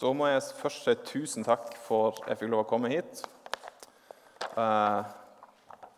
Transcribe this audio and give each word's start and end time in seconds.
Da 0.00 0.10
må 0.16 0.30
jeg 0.30 0.40
først 0.56 0.86
si 0.86 0.92
tusen 1.04 1.44
takk 1.44 1.74
for 1.84 2.14
at 2.14 2.30
jeg 2.30 2.38
fikk 2.40 2.50
lov 2.54 2.62
å 2.62 2.68
komme 2.70 2.88
hit. 2.88 3.18
Eh, 4.56 5.00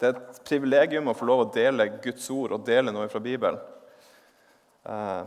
det 0.00 0.08
er 0.08 0.16
et 0.16 0.40
privilegium 0.48 1.10
å 1.12 1.14
få 1.14 1.28
lov 1.28 1.44
å 1.44 1.50
dele 1.54 1.86
Guds 2.02 2.24
ord 2.34 2.56
og 2.56 2.64
dele 2.66 2.90
noe 2.90 3.06
fra 3.12 3.20
Bibelen. 3.22 3.60
Eh, 4.82 5.22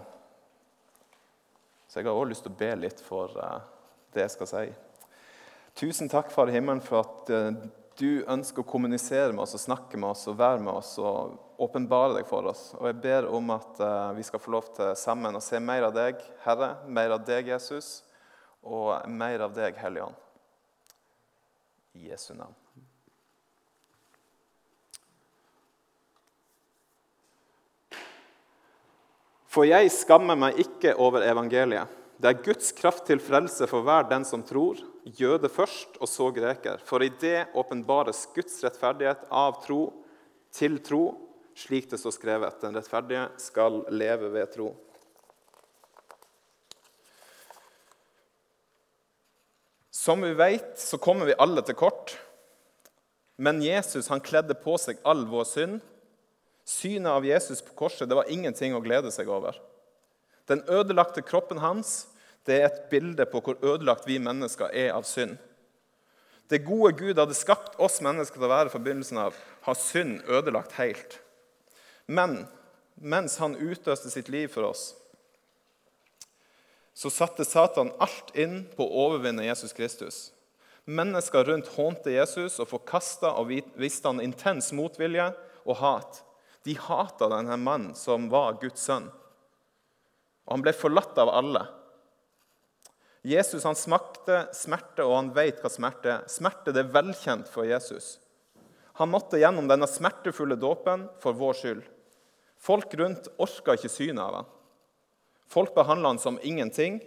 så 1.88 2.02
jeg 2.02 2.10
har 2.10 2.12
også 2.12 2.28
lyst 2.34 2.44
til 2.44 2.52
å 2.52 2.60
be 2.60 2.70
litt 2.82 3.00
for 3.06 3.38
eh, 3.40 3.70
det 4.12 4.26
jeg 4.26 4.34
skal 4.34 4.50
si. 4.52 4.66
Tusen 5.80 6.12
takk, 6.12 6.34
Far 6.34 6.52
i 6.52 6.56
himmelen, 6.58 6.84
for 6.84 7.06
at 7.06 7.32
du 7.96 8.10
ønsker 8.32 8.64
å 8.64 8.68
kommunisere 8.68 9.32
med 9.32 9.44
oss 9.46 9.56
og 9.56 9.64
snakke 9.64 10.00
med 10.00 10.10
oss 10.10 10.26
og 10.32 10.40
være 10.40 10.60
med 10.64 10.72
oss 10.72 10.94
og 11.00 11.64
åpenbare 11.64 12.18
deg 12.18 12.28
for 12.28 12.48
oss. 12.52 12.66
Og 12.80 12.88
jeg 12.92 13.00
ber 13.04 13.28
om 13.32 13.56
at 13.56 13.80
vi 14.16 14.24
skal 14.24 14.44
få 14.44 14.56
lov 14.56 14.68
til 14.76 14.92
sammen 15.00 15.36
å 15.36 15.44
se 15.44 15.60
mer 15.64 15.88
av 15.88 15.96
deg, 15.96 16.24
Herre, 16.44 16.74
mer 16.88 17.16
av 17.16 17.24
deg, 17.28 17.52
Jesus 17.52 18.06
og 18.66 19.10
mer 19.10 19.46
av 19.46 19.54
deg, 19.56 19.78
Hellige 19.78 20.10
Ånd. 20.10 20.22
I 21.96 22.10
Jesu 22.10 22.34
navn. 22.36 22.56
For 29.56 29.64
jeg 29.64 29.88
skammer 29.96 30.36
meg 30.36 30.58
ikke 30.60 30.98
over 31.00 31.24
evangeliet. 31.24 31.88
Det 32.20 32.28
er 32.32 32.42
Guds 32.44 32.74
kraft 32.76 33.06
til 33.08 33.22
frelse 33.24 33.68
for 33.68 33.86
hver 33.86 34.08
den 34.10 34.26
som 34.28 34.44
tror, 34.44 34.80
jøde 35.06 35.48
først 35.52 35.96
og 36.02 36.10
så 36.12 36.30
greker. 36.36 36.82
For 36.84 37.04
i 37.04 37.12
det 37.22 37.52
åpenbares 37.56 38.26
Guds 38.36 38.58
rettferdighet 38.64 39.28
av 39.32 39.62
tro 39.64 39.82
til 40.56 40.80
tro, 40.84 41.04
slik 41.56 41.88
det 41.92 42.00
står 42.02 42.16
skrevet. 42.16 42.60
Den 42.64 42.76
rettferdige 42.76 43.28
skal 43.40 43.84
leve 43.96 44.32
ved 44.34 44.52
tro. 44.56 44.70
Som 50.06 50.22
vi 50.22 50.34
vet, 50.34 50.80
så 50.80 50.98
kommer 51.02 51.26
vi 51.26 51.34
alle 51.42 51.64
til 51.66 51.74
kort. 51.80 52.12
Men 53.42 53.64
Jesus 53.64 54.12
han 54.12 54.22
kledde 54.22 54.54
på 54.54 54.76
seg 54.78 55.00
all 55.02 55.24
vår 55.26 55.48
synd. 55.50 55.80
Synet 56.66 57.10
av 57.10 57.26
Jesus 57.26 57.64
på 57.66 57.74
korset 57.80 58.10
det 58.10 58.18
var 58.18 58.30
ingenting 58.30 58.76
å 58.78 58.84
glede 58.86 59.10
seg 59.14 59.32
over. 59.34 59.58
Den 60.46 60.62
ødelagte 60.70 61.26
kroppen 61.26 61.58
hans 61.64 62.04
det 62.46 62.60
er 62.60 62.68
et 62.68 62.84
bilde 62.92 63.26
på 63.26 63.42
hvor 63.42 63.58
ødelagt 63.66 64.06
vi 64.06 64.20
mennesker 64.22 64.70
er 64.78 64.92
av 64.94 65.08
synd. 65.10 65.40
Det 66.54 66.62
gode 66.68 66.94
Gud 67.00 67.18
hadde 67.18 67.34
skapt 67.34 67.80
oss 67.82 67.98
mennesker 68.06 68.38
til 68.38 68.46
å 68.46 68.52
være 68.52 68.70
i 68.70 68.76
forbindelsen 68.76 69.18
av, 69.24 69.34
har 69.66 69.80
synd 69.82 70.20
ødelagt 70.30 70.78
helt. 70.78 71.18
Men 72.06 72.44
mens 73.02 73.40
han 73.42 73.58
utøste 73.58 74.14
sitt 74.14 74.30
liv 74.30 74.54
for 74.54 74.70
oss, 74.70 74.92
så 76.96 77.12
satte 77.12 77.46
Satan 77.46 77.92
alt 78.00 78.32
inn 78.40 78.62
på 78.76 78.86
å 78.88 79.08
overvinne 79.10 79.44
Jesus 79.44 79.76
Kristus. 79.76 80.20
Mennesker 80.86 81.44
rundt 81.50 81.68
hånte 81.76 82.14
Jesus 82.14 82.56
og 82.64 82.70
forkasta 82.70 83.34
og 83.36 83.52
viste 83.52 84.08
han 84.08 84.22
intens 84.24 84.72
motvilje 84.76 85.28
og 85.66 85.80
hat. 85.82 86.22
De 86.64 86.78
hata 86.80 87.28
denne 87.34 87.58
mannen 87.60 87.98
som 88.00 88.30
var 88.32 88.62
Guds 88.62 88.86
sønn. 88.88 89.10
Og 90.46 90.56
han 90.56 90.64
ble 90.64 90.76
forlatt 90.78 91.18
av 91.20 91.34
alle. 91.34 91.66
Jesus 93.26 93.66
han 93.66 93.76
smakte 93.78 94.46
smerte, 94.54 95.02
og 95.02 95.16
han 95.18 95.32
vet 95.34 95.60
hva 95.62 95.72
smerte 95.74 96.12
er. 96.14 96.28
Smerte 96.30 96.72
det 96.72 96.84
er 96.86 96.94
velkjent 96.94 97.50
for 97.52 97.66
Jesus. 97.66 98.20
Han 99.02 99.12
måtte 99.12 99.42
gjennom 99.42 99.68
denne 99.68 99.90
smertefulle 99.90 100.56
dåpen 100.62 101.10
for 101.20 101.36
vår 101.36 101.58
skyld. 101.60 101.88
Folk 102.62 102.94
rundt 102.96 103.28
orka 103.42 103.74
ikke 103.76 103.92
synet 103.92 104.22
av 104.24 104.38
ham. 104.40 104.52
Folk 105.56 105.72
behandla 105.76 106.12
han 106.12 106.20
som 106.20 106.40
ingenting. 106.44 107.00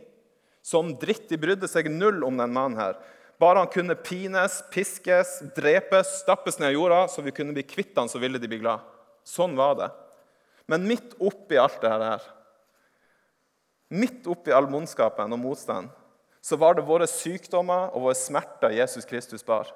Som 0.64 0.94
dritt. 0.96 1.28
De 1.28 1.36
brydde 1.40 1.68
seg 1.68 1.90
null 1.92 2.24
om 2.24 2.40
den 2.40 2.54
mannen 2.54 2.80
her. 2.80 2.96
Bare 3.38 3.60
han 3.60 3.70
kunne 3.70 3.94
pines, 3.94 4.62
piskes, 4.72 5.36
drepes, 5.56 6.16
stappes 6.24 6.58
ned 6.58 6.72
i 6.72 6.78
jorda, 6.78 7.04
så 7.08 7.22
vi 7.22 7.34
kunne 7.34 7.54
bli 7.54 7.62
kvitt 7.62 7.94
han, 7.96 8.08
så 8.10 8.18
ville 8.18 8.40
de 8.40 8.50
bli 8.50 8.58
glad. 8.64 8.82
Sånn 9.22 9.54
var 9.58 9.76
det. 9.78 9.90
Men 10.68 10.88
midt 10.88 11.14
oppi 11.22 11.60
alt 11.60 11.78
det 11.84 11.92
her, 11.92 12.24
midt 13.94 14.26
oppi 14.28 14.52
all 14.52 14.66
mondskapen 14.68 15.32
og 15.32 15.40
motstand, 15.40 15.92
så 16.44 16.58
var 16.60 16.74
det 16.76 16.86
våre 16.88 17.06
sykdommer 17.08 17.92
og 17.92 18.08
våre 18.08 18.18
smerter 18.18 18.74
Jesus 18.74 19.06
Kristus 19.08 19.46
bar. 19.46 19.70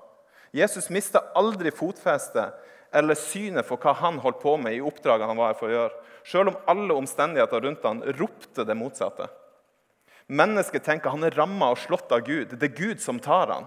Jesus 0.53 0.91
mista 0.93 1.23
aldri 1.39 1.73
fotfestet 1.73 2.59
eller 2.93 3.19
synet 3.19 3.67
for 3.67 3.81
hva 3.81 3.95
han 3.99 4.21
holdt 4.23 4.41
på 4.43 4.57
med 4.61 4.77
i 4.77 4.83
oppdraget 4.85 5.29
han 5.29 5.39
var 5.39 5.53
her 5.53 5.59
for 5.59 5.71
å 5.71 5.77
gjøre, 5.77 6.09
selv 6.29 6.53
om 6.53 6.59
alle 6.71 6.97
omstendigheter 7.01 7.65
rundt 7.65 7.87
han 7.89 8.03
ropte 8.19 8.67
det 8.69 8.77
motsatte. 8.79 9.29
Mennesket 10.33 10.85
tenker 10.87 11.13
han 11.13 11.25
er 11.27 11.35
ramma 11.37 11.73
og 11.73 11.81
slått 11.83 12.13
av 12.15 12.23
Gud. 12.27 12.55
Det 12.57 12.69
er 12.69 12.77
Gud 12.77 13.03
som 13.03 13.19
tar 13.21 13.51
han. 13.53 13.67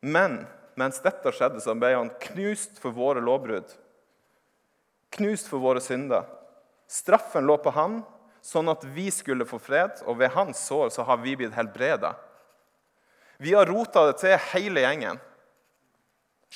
Men 0.00 0.44
mens 0.78 1.00
dette 1.04 1.32
skjedde, 1.32 1.60
så 1.64 1.74
ble 1.74 1.94
han 1.96 2.12
knust 2.28 2.78
for 2.80 2.94
våre 2.94 3.22
lovbrudd. 3.24 3.68
Knust 5.16 5.48
for 5.50 5.62
våre 5.62 5.80
synder. 5.80 6.28
Straffen 6.86 7.48
lå 7.48 7.56
på 7.58 7.72
han, 7.74 8.02
sånn 8.44 8.68
at 8.70 8.84
vi 8.94 9.08
skulle 9.10 9.48
få 9.48 9.58
fred, 9.58 10.02
og 10.06 10.20
ved 10.20 10.34
hans 10.36 10.60
sår 10.68 10.92
så 10.94 11.06
har 11.08 11.18
vi 11.24 11.34
blitt 11.38 11.56
helbreda. 11.56 12.12
Vi 13.42 13.54
har 13.56 13.68
rota 13.68 14.06
det 14.06 14.20
til, 14.22 14.36
hele 14.52 14.84
gjengen. 14.84 15.18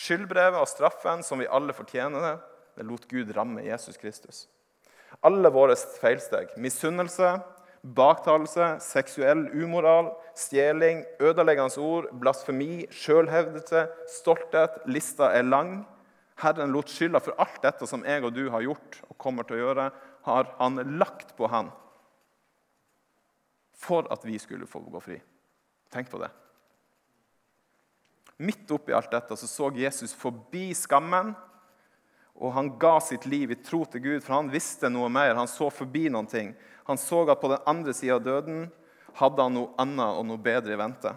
Skyldbrevet 0.01 0.61
og 0.61 0.69
straffen 0.71 1.25
som 1.27 1.43
vi 1.43 1.49
alle 1.51 1.75
fortjener, 1.77 2.39
det 2.79 2.87
lot 2.89 3.05
Gud 3.11 3.33
ramme 3.37 3.65
Jesus 3.67 3.99
Kristus. 4.01 4.47
Alle 5.27 5.51
våre 5.53 5.75
feilsteg, 5.77 6.55
misunnelse, 6.57 7.35
baktalelse, 7.83 8.77
seksuell 8.85 9.47
umoral, 9.57 10.13
stjeling, 10.39 11.03
ødeleggende 11.21 11.85
ord, 11.85 12.09
blasfemi, 12.23 12.87
sjølhevdelse, 12.95 13.87
stolthet 14.21 14.81
Lista 14.89 15.33
er 15.37 15.49
lang. 15.49 15.83
Herren 16.41 16.73
lot 16.73 16.89
skylda 16.89 17.21
for 17.21 17.37
alt 17.43 17.61
dette 17.65 17.89
som 17.89 18.05
jeg 18.07 18.25
og 18.25 18.33
du 18.37 18.47
har 18.53 18.65
gjort 18.65 19.03
og 19.11 19.19
kommer 19.21 19.45
til 19.45 19.59
å 19.59 19.65
gjøre, 19.67 19.91
har 20.29 20.53
han 20.61 20.81
lagt 21.01 21.35
på 21.37 21.49
han 21.53 21.69
for 23.81 24.09
at 24.13 24.25
vi 24.29 24.37
skulle 24.41 24.69
få 24.69 24.83
gå 24.85 25.01
fri. 25.01 25.17
Tenk 25.93 26.11
på 26.13 26.21
det. 26.21 26.29
Midt 28.41 28.71
oppi 28.73 28.95
alt 28.97 29.13
dette 29.13 29.37
så, 29.37 29.47
så 29.47 29.69
Jesus 29.77 30.15
forbi 30.17 30.71
skammen, 30.77 31.35
og 32.41 32.55
han 32.57 32.71
ga 32.81 32.95
sitt 33.05 33.27
liv 33.29 33.53
i 33.53 33.59
tro 33.61 33.83
til 33.85 34.01
Gud, 34.01 34.21
for 34.25 34.39
han 34.39 34.49
visste 34.53 34.89
noe 34.89 35.11
mer. 35.13 35.35
Han 35.37 35.51
så 35.51 35.69
forbi 35.69 36.07
noen 36.09 36.29
ting. 36.31 36.55
Han 36.89 36.97
så 36.97 37.27
at 37.29 37.43
på 37.43 37.51
den 37.53 37.67
andre 37.69 37.93
sida 37.93 38.17
av 38.17 38.25
døden 38.25 38.63
hadde 39.19 39.45
han 39.45 39.59
noe 39.59 39.75
annet 39.83 40.17
og 40.17 40.25
noe 40.25 40.41
bedre 40.41 40.73
i 40.73 40.81
vente. 40.81 41.13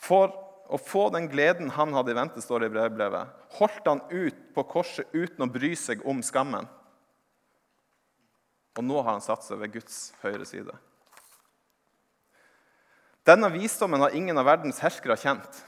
For 0.00 0.32
å 0.70 0.78
få 0.80 1.06
den 1.14 1.28
gleden 1.30 1.70
han 1.76 1.94
hadde 1.94 2.10
i 2.10 2.18
vente, 2.18 2.42
står 2.42 2.64
det 2.64 2.72
i 2.72 2.74
brevbrevet, 2.74 3.30
holdt 3.60 3.86
han 3.86 4.02
ut 4.10 4.42
på 4.56 4.66
korset 4.74 5.14
uten 5.14 5.46
å 5.46 5.50
bry 5.54 5.70
seg 5.78 6.02
om 6.08 6.22
skammen. 6.24 6.66
Og 8.78 8.86
nå 8.86 9.00
har 9.02 9.12
han 9.12 9.24
satt 9.24 9.46
seg 9.46 9.62
ved 9.62 9.74
Guds 9.78 10.10
høyre 10.22 10.46
side. 10.48 10.74
Denne 13.26 13.50
visdommen 13.52 14.02
har 14.02 14.14
ingen 14.16 14.38
av 14.40 14.46
verdens 14.48 14.80
herskere 14.82 15.18
kjent. 15.20 15.62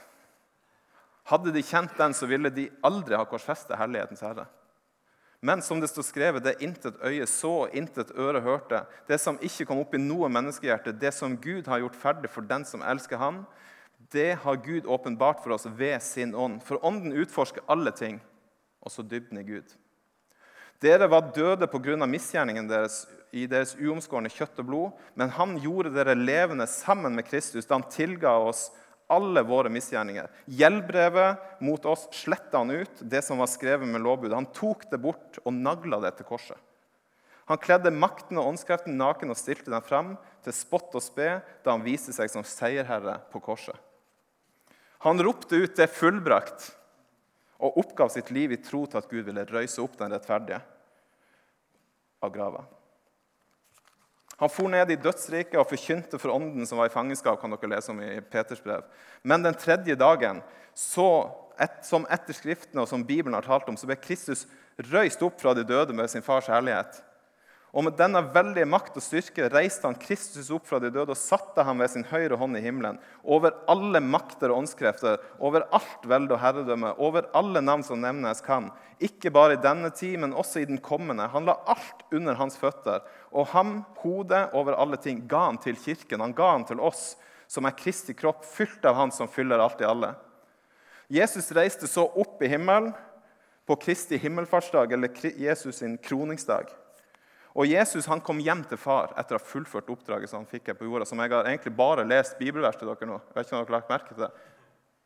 Hadde 1.29 1.53
de 1.55 1.63
kjent 1.63 1.95
den, 1.97 2.13
så 2.13 2.27
ville 2.27 2.51
de 2.51 2.67
aldri 2.83 3.15
ha 3.15 3.25
korsfestet 3.27 3.77
herlighetens 3.79 4.23
herre. 4.25 4.47
Men 5.43 5.61
som 5.61 5.79
det 5.83 5.89
står 5.91 6.05
skrevet, 6.07 6.43
det 6.43 6.61
intet 6.63 6.99
øye 7.03 7.25
så, 7.27 7.67
intet 7.75 8.13
øre 8.15 8.39
hørte, 8.43 8.85
det 9.09 9.19
som 9.19 9.39
ikke 9.43 9.65
kom 9.67 9.81
opp 9.83 9.95
i 9.95 9.99
noe 9.99 10.29
menneskehjerte, 10.31 10.95
det 10.95 11.11
som 11.15 11.35
Gud 11.35 11.67
har 11.67 11.81
gjort 11.83 11.99
ferdig 11.99 12.31
for 12.31 12.47
den 12.47 12.63
som 12.67 12.83
elsker 12.83 13.19
Han, 13.19 13.41
det 14.11 14.37
har 14.43 14.61
Gud 14.63 14.85
åpenbart 14.85 15.43
for 15.43 15.55
oss 15.55 15.65
ved 15.65 15.99
sin 16.03 16.35
ånd. 16.35 16.61
For 16.63 16.79
ånden 16.85 17.11
utforsker 17.11 17.63
alle 17.67 17.91
ting, 17.91 18.21
også 18.83 19.03
dybden 19.03 19.39
i 19.39 19.47
Gud. 19.47 19.75
Dere 20.83 21.07
var 21.07 21.31
døde 21.35 21.67
pga. 21.67 22.05
misgjerningen 22.05 22.67
deres 22.67 23.05
i 23.33 23.47
deres 23.49 23.73
uomskårne 23.75 24.29
kjøtt 24.29 24.59
og 24.61 24.65
blod, 24.67 24.97
men 25.17 25.31
han 25.33 25.55
gjorde 25.57 25.93
dere 25.95 26.13
levende 26.13 26.67
sammen 26.69 27.15
med 27.17 27.25
Kristus 27.25 27.65
da 27.65 27.79
han 27.79 27.89
tilga 27.89 28.35
oss 28.37 28.67
alle 29.11 29.43
våre 29.45 29.71
misgjerninger. 29.73 30.29
Gjeldbrevet 30.45 31.61
mot 31.63 31.85
oss 31.85 32.07
sletta 32.15 32.61
han 32.61 32.71
ut, 32.71 33.01
det 33.01 33.21
som 33.25 33.41
var 33.41 33.49
skrevet 33.51 33.87
med 33.87 34.03
lovbud. 34.03 34.33
Han 34.33 34.49
tok 34.55 34.85
det 34.91 34.99
bort 35.01 35.39
og 35.43 35.53
nagla 35.53 35.99
det 36.03 36.15
til 36.17 36.29
korset. 36.29 36.59
Han 37.51 37.59
kledde 37.59 37.91
makten 37.91 38.39
og 38.39 38.53
åndskreften 38.53 38.95
naken 38.97 39.33
og 39.33 39.39
stilte 39.39 39.71
den 39.71 39.83
frem 39.83 40.13
til 40.45 40.55
spott 40.55 40.93
og 40.95 41.03
spe 41.03 41.41
da 41.63 41.73
han 41.73 41.83
viste 41.83 42.15
seg 42.15 42.31
som 42.31 42.45
seierherre 42.47 43.17
på 43.33 43.41
korset. 43.43 43.75
Han 45.03 45.19
ropte 45.19 45.59
ut 45.59 45.75
'det 45.75 45.91
fullbrakt' 45.91 46.71
og 47.59 47.77
oppgav 47.77 48.09
sitt 48.09 48.31
liv 48.31 48.51
i 48.51 48.61
tro 48.63 48.85
til 48.85 48.97
at 48.97 49.09
Gud 49.09 49.25
ville 49.27 49.45
røyse 49.45 49.81
opp 49.83 49.97
den 49.97 50.11
rettferdige 50.11 50.61
av 52.23 52.31
grava. 52.31 52.63
Han 54.43 54.51
for 54.51 54.67
ned 54.67 54.89
i 54.91 54.99
dødsriket 54.99 55.55
og 55.55 55.69
forkynte 55.69 56.17
for 56.19 56.33
ånden 56.33 56.67
som 56.67 56.81
var 56.81 56.89
i 56.89 56.91
fangenskap. 56.91 57.39
kan 57.39 57.53
dere 57.53 57.69
lese 57.71 57.91
om 57.93 58.01
i 58.03 58.19
Peters 58.19 58.59
brev. 58.59 58.83
Men 59.23 59.43
den 59.43 59.55
tredje 59.55 59.95
dagen, 59.95 60.41
et, 61.59 61.77
som 61.87 62.03
etter 62.11 62.35
Skriftene 62.35 62.83
og 62.83 62.89
som 62.89 63.05
Bibelen 63.07 63.37
har 63.37 63.47
talt 63.47 63.69
om, 63.69 63.77
så 63.79 63.87
ble 63.87 63.95
Kristus 63.95 64.43
røyst 64.91 65.23
opp 65.23 65.39
fra 65.39 65.53
de 65.55 65.63
døde 65.63 65.95
med 65.95 66.11
sin 66.11 66.25
fars 66.25 66.49
herlighet. 66.51 66.99
Og 67.73 67.81
med 67.87 67.95
denne 67.97 68.19
veldige 68.35 68.67
makt 68.69 68.99
og 68.99 69.01
styrke 69.01 69.47
reiste 69.49 69.87
han 69.87 69.97
Kristus 69.97 70.51
opp 70.53 70.67
fra 70.69 70.77
de 70.77 70.91
døde 70.93 71.09
og 71.09 71.17
satte 71.17 71.63
ham 71.65 71.79
ved 71.81 71.89
sin 71.89 72.05
høyre 72.05 72.37
hånd 72.37 72.59
i 72.59 72.61
himmelen, 72.61 72.99
over 73.25 73.55
alle 73.71 73.97
makter 74.05 74.53
og 74.53 74.61
åndskrefter, 74.61 75.17
over 75.41 75.65
alt 75.73 76.05
velde 76.05 76.35
og 76.35 76.41
herredømme, 76.43 76.91
over 77.01 77.25
alle 77.33 77.63
navn 77.65 77.81
som 77.87 77.97
nevnes 78.03 78.43
kan, 78.45 78.69
ikke 79.01 79.31
bare 79.33 79.55
i 79.57 79.63
denne 79.63 79.89
tid, 79.89 80.19
men 80.21 80.35
også 80.37 80.61
i 80.61 80.67
den 80.69 80.77
kommende. 80.85 81.25
Han 81.33 81.49
la 81.49 81.57
alt 81.73 82.05
under 82.13 82.37
hans 82.37 82.59
føtter, 82.61 83.01
og 83.33 83.49
ham, 83.55 83.79
hodet 84.03 84.43
over 84.53 84.77
alle 84.77 85.01
ting, 85.01 85.25
ga 85.25 85.47
han 85.47 85.57
til 85.57 85.79
kirken. 85.81 86.21
Han 86.21 86.37
ga 86.37 86.51
han 86.51 86.67
til 86.69 86.77
oss, 86.77 87.15
som 87.49 87.65
er 87.65 87.73
Kristi 87.77 88.13
kropp, 88.13 88.45
fylt 88.45 88.85
av 88.85 89.01
Han 89.01 89.11
som 89.11 89.27
fyller 89.27 89.61
alt 89.61 89.81
i 89.81 89.89
alle. 89.89 90.13
Jesus 91.09 91.51
reiste 91.57 91.89
så 91.89 92.05
opp 92.05 92.41
i 92.41 92.53
himmelen 92.53 92.93
på 93.65 93.75
Kristi 93.81 94.21
himmelfartsdag, 94.21 94.93
eller 94.93 95.09
Jesus 95.41 95.81
sin 95.81 95.97
kroningsdag. 95.97 96.69
Og 97.53 97.69
Jesus 97.69 98.07
han 98.09 98.21
kom 98.25 98.39
hjem 98.41 98.63
til 98.65 98.79
far 98.81 99.11
etter 99.19 99.37
å 99.37 99.41
ha 99.41 99.45
fullført 99.45 99.91
oppdraget 99.93 100.31
som 100.31 100.41
han 100.41 100.49
fikk 100.49 100.71
her 100.71 100.77
på 100.77 100.87
jorda. 100.87 101.05
som 101.05 101.19
Jeg 101.21 101.29
har 101.29 101.45
egentlig 101.45 101.75
bare 101.77 102.05
lest 102.07 102.39
bibelvers 102.39 102.79
til 102.79 102.89
dere 102.89 103.09
nå. 103.09 103.19
Jeg 103.29 103.35
vet 103.35 103.45
ikke 103.45 103.55
om 103.55 103.59
dere 103.59 103.69
har 103.69 103.77
lagt 103.77 103.93
merke 103.93 104.15
til 104.15 104.23
Det 104.23 104.31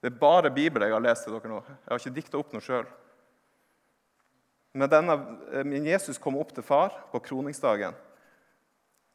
Det 0.02 0.12
er 0.12 0.20
bare 0.20 0.52
Bibel 0.54 0.82
jeg 0.82 0.94
har 0.94 1.02
lest 1.02 1.24
til 1.26 1.34
dere 1.34 1.50
nå. 1.50 1.60
Jeg 1.68 1.90
har 1.90 2.00
ikke 2.00 2.16
dikta 2.16 2.38
opp 2.38 2.54
noe 2.54 2.62
sjøl. 2.62 2.86
Men 4.78 5.86
Jesus 5.86 6.18
kom 6.18 6.38
opp 6.38 6.54
til 6.54 6.64
far 6.64 6.94
på 7.12 7.20
kroningsdagen. 7.20 7.96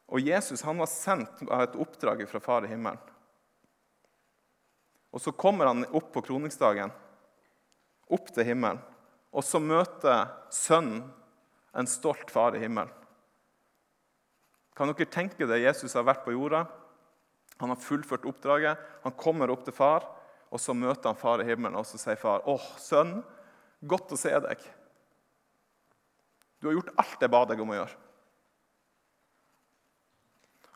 Og 0.09 0.21
Jesus 0.21 0.63
han 0.63 0.79
var 0.79 0.91
sendt 0.91 1.45
av 1.49 1.63
et 1.63 1.77
oppdrag 1.81 2.27
fra 2.29 2.41
far 2.41 2.67
i 2.67 2.73
himmelen. 2.73 2.99
Og 5.13 5.21
Så 5.21 5.33
kommer 5.33 5.67
han 5.67 5.85
opp 5.93 6.13
på 6.13 6.23
kroningsdagen, 6.25 6.91
opp 8.09 8.33
til 8.33 8.45
himmelen. 8.45 8.81
Og 9.33 9.45
så 9.45 9.61
møter 9.61 10.29
sønnen 10.51 11.07
en 11.73 11.87
stolt 11.89 12.31
far 12.31 12.57
i 12.57 12.61
himmelen. 12.61 12.93
Kan 14.77 14.93
dere 14.93 15.09
tenke 15.11 15.47
det? 15.47 15.63
Jesus 15.63 15.95
har 15.95 16.07
vært 16.07 16.25
på 16.25 16.35
jorda. 16.35 16.65
Han 17.61 17.73
har 17.73 17.81
fullført 17.81 18.25
oppdraget. 18.29 18.79
Han 19.05 19.17
kommer 19.19 19.51
opp 19.53 19.65
til 19.67 19.75
far, 19.77 20.07
og 20.51 20.61
så 20.61 20.75
møter 20.75 21.11
han 21.11 21.19
far 21.19 21.43
i 21.43 21.49
himmelen. 21.49 21.77
Og 21.79 21.87
så 21.87 21.99
sier 22.01 22.17
far, 22.17 22.41
'Å, 22.41 22.59
sønn, 22.79 23.23
godt 23.81 24.13
å 24.13 24.17
se 24.17 24.31
deg.' 24.31 24.71
Du 26.61 26.69
har 26.69 26.75
gjort 26.75 26.95
alt 26.97 27.21
jeg 27.21 27.31
ba 27.31 27.45
deg 27.45 27.61
om 27.61 27.71
å 27.71 27.75
gjøre. 27.75 27.97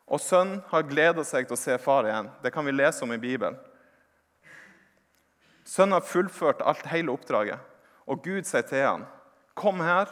Og 0.07 0.21
sønnen 0.21 0.63
har 0.71 0.83
gleda 0.83 1.25
seg 1.25 1.47
til 1.47 1.55
å 1.55 1.59
se 1.59 1.79
far 1.79 2.07
igjen. 2.07 2.31
Det 2.43 2.53
kan 2.53 2.65
vi 2.65 2.73
lese 2.73 3.03
om 3.03 3.13
i 3.13 3.19
Bibelen. 3.19 3.59
Sønnen 5.65 5.93
har 5.93 6.07
fullført 6.07 6.63
alt, 6.63 6.87
hele 6.87 7.11
oppdraget, 7.11 7.59
og 8.07 8.23
Gud 8.23 8.47
sier 8.47 8.63
til 8.63 8.87
ham, 8.87 9.07
'Kom 9.55 9.81
her 9.81 10.07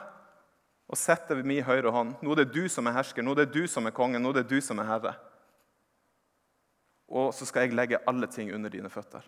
og 0.95 1.01
setter 1.01 1.43
min 1.43 1.65
høyre 1.67 1.91
hånd.' 1.91 2.15
'Nå 2.23 2.33
er 2.33 2.45
det 2.45 2.55
du 2.55 2.69
som 2.71 2.87
er 2.87 2.95
hersker, 2.95 3.23
nå 3.23 3.35
er 3.35 3.43
det 3.43 3.55
du 3.55 3.67
som 3.67 3.87
er 3.87 3.95
konge, 3.95 4.21
nå 4.23 4.31
er 4.31 4.43
det 4.43 4.51
du 4.53 4.61
som 4.63 4.79
er 4.79 4.87
herre.' 4.87 5.17
'Og 7.11 7.35
så 7.35 7.47
skal 7.47 7.67
jeg 7.67 7.75
legge 7.75 8.03
alle 8.07 8.31
ting 8.31 8.55
under 8.55 8.71
dine 8.71 8.91
føtter.' 8.91 9.27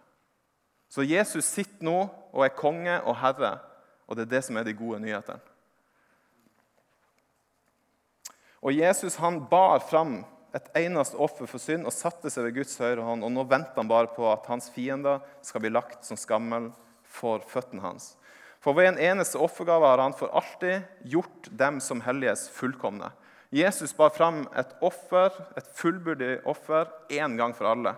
Så 0.89 1.03
Jesus 1.03 1.45
sitter 1.45 1.83
nå 1.83 2.09
og 2.33 2.45
er 2.45 2.55
konge 2.55 3.01
og 3.03 3.19
herre, 3.19 3.59
og 4.07 4.17
det 4.17 4.29
er 4.29 4.37
det 4.37 4.45
som 4.47 4.57
er 4.57 4.63
de 4.63 4.77
gode 4.79 5.01
nyhetene. 5.03 5.43
Og 8.63 8.73
Jesus 8.75 9.19
han 9.23 9.43
bar 9.51 9.83
fram 9.83 10.25
et 10.57 10.71
eneste 10.79 11.19
offer 11.21 11.47
for 11.47 11.63
synd 11.63 11.87
og 11.87 11.95
satte 11.95 12.31
seg 12.33 12.47
ved 12.47 12.55
Guds 12.61 12.79
høyre 12.81 13.05
hånd. 13.05 13.25
Og 13.27 13.33
nå 13.33 13.45
venter 13.45 13.77
han 13.77 13.91
bare 13.91 14.11
på 14.15 14.25
at 14.31 14.47
hans 14.51 14.71
fiender 14.73 15.21
skal 15.45 15.63
bli 15.63 15.71
lagt 15.71 16.07
som 16.07 16.19
skammel 16.19 16.71
for 17.03 17.45
føttene 17.47 17.85
hans. 17.85 18.15
For 18.67 18.75
ved 18.75 18.89
en 18.89 18.99
eneste 18.99 19.39
offergave 19.39 19.87
har 19.87 20.01
han 20.03 20.15
for 20.19 20.33
alltid 20.35 20.83
gjort 21.07 21.47
dem 21.55 21.77
som 21.79 22.01
helliges, 22.03 22.49
fullkomne. 22.51 23.13
Jesus 23.55 23.93
bar 23.95 24.11
fram 24.11 24.41
et 24.59 24.73
offer, 24.83 25.31
et 25.55 25.69
fullbyrdig 25.79 26.41
offer, 26.51 26.91
én 27.15 27.37
gang 27.39 27.55
for 27.55 27.71
alle. 27.71 27.93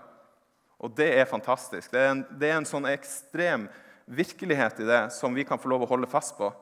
Og 0.76 0.92
det 0.92 1.08
er 1.16 1.30
fantastisk. 1.30 1.88
Det 1.88 2.02
er, 2.02 2.12
en, 2.12 2.20
det 2.36 2.50
er 2.50 2.58
en 2.58 2.68
sånn 2.68 2.90
ekstrem 2.90 3.64
virkelighet 4.12 4.84
i 4.84 4.90
det 4.90 5.00
som 5.16 5.32
vi 5.32 5.48
kan 5.48 5.56
få 5.56 5.72
lov 5.72 5.88
å 5.88 5.90
holde 5.94 6.10
fast 6.12 6.36
på. 6.36 6.52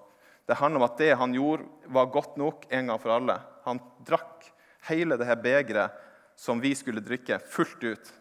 Det 0.46 0.60
handler 0.62 0.84
om 0.84 0.86
at 0.86 1.02
det 1.02 1.10
han 1.18 1.34
gjorde, 1.34 1.66
var 1.90 2.14
godt 2.14 2.38
nok 2.38 2.70
en 2.70 2.94
gang 2.94 3.02
for 3.02 3.18
alle. 3.18 3.40
Han 3.66 3.82
drakk 4.06 4.46
hele 4.86 5.18
dette 5.18 5.40
begeret 5.42 6.02
som 6.38 6.62
vi 6.62 6.76
skulle 6.78 7.02
drikke, 7.02 7.42
fullt 7.42 7.82
ut. 7.82 8.16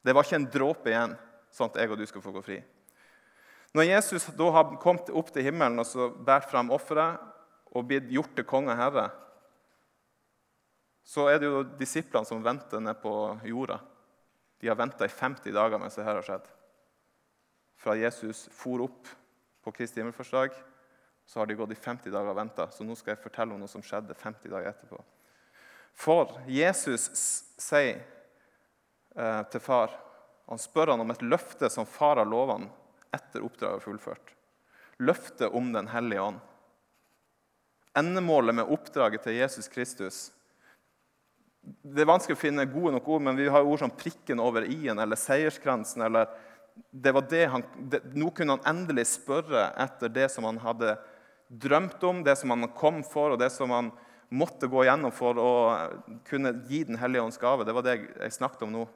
Det 0.00 0.16
var 0.16 0.24
ikke 0.24 0.40
en 0.40 0.52
dråpe 0.56 0.96
igjen, 0.96 1.18
sånn 1.52 1.68
at 1.68 1.82
jeg 1.84 1.92
og 1.92 2.00
du 2.00 2.08
skal 2.08 2.24
få 2.24 2.32
gå 2.40 2.48
fri. 2.48 2.62
Når 3.76 3.86
Jesus 3.86 4.26
da 4.34 4.48
har 4.50 4.72
kommet 4.82 5.10
opp 5.14 5.30
til 5.30 5.46
himmelen 5.46 5.78
og 5.78 5.86
så 5.86 6.08
båret 6.10 6.48
fram 6.50 6.72
offeret 6.74 7.20
og 7.70 7.86
blitt 7.86 8.08
gjort 8.10 8.32
til 8.34 8.46
konge 8.48 8.72
og 8.74 8.80
herre, 8.80 9.04
så 11.06 11.28
er 11.30 11.38
det 11.38 11.50
jo 11.50 11.62
disiplene 11.78 12.26
som 12.26 12.42
venter 12.42 12.82
ned 12.82 12.98
på 13.02 13.12
jorda. 13.46 13.78
De 14.60 14.68
har 14.68 14.78
venta 14.78 15.06
i 15.06 15.12
50 15.12 15.54
dager 15.54 15.80
mens 15.80 15.96
dette 15.96 16.10
har 16.10 16.26
skjedd. 16.26 16.50
Fra 17.80 17.94
Jesus 17.96 18.44
for 18.52 18.82
opp 18.84 19.08
på 19.64 19.72
Kristi 19.72 20.02
himmelfartsdag, 20.02 20.52
så 21.26 21.40
har 21.40 21.46
de 21.46 21.56
gått 21.56 21.72
i 21.72 21.78
50 21.78 22.10
dager 22.10 22.32
og 22.32 22.36
venta. 22.36 22.66
Så 22.74 22.84
nå 22.84 22.96
skal 22.98 23.14
jeg 23.14 23.22
fortelle 23.22 23.54
om 23.54 23.62
noe 23.62 23.70
som 23.70 23.84
skjedde 23.86 24.18
50 24.18 24.50
dager 24.50 24.72
etterpå. 24.72 24.98
For 25.96 26.36
Jesus 26.50 27.06
sier 27.60 28.02
eh, 29.16 29.42
til 29.50 29.62
far 29.62 29.96
Han 30.50 30.58
spør 30.58 30.92
han 30.92 31.02
om 31.02 31.10
et 31.10 31.22
løfte 31.22 31.70
som 31.70 31.86
far 31.86 32.18
har 32.18 32.26
lovet 32.26 32.56
han 32.58 32.68
etter 33.14 33.44
oppdraget 33.44 33.82
fullført. 33.82 34.34
Løftet 35.00 35.52
om 35.56 35.72
Den 35.72 35.88
hellige 35.88 36.22
ånd. 36.22 36.40
Endemålet 37.96 38.54
med 38.54 38.70
oppdraget 38.70 39.24
til 39.24 39.38
Jesus 39.40 39.68
Kristus. 39.68 40.30
Det 41.60 42.04
er 42.04 42.08
vanskelig 42.08 42.38
å 42.38 42.40
finne 42.40 42.68
gode 42.70 42.94
nok 42.94 43.08
ord, 43.08 43.24
men 43.26 43.36
vi 43.36 43.48
har 43.48 43.66
ord 43.66 43.78
som 43.78 43.90
'prikken 43.90 44.40
over 44.40 44.62
i-en' 44.62 45.02
eller 45.02 45.16
'seierskransen'. 45.16 46.04
eller 46.04 46.28
det 46.90 47.12
var 47.12 47.22
det 47.30 47.46
han, 47.46 47.62
det, 47.78 48.00
Nå 48.14 48.30
kunne 48.30 48.56
han 48.56 48.76
endelig 48.76 49.06
spørre 49.06 49.72
etter 49.76 50.08
det 50.08 50.30
som 50.30 50.44
han 50.44 50.58
hadde 50.58 50.96
drømt 51.48 52.02
om, 52.02 52.24
det 52.24 52.36
som 52.38 52.50
han 52.50 52.68
kom 52.68 53.02
for, 53.04 53.34
og 53.34 53.38
det 53.38 53.50
som 53.52 53.70
han 53.70 53.90
måtte 54.30 54.70
gå 54.70 54.84
gjennom 54.86 55.12
for 55.12 55.38
å 55.38 55.52
kunne 56.28 56.54
gi 56.68 56.84
Den 56.84 56.96
hellige 56.96 57.22
ånds 57.22 57.38
gave. 57.38 57.64
Det 57.64 57.74
var 57.74 57.82
det 57.82 57.96
jeg 57.98 58.32
snakket 58.38 58.62
om 58.62 58.72
nå. 58.72 58.88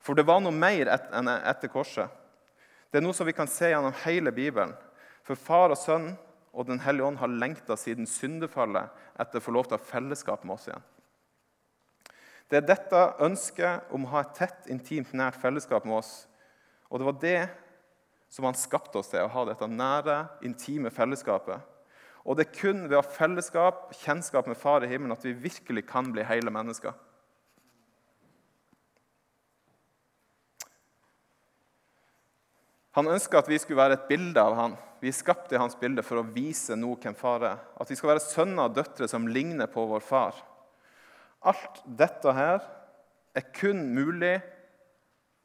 For 0.00 0.16
det 0.16 0.26
var 0.28 0.40
noe 0.40 0.52
mer 0.52 0.88
enn 1.12 1.28
etter 1.28 1.72
korset. 1.72 2.08
Det 2.90 2.98
er 2.98 3.04
noe 3.04 3.14
som 3.14 3.28
vi 3.28 3.34
kan 3.36 3.50
se 3.50 3.70
gjennom 3.70 3.94
hele 4.02 4.32
Bibelen. 4.34 4.74
For 5.26 5.38
far 5.38 5.70
og 5.70 5.78
sønn 5.78 6.12
og 6.50 6.66
Den 6.66 6.80
hellige 6.82 7.06
ånd 7.06 7.20
har 7.20 7.30
lengta 7.30 7.76
siden 7.78 8.08
syndefallet 8.10 8.90
etter 9.22 9.38
å 9.38 9.44
få 9.44 9.52
lov 9.54 9.68
til 9.68 9.76
å 9.76 9.78
ha 9.78 9.86
fellesskap 9.86 10.42
med 10.42 10.56
oss 10.56 10.66
igjen. 10.66 10.86
Det 12.50 12.58
er 12.58 12.66
dette 12.66 13.02
ønsket 13.22 13.92
om 13.94 14.08
å 14.08 14.10
ha 14.16 14.24
et 14.24 14.32
tett, 14.34 14.64
intimt, 14.66 15.12
nært 15.14 15.38
fellesskap 15.38 15.86
med 15.86 16.00
oss. 16.00 16.26
Og 16.90 16.98
det 16.98 17.06
var 17.06 17.20
det 17.22 17.42
som 18.34 18.48
han 18.48 18.58
skapte 18.58 18.98
oss 18.98 19.12
til, 19.12 19.22
å 19.22 19.30
ha 19.30 19.44
dette 19.46 19.68
nære, 19.70 20.16
intime 20.42 20.90
fellesskapet. 20.90 21.62
Og 22.26 22.36
det 22.36 22.48
er 22.48 22.58
kun 22.58 22.82
ved 22.88 22.98
å 22.98 23.04
ha 23.04 23.14
fellesskap, 23.14 23.94
kjennskap 24.02 24.50
med 24.50 24.58
Far 24.58 24.82
i 24.82 24.90
himmelen, 24.90 25.14
at 25.14 25.24
vi 25.24 25.36
virkelig 25.46 25.86
kan 25.88 26.10
bli 26.10 26.26
hele 26.26 26.50
mennesker. 26.50 26.98
Han 33.00 33.08
ønska 33.08 33.40
at 33.40 33.48
vi 33.48 33.56
skulle 33.56 33.80
være 33.80 33.96
et 33.96 34.08
bilde 34.10 34.42
av 34.44 34.54
han. 34.58 34.74
Vi 35.00 35.08
er 35.08 35.16
skapt 35.16 35.54
i 35.54 35.60
hans 35.60 35.72
bilde 35.80 36.02
for 36.04 36.20
å 36.20 36.26
vise 36.34 36.76
noe 36.76 36.98
hvem 37.00 37.14
far 37.16 37.46
er. 37.48 37.62
At 37.80 37.88
vi 37.88 37.96
skal 37.96 38.12
være 38.12 38.24
sønner 38.26 38.68
og 38.68 38.74
døtre 38.76 39.08
som 39.08 39.24
ligner 39.24 39.70
på 39.72 39.86
vår 39.88 40.04
far. 40.04 40.36
Alt 41.48 41.80
dette 41.86 42.36
her 42.36 42.60
er 43.32 43.46
kun 43.56 43.86
mulig 43.96 44.34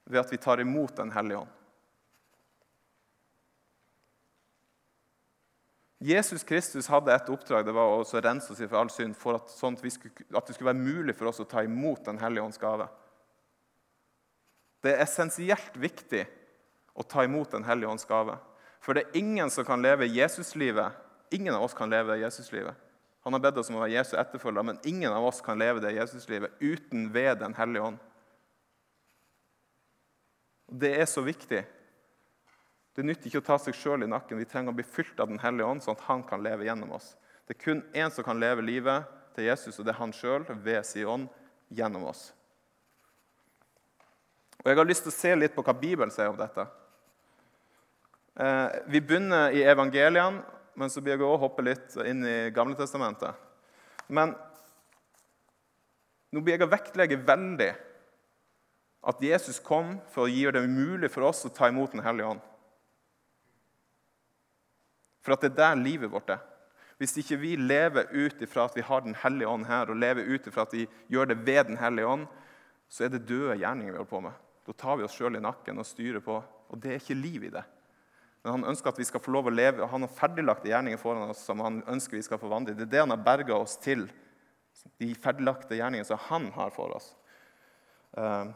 ved 0.04 0.20
at 0.20 0.36
vi 0.36 0.42
tar 0.42 0.60
imot 0.60 0.98
Den 1.00 1.16
hellige 1.16 1.46
ånd. 1.46 1.52
Jesus 6.06 6.44
Kristus 6.44 6.92
hadde 6.92 7.16
et 7.16 7.30
oppdrag, 7.32 7.64
det 7.66 7.74
var 7.74 7.96
å 7.96 8.04
rense 8.04 8.52
oss 8.52 8.60
for 8.68 8.78
all 8.78 8.92
synd, 8.92 9.16
for 9.16 9.40
at, 9.40 9.48
sånn 9.56 9.80
at, 9.80 9.88
skulle, 9.96 10.28
at, 10.28 10.44
det 10.44 10.58
skulle 10.58 10.74
være 10.76 10.84
mulig 10.84 11.16
for 11.16 11.32
oss 11.32 11.40
å 11.40 11.48
ta 11.48 11.64
imot 11.64 12.04
Den 12.12 12.20
hellige 12.20 12.44
ånds 12.44 12.60
gave. 12.60 12.92
Det 14.84 14.92
er 14.92 15.06
essensielt 15.08 15.80
viktig 15.80 16.28
å 16.96 17.04
ta 17.04 17.24
imot 17.24 17.52
Den 17.52 17.68
hellige 17.68 17.92
ånds 17.92 18.08
gave. 18.08 18.38
For 18.80 18.96
det 18.96 19.06
er 19.06 19.20
ingen 19.20 19.52
som 19.52 19.66
kan 19.68 19.82
leve 19.82 20.08
Jesuslivet. 20.08 20.96
Ingen 21.32 21.56
av 21.56 21.64
oss 21.68 21.74
kan 21.74 21.90
leve 21.90 22.18
Jesuslivet. 22.22 22.76
Han 23.26 23.34
har 23.34 23.42
bedt 23.42 23.58
oss 23.58 23.70
om 23.70 23.80
å 23.80 23.82
være 23.82 23.98
Jesu 23.98 24.14
etterfølger, 24.18 24.64
men 24.64 24.80
ingen 24.86 25.12
av 25.12 25.26
oss 25.26 25.42
kan 25.42 25.58
leve 25.58 25.82
det 25.82 25.96
Jesuslivet 25.96 26.60
uten 26.62 27.10
ved 27.14 27.40
Den 27.42 27.56
hellige 27.58 27.92
ånd. 27.92 27.98
Det 30.70 30.94
er 30.98 31.08
så 31.10 31.22
viktig 31.26 31.66
det 32.96 33.04
nytter 33.04 33.28
ikke 33.28 33.42
å 33.42 33.50
ta 33.50 33.58
seg 33.60 33.76
sjøl 33.76 34.06
i 34.06 34.08
nakken. 34.08 34.40
Vi 34.40 34.48
trenger 34.48 34.72
å 34.72 34.78
bli 34.78 34.86
fylt 34.88 35.20
av 35.20 35.28
Den 35.28 35.42
hellige 35.44 35.68
ånd, 35.68 35.84
sånn 35.84 35.98
at 35.98 36.06
han 36.08 36.24
kan 36.24 36.44
leve 36.44 36.64
gjennom 36.64 36.94
oss. 36.96 37.12
Det 37.44 37.58
er 37.58 37.64
kun 37.66 37.84
én 37.92 38.12
som 38.14 38.24
kan 38.24 38.40
leve 38.40 38.64
livet 38.64 39.10
til 39.36 39.50
Jesus, 39.50 39.76
og 39.78 39.86
det 39.86 39.92
er 39.92 40.00
han 40.00 40.16
sjøl 40.16 40.48
ved 40.64 40.88
sin 40.88 41.10
ånd 41.12 41.28
gjennom 41.76 42.08
oss. 42.08 42.30
Og 44.64 44.72
Jeg 44.72 44.80
har 44.80 44.88
lyst 44.88 45.04
til 45.04 45.12
å 45.12 45.18
se 45.18 45.34
litt 45.36 45.54
på 45.54 45.66
hva 45.66 45.76
Bibelen 45.76 46.14
sier 46.14 46.32
om 46.32 46.40
dette. 46.40 46.64
Eh, 48.36 48.68
vi 48.88 49.02
begynner 49.02 49.52
i 49.56 49.64
evangeliene, 49.64 50.44
men 50.76 50.92
så 50.92 51.00
blir 51.02 51.16
jeg 51.16 51.24
også 51.24 51.44
hoppe 51.46 51.64
litt 51.64 51.94
inn 52.04 52.26
i 52.28 52.38
Gamle 52.56 52.76
Testamentet. 52.76 53.32
Men 54.12 54.34
nå 56.36 56.42
blir 56.44 56.58
jeg 56.58 56.66
å 56.66 56.72
vektlegge 56.74 57.22
veldig 57.24 57.70
at 59.08 59.22
Jesus 59.24 59.62
kom 59.64 59.96
for 60.12 60.26
å 60.26 60.34
gi 60.34 60.44
det 60.52 60.66
mulig 60.68 61.08
for 61.14 61.30
oss 61.30 61.46
å 61.48 61.54
ta 61.54 61.70
imot 61.70 61.94
Den 61.94 62.04
hellige 62.04 62.34
ånd. 62.34 62.42
For 65.24 65.36
at 65.36 65.46
det 65.46 65.54
er 65.54 65.62
der 65.62 65.80
livet 65.80 66.12
vårt 66.12 66.34
er. 66.36 66.42
Hvis 67.00 67.16
ikke 67.22 67.38
vi 67.40 67.54
lever 67.60 68.10
ut 68.12 68.42
ifra 68.44 68.66
at 68.68 68.76
vi 68.76 68.84
har 68.84 69.06
Den 69.06 69.16
hellige 69.22 69.52
ånd 69.52 69.70
her, 69.70 69.90
og 69.90 70.02
lever 70.02 70.28
ut 70.28 70.48
ifra 70.48 70.66
at 70.68 70.76
vi 70.76 70.88
gjør 71.08 71.32
det 71.32 71.40
ved 71.46 71.72
Den 71.72 71.80
hellige 71.80 72.10
ånd, 72.18 72.28
så 72.90 73.06
er 73.06 73.14
det 73.14 73.28
døde 73.30 73.56
gjerninger 73.62 73.94
vi 73.94 73.98
holder 73.98 74.12
på 74.12 74.22
med. 74.28 74.44
Da 74.66 74.74
tar 74.74 75.00
vi 75.00 75.08
oss 75.08 75.16
sjøl 75.16 75.38
i 75.38 75.44
nakken 75.44 75.80
og 75.80 75.88
styrer 75.88 76.24
på. 76.26 76.42
Og 76.70 76.82
det 76.82 76.92
er 76.92 77.00
ikke 77.00 77.22
liv 77.22 77.48
i 77.48 77.54
det. 77.54 77.64
Men 78.46 78.60
han 78.60 78.68
ønsker 78.70 78.92
at 78.94 79.00
vi 79.02 79.08
skal 79.10 79.24
få 79.26 79.32
lov 79.34 79.48
å 79.50 79.52
leve, 79.58 79.88
han 79.90 80.04
har 80.06 80.12
ferdiglagte 80.14 80.70
gjerninger 80.70 81.00
foran 81.02 81.32
oss 81.32 81.40
som 81.48 81.64
han 81.66 81.80
ønsker 81.90 82.20
vi 82.20 82.28
skal 82.28 82.38
i. 82.38 82.76
Det 82.76 82.84
er 82.86 82.92
det 82.92 83.00
han 83.02 83.10
har 83.10 83.24
berga 83.26 83.56
oss 83.58 83.74
til. 83.82 84.04
De 85.02 85.08
ferdiglagte 85.18 85.74
gjerningene 85.74 86.06
som 86.06 86.22
han 86.28 86.46
har 86.54 86.70
for 86.76 86.94
oss. 86.94 87.08
Eh, 88.14 88.52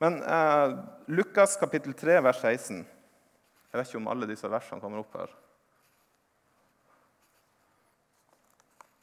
men 0.00 0.16
eh, 0.24 0.78
Lukas 1.12 1.58
kapittel 1.60 1.92
3, 1.92 2.22
vers 2.24 2.40
16 2.40 2.78
Jeg 2.80 3.76
vet 3.76 3.90
ikke 3.90 4.00
om 4.00 4.08
alle 4.14 4.30
disse 4.32 4.48
versene 4.48 4.80
kommer 4.80 5.04
opp 5.04 5.20
her. 5.20 5.36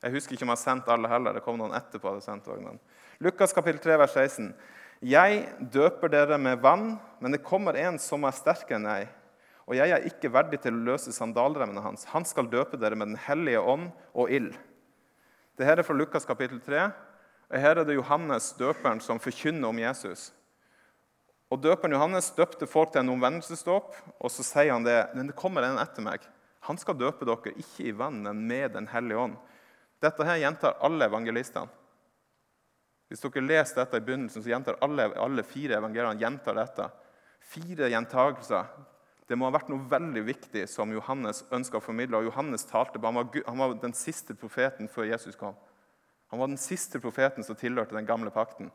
Jeg 0.02 0.18
husker 0.18 0.34
ikke 0.34 0.50
om 0.50 0.56
jeg 0.56 0.58
har 0.58 0.64
sendt 0.64 0.90
alle 0.90 1.14
heller. 1.14 1.38
Det 1.38 1.46
kom 1.46 1.62
noen 1.62 1.78
etterpå. 1.78 2.08
jeg 2.08 2.18
hadde 2.18 2.30
sendt 2.32 2.50
også, 2.50 2.66
men. 2.66 2.82
Lukas 3.22 3.54
kapittel 3.54 3.86
3, 3.86 4.02
vers 4.08 4.18
16. 4.18 4.50
Jeg 5.06 5.46
døper 5.70 6.18
dere 6.18 6.42
med 6.42 6.66
vann, 6.66 6.96
men 7.22 7.38
det 7.38 7.46
kommer 7.46 7.78
en 7.78 8.02
som 8.02 8.26
er 8.26 8.34
sterkere 8.42 8.82
enn 8.82 8.90
jeg. 8.90 9.10
Og 9.70 9.78
jeg 9.78 9.94
er 9.94 10.08
ikke 10.10 10.32
verdig 10.34 10.64
til 10.64 10.74
å 10.74 10.86
løse 10.88 11.14
sandalremmene 11.14 11.84
hans. 11.86 12.08
Han 12.10 12.26
skal 12.26 12.50
døpe 12.50 12.80
dere 12.82 12.98
med 12.98 13.12
Den 13.12 13.22
hellige 13.22 13.62
ånd 13.62 13.92
og 14.18 14.32
ild. 14.34 14.56
Dette 15.60 15.76
er 15.78 15.86
fra 15.86 15.94
Lukas 15.94 16.26
kapittel 16.26 16.58
3. 16.66 16.88
og 17.52 17.62
Her 17.62 17.78
er 17.78 17.86
det 17.86 18.00
Johannes, 18.00 18.50
døperen, 18.58 19.02
som 19.04 19.22
forkynner 19.22 19.70
om 19.70 19.78
Jesus. 19.78 20.32
Og 21.54 21.62
Døperen 21.62 21.94
Johannes 21.94 22.32
døpte 22.34 22.66
folk 22.70 22.94
til 22.94 23.04
en 23.04 23.14
omvendelsesdåp, 23.14 23.94
og 24.18 24.34
så 24.34 24.46
sier 24.46 24.74
han 24.74 24.86
det. 24.86 25.00
Men 25.14 25.30
det 25.30 25.38
kommer 25.38 25.66
en 25.66 25.82
etter 25.82 26.06
meg. 26.06 26.26
Han 26.66 26.78
skal 26.82 26.98
døpe 26.98 27.28
dere 27.30 27.54
ikke 27.54 27.90
i 27.90 27.96
vann, 27.96 28.24
men 28.26 28.48
med 28.50 28.74
Den 28.74 28.90
hellige 28.90 29.22
ånd. 29.22 29.38
Dette 30.02 30.26
her 30.26 30.42
gjentar 30.42 30.80
alle 30.82 31.06
evangelistene. 31.06 31.70
Hvis 33.10 33.22
dere 33.22 33.42
leser 33.42 33.84
dette 33.84 33.98
i 33.98 34.06
begynnelsen, 34.06 34.42
så 34.42 34.50
gjentar 34.52 34.78
alle, 34.86 35.10
alle 35.18 35.44
fire 35.44 35.78
evangeliene 35.78 36.22
gjentar 36.22 36.58
dette. 36.58 36.86
Fire 37.42 37.90
gjentagelser. 37.90 38.70
Det 39.30 39.38
må 39.38 39.46
ha 39.46 39.54
vært 39.54 39.70
noe 39.70 39.86
veldig 39.92 40.24
viktig 40.26 40.64
som 40.72 40.90
Johannes 40.90 41.44
ønska 41.54 41.78
å 41.78 41.84
formidle. 41.86 42.18
Og 42.18 42.32
Johannes 42.32 42.66
talte, 42.66 42.98
han 43.04 43.20
var, 43.20 43.28
han 43.46 43.62
var 43.62 43.76
den 43.78 43.94
siste 43.94 44.34
profeten 44.34 44.90
før 44.90 45.06
Jesus 45.12 45.38
kom. 45.38 45.54
Han 46.34 46.42
var 46.42 46.50
den 46.50 46.62
siste 46.62 47.02
profeten 47.02 47.46
som 47.46 47.58
tilhørte 47.58 47.94
den 47.94 48.10
gamle 48.10 48.34
pakten. 48.34 48.72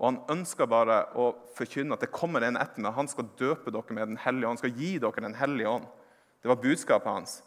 Og 0.00 0.06
Han 0.06 0.22
ønska 0.32 0.64
bare 0.64 1.02
å 1.20 1.34
forkynne 1.56 1.92
at 1.92 2.00
det 2.00 2.12
kommer 2.16 2.40
en 2.44 2.56
etter 2.56 2.80
meg. 2.80 2.96
Han 2.96 3.08
skal 3.12 3.28
døpe 3.36 3.72
dere 3.72 3.96
med 3.96 4.08
Den 4.08 4.20
hellige 4.24 4.48
ånd. 4.48 4.56
Han 4.56 4.62
skal 4.62 4.80
gi 4.80 4.94
dere 4.98 5.24
Den 5.26 5.36
hellige 5.36 5.68
ånd. 5.68 5.88
Det 6.40 6.48
var 6.48 6.62
budskapet 6.62 7.12
hans. 7.12 7.42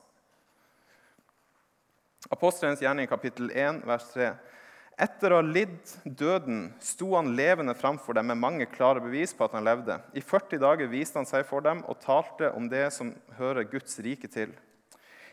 Apostelens 2.29 2.81
gjerning, 2.81 3.09
kapittel 3.09 3.49
1, 3.49 3.81
vers 3.89 4.05
3. 4.13 4.29
Etter 4.93 5.33
å 5.33 5.39
ha 5.39 5.45
lidd 5.45 5.89
døden 6.05 6.67
sto 6.83 7.15
han 7.15 7.31
levende 7.37 7.73
framfor 7.73 8.13
dem 8.13 8.27
med 8.29 8.37
mange 8.37 8.67
klare 8.69 9.01
bevis 9.01 9.33
på 9.33 9.47
at 9.47 9.55
han 9.57 9.65
levde. 9.65 9.97
I 10.13 10.21
40 10.21 10.61
dager 10.61 10.91
viste 10.91 11.17
han 11.17 11.25
seg 11.29 11.47
for 11.49 11.65
dem 11.65 11.81
og 11.89 11.97
talte 12.03 12.51
om 12.53 12.67
det 12.69 12.85
som 12.93 13.09
hører 13.39 13.65
Guds 13.71 13.97
rike 14.05 14.29
til. 14.29 14.53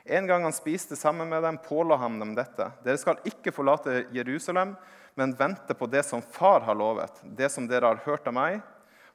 En 0.09 0.25
gang 0.27 0.47
han 0.47 0.57
spiste 0.57 0.97
sammen 0.97 1.29
med 1.29 1.45
dem, 1.45 1.59
påla 1.61 1.99
han 2.01 2.17
dem 2.19 2.33
dette.: 2.35 2.71
Dere 2.85 2.99
skal 2.99 3.21
ikke 3.29 3.53
forlate 3.53 4.07
Jerusalem, 4.17 4.73
men 5.15 5.37
vente 5.37 5.77
på 5.77 5.87
det 5.87 6.07
som 6.09 6.23
Far 6.23 6.65
har 6.65 6.75
lovet, 6.75 7.21
det 7.23 7.51
som 7.53 7.67
dere 7.69 7.93
har 7.93 8.01
hørt 8.07 8.27
av 8.27 8.35
meg. 8.35 8.63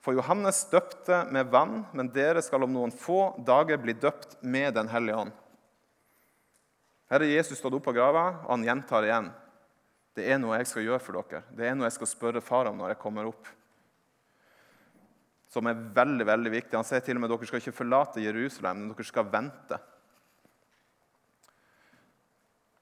For 0.06 0.14
Johannes 0.14 0.60
døpte 0.70 1.24
med 1.34 1.50
vann, 1.50 1.88
men 1.92 2.12
dere 2.14 2.44
skal 2.46 2.64
om 2.64 2.74
noen 2.74 2.94
få 2.94 3.34
dager 3.48 3.82
bli 3.82 3.98
døpt 3.98 4.38
med 4.42 4.76
Den 4.78 4.92
hellige 4.94 5.18
ånd. 5.26 5.34
Her 7.10 7.22
er 7.22 7.34
Jesus 7.34 7.58
stått 7.58 7.74
opp 7.74 7.88
av 7.90 7.98
grava, 7.98 8.26
og 8.46 8.52
han 8.52 8.68
gjentar 8.68 9.10
igjen. 9.10 9.32
Det 10.16 10.26
er 10.32 10.40
noe 10.40 10.56
jeg 10.62 10.70
skal 10.70 10.86
gjøre 10.86 11.04
for 11.04 11.20
dere. 11.20 11.44
Det 11.52 11.68
er 11.68 11.76
noe 11.76 11.90
jeg 11.90 11.98
skal 11.98 12.10
spørre 12.10 12.44
far 12.44 12.70
om 12.70 12.78
når 12.80 12.94
jeg 12.94 13.02
kommer 13.02 13.28
opp. 13.28 13.50
Som 15.52 15.68
er 15.68 15.82
veldig 15.98 16.28
veldig 16.28 16.54
viktig. 16.54 16.78
Han 16.78 16.88
sier 16.88 17.04
til 17.04 17.18
og 17.18 17.24
med 17.24 17.32
at 17.32 17.36
dere 17.36 17.50
skal 17.50 17.62
ikke 17.64 17.76
forlate 17.76 18.24
Jerusalem, 18.24 18.82
men 18.82 18.94
dere 18.94 19.08
skal 19.08 19.28
vente. 19.32 19.82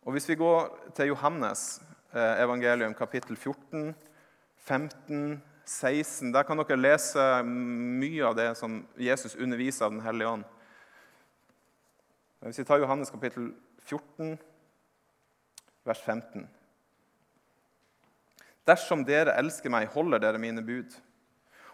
Og 0.03 0.13
Hvis 0.13 0.29
vi 0.29 0.35
går 0.35 0.69
til 0.95 1.13
Johannes 1.13 1.81
eh, 2.13 2.43
evangelium, 2.43 2.93
kapittel 2.93 3.37
14, 3.37 3.95
15, 4.57 5.41
16 5.65 6.33
Der 6.33 6.43
kan 6.43 6.59
dere 6.59 6.75
lese 6.75 7.23
mye 7.47 8.25
av 8.27 8.35
det 8.35 8.49
som 8.59 8.81
Jesus 8.99 9.35
underviser 9.35 9.85
av 9.85 9.93
Den 9.95 10.01
hellige 10.03 10.27
ånd. 10.27 10.43
Hvis 12.43 12.59
vi 12.59 12.65
tar 12.67 12.81
Johannes 12.83 13.09
kapittel 13.09 13.53
14, 13.87 14.35
vers 15.87 16.01
15. 16.03 16.49
Dersom 18.67 19.03
dere 19.07 19.35
elsker 19.39 19.71
meg, 19.73 19.89
holder 19.91 20.21
dere 20.23 20.39
mine 20.41 20.63
bud. 20.63 20.93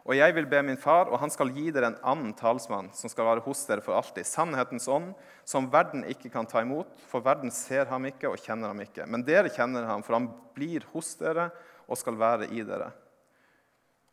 Og 0.09 0.15
jeg 0.17 0.33
vil 0.33 0.47
be 0.49 0.61
min 0.65 0.79
far, 0.79 1.11
og 1.11 1.19
han 1.21 1.29
skal 1.29 1.51
gi 1.53 1.67
dere 1.75 1.91
en 1.91 1.99
annen 2.07 2.31
talsmann, 2.33 2.87
som 2.97 3.11
skal 3.11 3.27
være 3.27 3.43
hos 3.45 3.61
dere 3.69 3.83
for 3.85 3.93
alltid. 3.93 4.25
Sannhetens 4.25 4.87
ånd, 4.89 5.11
som 5.45 5.67
verden 5.69 6.05
ikke 6.09 6.31
kan 6.33 6.49
ta 6.49 6.63
imot, 6.63 6.95
for 7.11 7.21
verden 7.25 7.53
ser 7.53 7.85
ham 7.91 8.07
ikke 8.09 8.31
og 8.31 8.41
kjenner 8.41 8.71
ham 8.71 8.81
ikke. 8.81 9.05
Men 9.05 9.25
dere 9.27 9.51
kjenner 9.53 9.85
ham, 9.85 10.01
for 10.05 10.17
han 10.17 10.31
blir 10.57 10.87
hos 10.95 11.13
dere 11.19 11.51
og 11.85 11.99
skal 11.99 12.17
være 12.17 12.49
i 12.55 12.65
dere. 12.65 12.89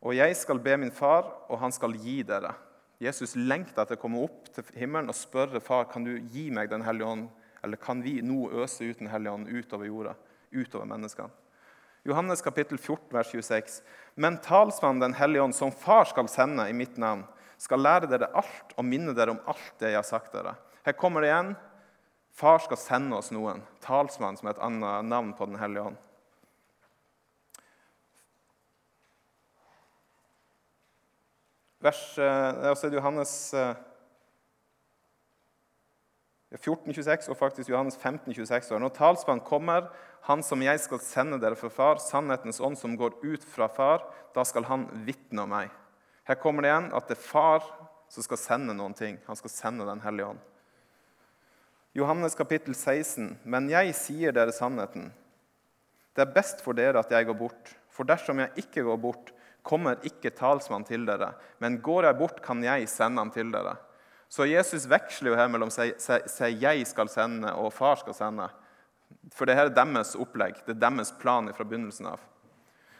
Og 0.05 0.13
jeg 0.13 0.37
skal 0.37 0.61
be 0.61 0.77
min 0.77 0.93
far, 0.93 1.25
og 1.49 1.63
han 1.63 1.73
skal 1.73 1.97
gi 1.97 2.19
dere. 2.27 2.53
Jesus 3.01 3.33
lengter 3.37 3.83
etter 3.83 3.97
å 3.97 4.01
komme 4.01 4.21
opp 4.25 4.51
til 4.53 4.69
himmelen 4.77 5.09
og 5.09 5.17
spørre 5.17 5.61
far, 5.61 5.89
kan 5.89 6.05
du 6.05 6.15
gi 6.17 6.47
meg 6.53 6.69
Den 6.69 6.85
hellige 6.85 7.09
ånd 7.09 7.27
eller 7.63 7.77
kan 7.81 8.01
vi 8.01 8.21
nå 8.21 8.47
øse 8.61 8.85
ut 8.85 8.99
Den 8.99 9.09
hellige 9.11 9.33
ånd 9.33 9.49
utover 9.49 9.85
jorda, 9.89 10.13
utover 10.53 10.89
menneskene? 10.89 11.46
Johannes 12.07 12.41
kapittel 12.41 12.77
14, 12.77 13.11
vers 13.11 13.31
26. 13.31 13.81
Men 14.15 14.37
talsmannen 14.37 14.99
Den 14.99 15.13
hellige 15.13 15.41
ånd, 15.43 15.55
som 15.55 15.71
Far 15.71 16.05
skal 16.07 16.29
sende 16.31 16.69
i 16.69 16.73
mitt 16.73 16.95
navn, 16.97 17.25
skal 17.59 17.81
lære 17.83 18.07
dere 18.07 18.29
alt 18.31 18.71
og 18.77 18.85
minne 18.87 19.11
dere 19.17 19.33
om 19.33 19.41
alt 19.43 19.73
det 19.81 19.91
jeg 19.91 19.99
har 19.99 20.07
sagt 20.07 20.31
dere. 20.31 20.53
Her 20.87 20.95
kommer 20.95 21.21
det 21.21 21.33
igjen. 21.33 21.55
Far 22.31 22.61
skal 22.63 22.79
sende 22.79 23.17
oss 23.17 23.33
noen. 23.35 23.59
Talsmann, 23.83 24.37
som 24.39 24.47
er 24.47 24.55
et 24.55 24.63
annet 24.63 25.09
navn 25.09 25.33
på 25.35 25.49
Den 25.49 25.59
hellige 25.59 25.89
ånd. 25.89 25.97
Vers, 31.83 32.05
eh, 32.17 32.53
det 32.55 32.63
er 32.63 32.71
også 32.71 32.93
Johannes 32.93 33.35
14, 36.55 36.93
26, 36.93 37.29
og 37.29 37.37
faktisk 37.37 37.69
Johannes 37.69 37.97
15, 37.97 38.33
26 38.33 38.71
år. 38.75 38.79
Når 38.79 38.95
talsmannen 38.95 39.45
kommer, 39.45 39.89
han 40.27 40.43
som 40.43 40.59
jeg 40.63 40.79
skal 40.83 40.99
sende 40.99 41.39
dere 41.39 41.55
for 41.55 41.71
far, 41.71 42.01
sannhetens 42.03 42.59
ånd 42.59 42.75
som 42.79 42.97
går 42.99 43.15
ut 43.23 43.43
fra 43.47 43.69
far, 43.71 44.03
da 44.35 44.43
skal 44.43 44.67
han 44.67 44.83
vitne 45.07 45.45
om 45.45 45.53
meg. 45.55 45.71
Her 46.27 46.35
kommer 46.41 46.65
det 46.65 46.73
igjen 46.73 46.89
at 46.97 47.07
det 47.07 47.15
er 47.15 47.23
far 47.23 47.63
som 48.11 48.25
skal 48.25 48.39
sende 48.41 48.75
noen 48.75 48.95
ting. 48.97 49.21
Han 49.27 49.39
skal 49.39 49.53
sende 49.53 49.87
Den 49.87 50.03
hellige 50.03 50.33
ånd. 50.33 50.43
Johannes 51.95 52.35
kapittel 52.35 52.75
16. 52.75 53.37
Men 53.43 53.71
jeg 53.71 53.95
sier 53.95 54.35
dere 54.35 54.51
sannheten. 54.51 55.09
Det 56.13 56.25
er 56.25 56.35
best 56.35 56.59
for 56.65 56.75
dere 56.75 56.99
at 56.99 57.11
jeg 57.11 57.29
går 57.29 57.39
bort. 57.39 57.71
For 57.89 58.03
dersom 58.03 58.43
jeg 58.43 58.65
ikke 58.67 58.83
går 58.83 58.99
bort, 59.01 59.31
kommer 59.63 60.03
ikke 60.05 60.35
talsmannen 60.35 60.87
til 60.87 61.07
dere. 61.07 61.31
Men 61.63 61.79
går 61.83 62.09
jeg 62.09 62.19
bort, 62.19 62.43
kan 62.43 62.61
jeg 62.63 62.89
sende 62.91 63.23
ham 63.23 63.31
til 63.31 63.49
dere. 63.55 63.77
Så 64.27 64.45
Jesus 64.45 64.89
veksler 64.91 65.31
jo 65.31 65.39
her 65.39 65.47
mellom 65.47 65.71
seg, 65.71 65.95
'jeg 65.95 66.87
skal 66.87 67.07
sende' 67.07 67.55
og 67.55 67.71
'far 67.73 67.95
skal 67.95 68.13
sende'. 68.13 68.49
For 69.35 69.47
det 69.47 69.57
her 69.57 69.69
er 69.69 69.75
deres 69.75 70.15
opplegg, 70.19 70.59
det 70.65 70.75
er 70.75 70.81
deres 70.87 71.13
plan 71.21 71.49
fra 71.53 71.65
begynnelsen 71.67 72.09
av. 72.09 72.23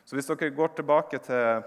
Så 0.08 0.16
hvis 0.16 0.30
dere 0.30 0.54
går 0.56 0.76
tilbake 0.78 1.20
til, 1.24 1.66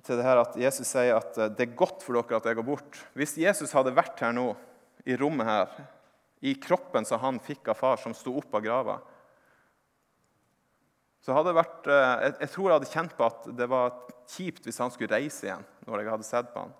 til 0.00 0.18
det 0.18 0.26
her 0.26 0.42
at 0.42 0.58
Jesus 0.58 0.88
sier 0.90 1.18
at 1.18 1.38
eh, 1.38 1.52
det 1.54 1.68
er 1.68 1.78
godt 1.78 2.02
for 2.02 2.18
dere 2.18 2.40
at 2.40 2.48
jeg 2.50 2.58
går 2.58 2.66
bort 2.66 2.98
Hvis 3.18 3.36
Jesus 3.38 3.74
hadde 3.76 3.94
vært 3.94 4.18
her 4.22 4.34
nå, 4.34 4.48
i 5.06 5.14
rommet 5.16 5.46
her, 5.46 5.78
i 6.44 6.56
kroppen 6.58 7.06
som 7.08 7.22
han 7.22 7.38
fikk 7.42 7.70
av 7.70 7.78
far, 7.78 8.00
som 8.02 8.16
sto 8.16 8.34
opp 8.40 8.54
av 8.56 8.64
grava 8.64 8.98
så 11.20 11.36
hadde 11.36 11.52
det 11.52 11.58
vært, 11.60 11.88
eh, 11.88 12.12
jeg, 12.24 12.34
jeg 12.40 12.52
tror 12.54 12.66
jeg 12.66 12.78
hadde 12.78 12.92
kjent 12.94 13.16
på 13.16 13.26
at 13.26 13.48
det 13.58 13.68
var 13.70 13.96
kjipt 14.30 14.66
hvis 14.66 14.80
han 14.80 14.92
skulle 14.94 15.12
reise 15.12 15.48
igjen. 15.48 15.66
når 15.86 16.02
jeg 16.02 16.12
hadde 16.12 16.28
sett 16.28 16.52
på 16.54 16.64
han. 16.64 16.72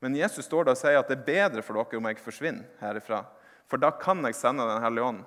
Men 0.00 0.16
Jesus 0.16 0.46
står 0.46 0.64
der 0.64 0.76
og 0.76 0.80
sier 0.80 0.98
at 0.98 1.10
det 1.10 1.18
er 1.18 1.26
bedre 1.26 1.62
for 1.62 1.78
dere 1.78 1.98
om 1.98 2.08
jeg 2.08 2.22
forsvinner 2.22 2.64
herifra. 2.80 3.24
For 3.68 3.80
da 3.80 3.90
kan 3.92 4.24
jeg 4.24 4.36
sende 4.36 4.66
Den 4.68 4.82
hellige 4.82 5.04
ånd. 5.04 5.24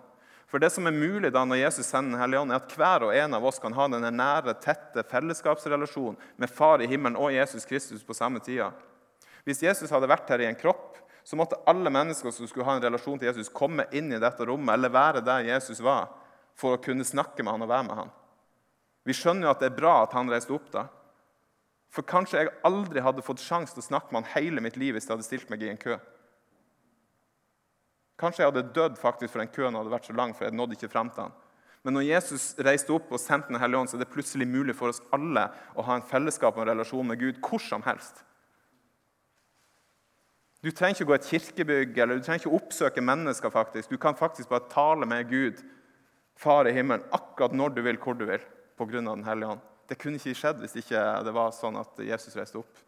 For 0.51 0.59
det 0.59 0.71
som 0.73 0.87
er 0.89 0.95
mulig 0.95 1.31
da 1.31 1.45
når 1.47 1.61
Jesus 1.61 1.87
sender 1.87 2.17
Den 2.17 2.21
hellige 2.23 2.41
ånd, 2.41 2.51
er 2.51 2.59
at 2.59 2.73
hver 2.75 3.05
og 3.07 3.15
en 3.15 3.37
av 3.37 3.45
oss 3.45 3.59
kan 3.61 3.73
ha 3.73 3.87
denne 3.87 4.11
nære, 4.11 4.57
tette 4.59 5.05
fellesskapsrelasjonen 5.07 6.17
med 6.41 6.51
Far 6.51 6.81
i 6.81 6.89
himmelen 6.91 7.19
og 7.19 7.31
Jesus 7.31 7.65
Kristus 7.65 8.03
på 8.03 8.17
samme 8.17 8.41
tida. 8.43 8.71
Hvis 9.45 9.63
Jesus 9.63 9.89
hadde 9.89 10.09
vært 10.11 10.29
her 10.29 10.43
i 10.43 10.49
en 10.49 10.59
kropp, 10.59 10.99
så 11.23 11.37
måtte 11.37 11.59
alle 11.69 11.89
mennesker 11.93 12.33
som 12.33 12.47
skulle 12.49 12.65
ha 12.65 12.75
en 12.75 12.83
relasjon 12.83 13.19
til 13.21 13.29
Jesus, 13.29 13.49
komme 13.53 13.85
inn 13.93 14.09
i 14.11 14.19
dette 14.21 14.45
rommet 14.45 14.73
eller 14.73 14.93
være 14.93 15.21
der 15.25 15.45
Jesus 15.53 15.79
var. 15.79 16.09
for 16.53 16.75
å 16.75 16.81
kunne 16.83 17.05
snakke 17.07 17.41
med 17.41 17.55
han 17.55 17.63
og 17.63 17.69
være 17.71 17.85
med 17.87 17.95
han. 17.97 18.09
Vi 19.07 19.15
skjønner 19.17 19.47
jo 19.47 19.51
at 19.53 19.61
det 19.63 19.69
er 19.71 19.77
bra 19.79 19.93
at 20.03 20.13
han 20.13 20.29
reiste 20.29 20.53
opp 20.53 20.67
da. 20.73 20.83
For 21.89 22.05
kanskje 22.05 22.41
jeg 22.41 22.51
aldri 22.67 23.01
hadde 23.01 23.23
fått 23.25 23.41
sjanse 23.41 23.73
til 23.73 23.81
å 23.81 23.87
snakke 23.87 24.11
med 24.11 24.21
han 24.21 24.33
hele 24.35 24.61
mitt 24.61 24.77
liv 24.77 24.93
hvis 24.93 25.07
jeg 25.07 25.15
hadde 25.15 25.25
stilt 25.25 25.49
meg 25.49 25.63
i 25.63 25.71
en 25.71 25.79
kø. 25.79 25.95
Kanskje 28.21 28.43
jeg 28.43 28.51
hadde 28.51 28.69
dødd 28.75 28.99
faktisk 29.01 29.33
for 29.33 29.41
den 29.41 29.53
køen 29.53 29.77
hadde 29.77 29.93
vært 29.93 30.09
så 30.09 30.13
lang, 30.13 30.35
for 30.37 30.45
jeg 30.45 30.53
nådde 30.53 30.77
ikke 30.77 30.91
frem 30.93 31.09
til 31.09 31.25
han. 31.25 31.37
Men 31.81 31.95
når 31.97 32.05
Jesus 32.05 32.51
reiste 32.61 32.93
opp 32.93 33.09
og 33.09 33.19
sendte 33.19 33.49
Den 33.49 33.57
hellige 33.57 33.79
ånd, 33.79 33.89
så 33.89 33.97
er 33.97 34.03
det 34.03 34.13
plutselig 34.13 34.45
mulig 34.47 34.75
for 34.77 34.93
oss 34.93 35.01
alle 35.15 35.47
å 35.73 35.85
ha 35.87 35.97
en 35.97 36.05
fellesskap 36.05 36.53
og 36.53 36.63
en 36.63 36.75
relasjon 36.75 37.07
med 37.09 37.17
Gud 37.17 37.39
hvor 37.41 37.63
som 37.63 37.81
helst. 37.87 38.21
Du 40.61 40.69
trenger 40.69 40.99
ikke 40.99 41.09
gå 41.09 41.15
et 41.17 41.29
kirkebygg 41.31 41.97
eller 41.97 42.19
du 42.19 42.25
trenger 42.25 42.43
ikke 42.43 42.59
oppsøke 42.59 43.01
mennesker. 43.01 43.49
faktisk. 43.49 43.89
Du 43.89 43.97
kan 43.97 44.15
faktisk 44.15 44.49
bare 44.49 44.69
tale 44.69 45.05
med 45.05 45.29
Gud, 45.29 45.63
Far 46.41 46.65
i 46.65 46.71
himmelen, 46.73 47.03
akkurat 47.11 47.53
når 47.53 47.69
du 47.69 47.81
vil, 47.85 47.97
hvor 48.01 48.13
du 48.17 48.25
vil, 48.25 48.41
pga. 48.77 49.01
Den 49.01 49.23
hellige 49.23 49.49
ånd. 49.49 49.59
Det 49.89 49.97
kunne 49.99 50.17
ikke 50.17 50.33
skjedd 50.33 50.61
hvis 50.63 50.77
ikke 50.79 51.01
det 51.25 51.33
var 51.35 51.51
sånn 51.53 51.77
at 51.77 51.99
Jesus 52.01 52.37
reiste 52.37 52.57
opp. 52.57 52.79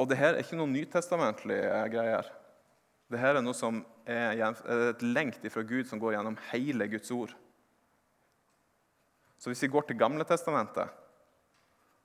Og 0.00 0.08
det 0.10 0.18
her 0.18 0.34
er 0.34 0.42
ikke 0.42 0.58
noen 0.58 0.74
nytestamentlige 0.74 1.84
greier. 1.92 2.28
Det 3.10 3.20
her 3.20 3.38
er 3.38 3.44
noe 3.44 3.54
som 3.54 3.82
er 4.08 4.40
et 4.40 5.02
lengt 5.04 5.44
ifra 5.46 5.62
Gud 5.66 5.86
som 5.86 6.00
går 6.02 6.16
gjennom 6.16 6.38
hele 6.50 6.88
Guds 6.90 7.12
ord. 7.14 7.34
Så 9.38 9.52
hvis 9.52 9.62
vi 9.66 9.70
går 9.70 9.86
til 9.86 9.98
Gamle 10.00 10.24
testamentet, 10.26 10.90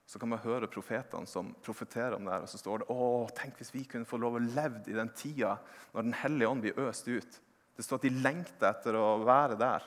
så 0.09 0.19
kan 0.19 0.31
vi 0.33 0.41
høre 0.41 0.69
profetene 0.69 1.29
som 1.29 1.51
profeterer 1.63 2.17
om 2.17 2.25
det. 2.25 2.33
her, 2.33 2.41
Og 2.41 2.49
så 2.49 2.57
står 2.57 2.81
det 2.81 2.89
å, 2.89 3.29
tenk 3.37 3.59
hvis 3.61 3.73
vi 3.73 3.85
kunne 3.85 4.09
få 4.09 4.17
lov 4.17 4.37
å 4.37 4.41
leve 4.41 4.81
i 4.89 4.97
den 4.97 5.11
tida 5.13 5.59
når 5.93 6.03
Den 6.03 6.17
hellige 6.17 6.49
ånd 6.49 6.65
blir 6.65 6.81
øst 6.81 7.07
ut. 7.07 7.39
Det 7.77 7.85
står 7.85 8.01
at 8.01 8.07
de 8.07 8.21
lengter 8.25 8.69
etter 8.69 8.97
å 8.97 9.21
være 9.23 9.55
der. 9.55 9.85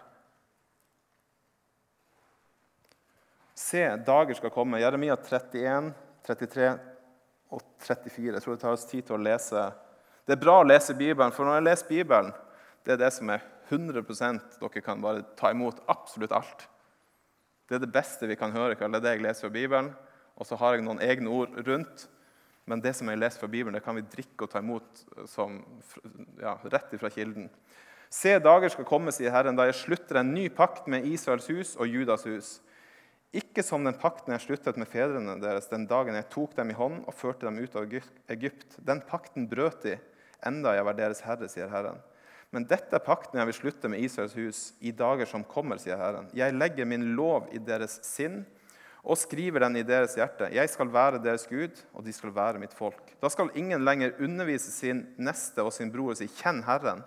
Se, 3.53 3.83
dager 4.07 4.39
skal 4.39 4.55
komme. 4.55 4.81
Jeremia 4.81 5.19
31, 5.19 5.93
33 6.25 6.71
og 7.53 7.63
34. 7.85 8.33
Jeg 8.33 8.45
tror 8.45 8.57
det 8.57 8.63
tar 8.65 8.77
oss 8.77 8.89
tid 8.89 9.07
til 9.07 9.19
å 9.19 9.23
lese. 9.23 9.65
Det 10.27 10.37
er 10.37 10.43
bra 10.43 10.61
å 10.61 10.67
lese 10.67 10.97
Bibelen, 10.97 11.35
for 11.35 11.49
når 11.49 11.59
jeg 11.59 11.67
leser 11.69 11.91
Bibelen, 11.91 12.33
det 12.83 12.95
er 12.95 13.03
det 13.05 13.13
som 13.15 13.31
er 13.31 13.45
100% 13.73 14.57
Dere 14.61 14.83
kan 14.85 15.03
bare 15.03 15.25
ta 15.39 15.53
imot 15.53 15.81
absolutt 15.91 16.35
alt. 16.37 16.67
Det 17.69 17.79
er 17.79 17.85
det 17.85 17.93
beste 17.95 18.29
vi 18.29 18.37
kan 18.37 18.53
høre. 18.53 18.75
Det 18.77 18.89
er 18.89 19.05
det 19.05 19.15
jeg 19.15 19.25
leser 19.25 19.47
fra 19.47 19.55
Bibelen. 19.55 19.93
Og 20.37 20.49
så 20.49 20.59
har 20.61 20.77
jeg 20.77 20.85
noen 20.85 21.01
egne 21.05 21.31
ord 21.33 21.55
rundt. 21.67 22.07
Men 22.69 22.83
det 22.83 22.95
som 22.99 23.09
jeg 23.11 23.19
leser 23.19 23.43
fra 23.43 23.51
Bibelen, 23.51 23.75
det 23.77 23.85
kan 23.85 23.97
vi 23.97 24.05
drikke 24.07 24.47
og 24.47 24.53
ta 24.53 24.61
imot 24.63 25.05
som, 25.31 25.61
ja, 26.41 26.57
rett 26.71 26.93
ifra 26.95 27.11
kilden. 27.13 27.49
Se, 28.13 28.35
dager 28.45 28.71
skal 28.71 28.87
komme, 28.87 29.15
sier 29.15 29.33
Herren, 29.33 29.57
da 29.57 29.67
jeg 29.71 29.79
slutter 29.81 30.21
en 30.21 30.35
ny 30.35 30.47
pakt 30.53 30.87
med 30.91 31.07
Israels 31.09 31.49
hus 31.49 31.73
og 31.81 31.89
Judas 31.89 32.27
hus. 32.29 32.53
Ikke 33.33 33.65
som 33.65 33.85
den 33.87 33.97
pakten 33.97 34.35
jeg 34.35 34.45
sluttet 34.45 34.77
med 34.77 34.91
fedrene 34.93 35.39
deres 35.41 35.71
den 35.71 35.87
dagen 35.89 36.19
jeg 36.19 36.29
tok 36.33 36.57
dem 36.59 36.73
i 36.73 36.77
hånd 36.77 37.01
og 37.07 37.17
førte 37.17 37.49
dem 37.49 37.61
ut 37.63 37.77
av 37.81 37.89
Egypt. 38.35 38.77
Den 38.77 39.01
pakten 39.09 39.47
brøt 39.49 39.87
de, 39.87 39.97
enda 40.45 40.75
jeg 40.77 40.85
var 40.85 40.99
deres 40.99 41.23
herre, 41.25 41.49
sier 41.49 41.73
Herren. 41.73 42.03
Men 42.53 42.67
dette 42.69 42.93
er 42.93 43.05
pakten 43.05 43.41
jeg 43.41 43.49
vil 43.49 43.57
slutte 43.57 43.89
med 43.89 44.05
Israels 44.05 44.37
hus 44.37 44.59
i 44.85 44.93
dager 44.93 45.29
som 45.31 45.47
kommer, 45.49 45.81
sier 45.81 45.97
Herren. 45.97 46.29
Jeg 46.37 46.53
legger 46.53 46.89
min 46.89 47.15
lov 47.17 47.49
i 47.57 47.63
deres 47.65 48.03
sinn 48.05 48.43
og 49.03 49.17
skriver 49.17 49.65
den 49.65 49.81
i 49.81 49.87
deres 49.87 50.15
hjerte. 50.19 50.51
Jeg 50.53 50.69
skal 50.71 50.93
være 50.93 51.23
deres 51.25 51.49
Gud, 51.49 51.81
og 51.97 52.05
de 52.05 52.13
skal 52.13 52.35
være 52.37 52.61
mitt 52.61 52.77
folk. 52.77 53.01
Da 53.23 53.33
skal 53.33 53.51
ingen 53.59 53.81
lenger 53.83 54.13
undervise 54.21 54.71
sin 54.71 55.07
neste 55.17 55.65
og 55.65 55.73
sin 55.73 55.91
bror 55.91 56.13
og 56.13 56.21
si 56.21 56.29
'Kjenn 56.29 56.63
Herren'. 56.69 57.03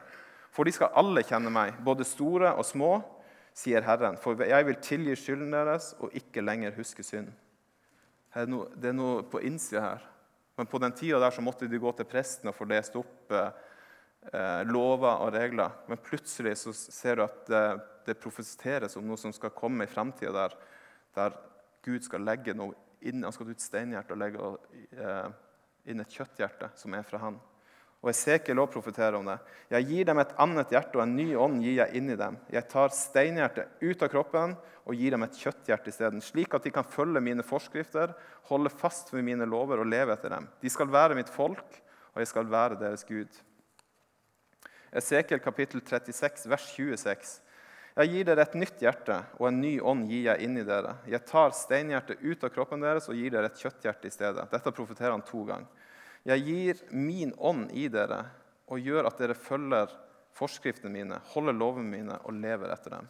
For 0.51 0.63
de 0.63 0.71
skal 0.71 0.91
alle 0.95 1.23
kjenne 1.23 1.51
meg, 1.51 1.75
både 1.85 2.03
store 2.03 2.55
og 2.55 2.65
små, 2.65 3.03
sier 3.55 3.85
Herren, 3.87 4.17
for 4.19 4.41
jeg 4.43 4.67
vil 4.67 4.81
tilgi 4.83 5.15
skylden 5.19 5.53
deres 5.55 5.93
og 6.03 6.13
ikke 6.17 6.43
lenger 6.43 6.75
huske 6.75 7.05
synd. 7.07 7.31
Det 8.35 8.89
er 8.89 8.97
noe 8.97 9.23
på 9.31 9.39
innsida 9.47 9.83
her. 9.85 10.03
Men 10.55 10.67
på 10.71 10.79
den 10.79 10.95
tida 10.95 11.19
der 11.19 11.31
så 11.35 11.43
måtte 11.43 11.67
de 11.67 11.79
gå 11.79 11.91
til 11.95 12.07
presten 12.07 12.51
og 12.51 12.55
få 12.55 12.67
lest 12.67 12.95
opp 12.99 13.31
eh, 13.35 14.61
lover 14.67 15.23
og 15.23 15.33
regler. 15.35 15.71
Men 15.87 15.99
plutselig 16.03 16.55
så 16.61 16.73
ser 16.75 17.19
du 17.19 17.25
at 17.25 17.41
det, 17.51 17.63
det 18.07 18.19
profeteres 18.23 18.95
om 18.99 19.07
noe 19.07 19.19
som 19.19 19.33
skal 19.35 19.55
komme 19.55 19.87
i 19.87 19.91
framtida, 19.91 20.31
der, 20.35 20.55
der, 21.15 21.39
Gud 21.85 22.01
skal 22.01 22.23
legge 22.25 22.55
noe 22.57 22.73
inn, 23.05 23.21
han 23.21 23.33
skal 23.35 23.51
ut 23.51 23.61
steinhjerte 23.61 24.15
og 24.15 24.21
legge 24.21 24.53
eh, 24.95 25.27
inn 25.91 26.01
et 26.01 26.15
kjøtthjerte 26.15 26.71
som 26.79 26.95
er 26.97 27.05
fra 27.05 27.19
han. 27.27 27.37
Og 28.05 28.11
Esekiel 28.11 28.59
også 28.61 28.75
profeterer 28.75 29.15
om 29.17 29.25
det. 29.25 29.39
Jeg 29.73 29.87
gir 29.89 30.05
dem 30.05 30.19
et 30.21 30.33
annet 30.37 30.69
hjerte, 30.75 30.93
og 30.99 31.07
en 31.07 31.15
ny 31.17 31.31
ånd 31.41 31.57
gir 31.65 31.79
jeg 31.79 31.97
inn 31.97 32.11
i 32.13 32.17
dem. 32.19 32.35
Jeg 32.53 32.67
tar 32.69 32.91
steinhjertet 32.93 33.81
ut 33.81 34.03
av 34.05 34.11
kroppen 34.13 34.53
og 34.85 34.99
gir 34.99 35.15
dem 35.15 35.25
et 35.25 35.39
kjøtthjerte 35.41 35.89
isteden, 35.89 36.21
slik 36.21 36.53
at 36.53 36.67
de 36.67 36.73
kan 36.75 36.85
følge 36.85 37.23
mine 37.25 37.41
forskrifter, 37.41 38.13
holde 38.51 38.69
fast 38.69 39.09
ved 39.09 39.25
mine 39.25 39.47
lover 39.49 39.81
og 39.81 39.89
leve 39.89 40.13
etter 40.13 40.35
dem. 40.35 40.45
De 40.61 40.69
skal 40.69 40.91
være 40.93 41.17
mitt 41.17 41.31
folk, 41.33 41.79
og 42.13 42.21
jeg 42.21 42.29
skal 42.29 42.51
være 42.51 42.77
deres 42.83 43.07
Gud. 43.09 43.41
Esekiel 44.95 45.41
kapittel 45.41 45.81
36, 45.81 46.45
vers 46.53 46.69
26. 46.77 47.33
Jeg 47.95 48.11
gir 48.11 48.29
dere 48.29 48.45
et 48.45 48.55
nytt 48.59 48.85
hjerte, 48.85 49.17
og 49.39 49.49
en 49.49 49.59
ny 49.63 49.73
ånd 49.81 50.05
gir 50.11 50.27
jeg 50.27 50.45
inn 50.45 50.61
i 50.61 50.67
dere. 50.67 50.97
Jeg 51.09 51.25
tar 51.25 51.57
steinhjertet 51.57 52.21
ut 52.21 52.45
av 52.45 52.53
kroppen 52.53 52.85
deres 52.85 53.09
og 53.09 53.17
gir 53.17 53.33
dere 53.33 53.49
et 53.49 53.57
kjøtthjerte 53.65 54.11
i 54.11 54.13
stedet. 54.13 54.45
Dette 54.51 54.75
profeterer 54.75 55.15
han 55.15 55.25
to 55.25 55.41
ganger. 55.47 55.84
Jeg 56.25 56.41
gir 56.41 56.79
min 56.89 57.33
ånd 57.37 57.69
i 57.77 57.85
dere 57.91 58.23
og 58.65 58.81
gjør 58.81 59.05
at 59.05 59.19
dere 59.21 59.37
følger 59.37 59.91
forskriftene 60.35 60.91
mine, 60.91 61.19
holder 61.35 61.53
lovene 61.55 61.91
mine 61.91 62.17
og 62.25 62.33
lever 62.33 62.73
etter 62.73 62.97
dem. 62.97 63.09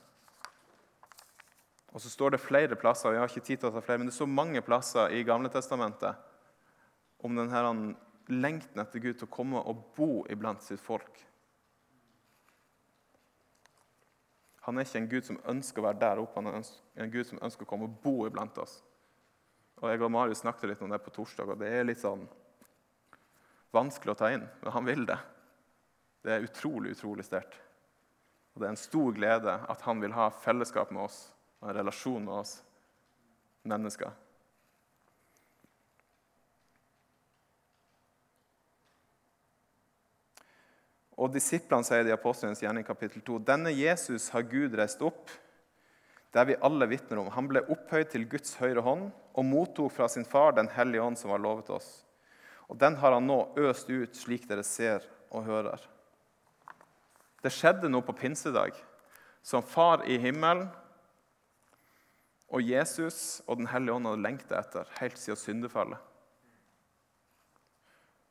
Og 1.95 2.03
så 2.03 2.11
står 2.11 2.35
det 2.35 2.43
flere 2.43 2.75
plasser, 2.75 3.07
og 3.07 3.15
jeg 3.15 3.21
har 3.23 3.31
ikke 3.31 3.47
tid 3.47 3.61
til 3.61 3.69
å 3.69 3.75
ta 3.77 3.83
flere, 3.85 4.01
men 4.01 4.09
det 4.09 4.13
er 4.17 4.19
så 4.19 4.27
mange 4.27 4.61
plasser 4.65 5.13
i 5.15 5.23
Gamle 5.23 5.47
Testamentet 5.49 6.19
om 7.23 7.39
denne 7.39 7.95
lengten 8.27 8.81
etter 8.83 8.99
Gud 8.99 9.15
til 9.15 9.29
å 9.29 9.31
komme 9.31 9.61
og 9.63 9.85
bo 9.95 10.25
iblant 10.29 10.65
sitt 10.65 10.83
folk. 10.83 11.21
Han 14.65 14.75
er 14.75 14.87
ikke 14.87 14.99
en 14.99 15.11
Gud 15.11 15.27
som 15.27 15.39
ønsker 15.47 15.79
å 15.79 15.87
være 15.87 16.01
der 16.01 16.19
oppe, 16.19 16.41
han 16.41 16.51
er 16.51 17.05
en 17.05 17.13
Gud 17.13 17.29
som 17.29 17.39
ønsker 17.39 17.63
å 17.63 17.69
komme 17.69 17.87
og 17.87 17.99
bo 18.03 18.25
iblant 18.27 18.57
oss. 18.59 18.81
Og 19.79 19.87
Jeg 19.91 20.01
og 20.01 20.11
Marius 20.11 20.43
snakket 20.43 20.71
litt 20.71 20.83
om 20.83 20.91
det 20.91 20.99
på 21.05 21.13
torsdag, 21.15 21.53
og 21.53 21.61
det 21.61 21.69
er 21.71 21.87
litt 21.87 22.01
sånn 22.01 22.25
vanskelig 23.75 24.15
å 24.15 24.19
ta 24.19 24.31
inn, 24.33 24.45
men 24.61 24.73
han 24.73 24.87
vil 24.87 25.05
det. 25.07 25.19
Det 26.25 26.33
er 26.33 26.47
utrolig, 26.47 26.95
utrolig 26.95 27.25
sterkt. 27.27 27.59
Og 28.55 28.61
det 28.61 28.69
er 28.69 28.73
en 28.73 28.79
stor 28.79 29.15
glede 29.15 29.55
at 29.69 29.81
han 29.85 29.99
vil 30.01 30.15
ha 30.15 30.29
fellesskap 30.41 30.93
med 30.95 31.05
oss 31.09 31.25
og 31.59 31.69
en 31.69 31.77
relasjon 31.77 32.23
med 32.23 32.39
oss 32.39 32.59
mennesker. 33.67 34.13
Og 41.15 41.31
Disiplene 41.31 41.87
sier 41.87 42.07
i 42.07 42.13
Apostelens 42.15 42.61
gjerning 42.63 42.83
kapittel 42.87 43.23
2. 43.23 43.39
Denne 43.47 43.71
Jesus 43.71 44.27
har 44.33 44.47
Gud 44.51 44.75
reist 44.75 45.03
opp, 45.03 45.31
der 46.35 46.47
vi 46.49 46.57
alle 46.59 46.87
vitner 46.91 47.21
om. 47.21 47.29
Han 47.31 47.47
ble 47.47 47.63
opphøyd 47.71 48.11
til 48.11 48.27
Guds 48.27 48.57
høyre 48.59 48.83
hånd 48.83 49.07
og 49.35 49.47
mottok 49.47 49.93
fra 49.95 50.09
sin 50.11 50.27
far 50.27 50.55
Den 50.55 50.67
hellige 50.75 51.03
ånd, 51.03 51.19
som 51.19 51.31
var 51.31 51.39
lovet 51.39 51.71
oss. 51.71 52.04
Og 52.69 52.79
den 52.81 52.95
har 52.97 53.13
han 53.13 53.27
nå 53.27 53.39
øst 53.61 53.89
ut, 53.89 54.15
slik 54.17 54.47
dere 54.49 54.63
ser 54.65 55.05
og 55.29 55.45
hører. 55.45 55.81
Det 57.43 57.53
skjedde 57.53 57.91
noe 57.91 58.05
på 58.05 58.15
pinsedag 58.17 58.73
som 59.45 59.61
Far 59.61 60.05
i 60.09 60.17
himmelen 60.17 60.65
og 62.49 62.63
Jesus 62.65 63.43
og 63.45 63.59
Den 63.59 63.69
hellige 63.69 63.93
ånd 63.93 64.09
hadde 64.09 64.23
lengta 64.23 64.59
etter 64.59 64.89
helt 64.99 65.17
siden 65.21 65.37
syndefallet. 65.37 65.99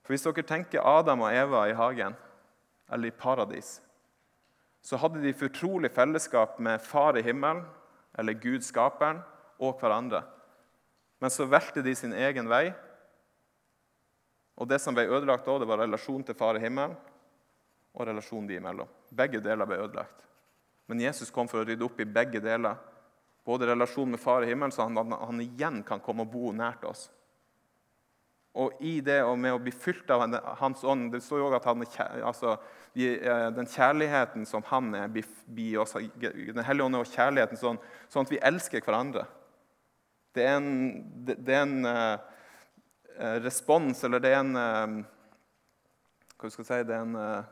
For 0.03 0.13
Hvis 0.13 0.27
dere 0.27 0.47
tenker 0.47 0.85
Adam 0.85 1.23
og 1.25 1.33
Eva 1.33 1.65
i 1.69 1.77
hagen, 1.79 2.17
eller 2.93 3.09
i 3.09 3.17
paradis, 3.17 3.79
så 4.85 4.99
hadde 5.01 5.23
de 5.23 5.33
fortrolig 5.33 5.91
fellesskap 5.91 6.59
med 6.61 6.83
Far 6.85 7.17
i 7.17 7.23
himmelen, 7.23 7.65
eller 8.19 8.37
Gud 8.37 8.61
skaperen, 8.61 9.23
og 9.59 9.79
hverandre. 9.81 10.23
Men 11.21 11.31
så 11.31 11.47
valgte 11.47 11.83
de 11.83 11.95
sin 11.95 12.13
egen 12.13 12.51
vei 12.51 12.75
og 14.55 14.69
Det 14.69 14.79
som 14.79 14.95
ble 14.95 15.09
ødelagt 15.09 15.47
da, 15.47 15.59
det 15.59 15.69
var 15.69 15.83
relasjonen 15.83 16.25
til 16.27 16.37
Far 16.39 16.59
i 16.59 16.63
himmelen 16.63 16.95
og 17.95 18.07
relasjonen 18.07 18.47
de 18.51 18.59
imellom. 18.59 18.91
Begge 19.15 19.41
deler 19.43 19.67
ble 19.67 19.81
ødelagt. 19.83 20.23
Men 20.91 21.01
Jesus 21.01 21.31
kom 21.35 21.49
for 21.51 21.63
å 21.63 21.67
rydde 21.67 21.87
opp 21.87 22.01
i 22.03 22.07
begge 22.07 22.43
deler. 22.43 22.79
Både 23.47 23.69
relasjonen 23.71 24.15
med 24.15 24.23
Far 24.23 24.45
i 24.45 24.51
himmelen, 24.51 24.73
så 24.75 24.87
han, 24.87 24.99
han 24.99 25.43
igjen 25.43 25.83
kan 25.87 26.03
komme 26.03 26.27
og 26.27 26.33
bo 26.33 26.53
nært 26.55 26.87
oss. 26.89 27.09
Og 28.55 28.79
i 28.87 29.01
det 29.03 29.19
og 29.27 29.35
med 29.43 29.57
å 29.57 29.63
bli 29.63 29.73
fylt 29.75 30.11
av 30.15 30.23
Hans 30.61 30.85
ånd 30.87 31.09
Det 31.11 31.19
står 31.25 31.41
jo 31.41 31.47
også 31.49 31.57
at 31.57 31.65
han, 31.67 31.81
altså, 32.29 32.53
eh, 32.95 33.49
den 33.57 33.67
kjærligheten 33.67 34.47
som 34.47 34.63
han 34.69 34.93
er, 34.95 35.09
blir 35.11 35.81
oss, 35.83 35.97
Den 35.99 36.63
hellige 36.63 36.87
ånd 36.87 37.01
og 37.01 37.11
kjærligheten 37.11 37.59
sånn, 37.59 37.81
sånn, 38.07 38.29
at 38.29 38.31
vi 38.31 38.39
elsker 38.39 38.85
hverandre. 38.87 39.27
Det 40.35 40.47
er 40.47 40.61
en, 40.61 40.71
det, 41.27 41.43
er 41.51 41.67
en 41.67 41.91
Eh, 41.91 42.34
respons, 43.45 44.05
eller 44.05 44.23
det 44.23 44.33
er 44.33 44.41
en, 44.41 44.57
eh, 44.57 44.95
hva 46.39 46.51
skal 46.51 46.65
jeg 46.65 46.71
si, 46.71 46.87
det 46.89 46.97
er, 46.97 47.05
en, 47.05 47.15
eh, 47.17 47.45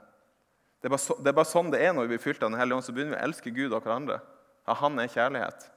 det, 0.83 0.91
er 0.91 0.99
så, 0.99 1.17
det 1.21 1.31
er, 1.31 1.37
bare 1.39 1.51
sånn 1.51 1.71
det 1.71 1.83
er 1.85 1.95
når 1.95 2.09
vi 2.09 2.15
blir 2.15 2.25
fylt 2.25 2.43
av 2.43 2.51
Den 2.51 2.59
hellige 2.59 2.81
ånd. 2.81 2.87
Så 2.87 2.95
begynner 2.97 3.15
vi 3.15 3.21
å 3.21 3.29
elske 3.29 3.55
Gud 3.55 3.71
og 3.71 3.85
hverandre. 3.85 4.19
Ja, 4.67 4.75
han 4.83 4.99
er 4.99 5.13
kjærlighet. 5.13 5.69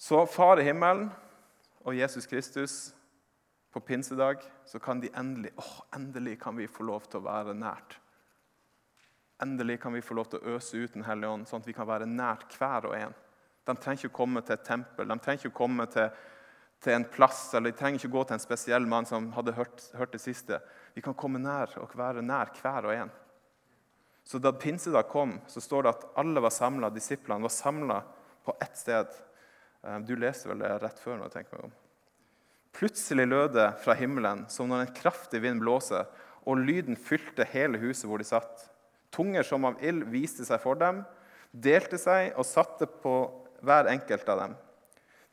Så 0.00 0.24
Far 0.26 0.58
i 0.58 0.66
himmelen 0.66 1.12
og 1.86 1.94
Jesus 1.94 2.26
Kristus 2.26 2.90
på 3.70 3.80
pinsedag, 3.80 4.42
så 4.66 4.80
kan 4.82 4.98
de 4.98 5.12
endelig 5.14 5.52
åh, 5.54 5.76
endelig 5.94 6.40
kan 6.42 6.56
vi 6.58 6.66
få 6.66 6.82
lov 6.88 7.06
til 7.06 7.20
å 7.20 7.28
være 7.28 7.54
nært. 7.54 7.99
Endelig 9.42 9.78
kan 9.80 9.92
vi 9.92 10.02
få 10.04 10.14
lov 10.18 10.28
til 10.30 10.40
å 10.40 10.56
øse 10.56 10.76
ut 10.76 10.92
Den 10.92 11.06
hellige 11.06 11.30
ånd, 11.32 11.48
sånn 11.48 11.62
at 11.62 11.68
vi 11.68 11.76
kan 11.76 11.88
være 11.88 12.08
nært 12.08 12.52
hver 12.58 12.90
og 12.90 12.96
en. 12.96 13.14
De 13.64 13.76
trenger 13.76 14.04
ikke 14.04 14.12
å 14.12 14.18
komme 14.20 14.42
til 14.44 14.56
et 14.56 14.66
tempel, 14.66 15.08
de 15.08 15.16
trenger 15.22 15.44
ikke 15.44 15.54
å 15.54 15.60
komme 15.60 15.86
til, 15.92 16.10
til 16.80 16.96
en 16.96 17.06
plass, 17.12 17.42
eller 17.54 17.72
de 17.72 17.78
trenger 17.78 18.00
ikke 18.00 18.10
å 18.10 18.16
gå 18.18 18.22
til 18.26 18.36
en 18.36 18.42
spesiell 18.42 18.86
mann 18.88 19.08
som 19.08 19.30
hadde 19.36 19.54
hørt, 19.56 19.84
hørt 19.96 20.14
det 20.16 20.22
siste. 20.22 20.60
Vi 20.96 21.04
kan 21.04 21.16
komme 21.16 21.40
nær 21.42 21.72
og 21.80 21.92
være 21.96 22.24
nær 22.24 22.52
hver 22.60 22.88
og 22.88 22.94
en. 22.96 23.12
Så 24.24 24.38
Da 24.38 24.52
pinsedag 24.52 25.08
kom, 25.08 25.38
så 25.46 25.60
står 25.60 25.82
det 25.82 25.92
at 25.94 26.08
alle 26.20 26.40
var 26.40 26.52
samla, 26.54 26.90
disiplene 26.90 27.42
var 27.42 27.54
samla 27.54 28.00
på 28.44 28.56
ett 28.60 28.76
sted. 28.78 29.06
Eh, 29.82 29.98
du 30.00 30.16
leste 30.16 30.48
vel 30.48 30.60
det 30.62 30.72
rett 30.82 30.98
før? 31.00 31.16
når 31.18 31.30
jeg 31.30 31.36
tenker 31.38 31.56
meg 31.56 31.70
om. 31.70 31.78
Plutselig 32.76 33.26
lød 33.26 33.54
det 33.56 33.68
fra 33.82 33.96
himmelen 33.98 34.44
som 34.48 34.68
når 34.70 34.84
en 34.84 34.94
kraftig 34.94 35.42
vind 35.42 35.60
blåser, 35.62 36.06
og 36.46 36.62
lyden 36.62 36.96
fylte 36.96 37.44
hele 37.52 37.80
huset 37.82 38.06
hvor 38.08 38.22
de 38.22 38.28
satt. 38.28 38.68
Tunger 39.10 39.46
som 39.46 39.66
av 39.66 39.80
ild 39.82 40.06
viste 40.12 40.46
seg 40.46 40.60
for 40.62 40.78
dem, 40.78 41.02
delte 41.50 41.98
seg 41.98 42.36
og 42.38 42.46
satte 42.46 42.86
på 42.86 43.14
hver 43.66 43.90
enkelt 43.90 44.28
av 44.30 44.44
dem. 44.44 44.58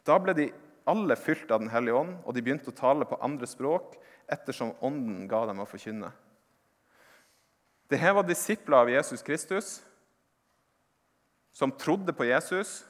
Da 0.07 0.17
ble 0.21 0.33
de 0.37 0.47
alle 0.87 1.17
fylt 1.19 1.51
av 1.51 1.59
Den 1.59 1.71
hellige 1.71 1.99
ånd, 1.99 2.15
og 2.23 2.33
de 2.33 2.41
begynte 2.41 2.71
å 2.71 2.75
tale 2.75 3.05
på 3.05 3.19
andre 3.21 3.47
språk 3.49 3.97
ettersom 4.31 4.73
Ånden 4.83 5.27
ga 5.27 5.43
dem 5.49 5.59
å 5.59 5.67
forkynne. 5.67 6.09
Dette 7.87 8.13
var 8.15 8.27
disipler 8.27 8.81
av 8.81 8.91
Jesus 8.91 9.23
Kristus 9.23 9.77
som 11.55 11.71
trodde 11.71 12.13
på 12.13 12.27
Jesus. 12.27 12.83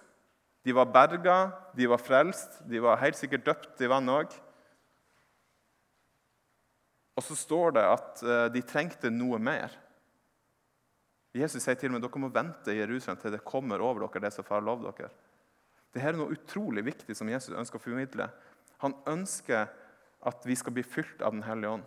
De 0.65 0.73
var 0.75 0.89
berga, 0.91 1.51
de 1.77 1.87
var 1.87 2.01
frelst, 2.01 2.59
de 2.67 2.81
var 2.83 2.99
helt 2.99 3.17
sikkert 3.17 3.45
døpt 3.45 3.81
i 3.81 3.89
vann 3.89 4.09
òg. 4.11 4.33
Og 7.17 7.23
så 7.25 7.37
står 7.37 7.77
det 7.77 7.85
at 7.87 8.23
eh, 8.25 8.47
de 8.53 8.63
trengte 8.65 9.09
noe 9.13 9.39
mer. 9.41 9.71
Jesus 11.35 11.63
sier 11.63 11.75
til 11.75 11.91
og 11.91 11.97
med 11.97 12.05
dere 12.05 12.21
må 12.21 12.29
vente 12.33 12.73
i 12.73 12.79
Jerusalem 12.79 13.19
til 13.21 13.33
det 13.35 13.45
kommer 13.47 13.81
over 13.83 14.05
dere 14.05 14.27
det 14.27 14.33
som 14.35 14.45
far 14.47 14.63
lover 14.63 14.93
dere. 14.95 15.11
Dette 15.93 16.07
er 16.07 16.17
noe 16.17 16.33
utrolig 16.35 16.83
viktig 16.85 17.15
som 17.17 17.29
Jesus 17.29 17.55
ønsker 17.57 17.79
å 17.79 17.83
formidle. 17.83 18.29
Han 18.83 18.95
ønsker 19.09 19.67
at 20.27 20.47
vi 20.47 20.55
skal 20.57 20.75
bli 20.75 20.83
fylt 20.85 21.21
av 21.21 21.33
Den 21.33 21.45
hellige 21.45 21.77
ånd. 21.77 21.85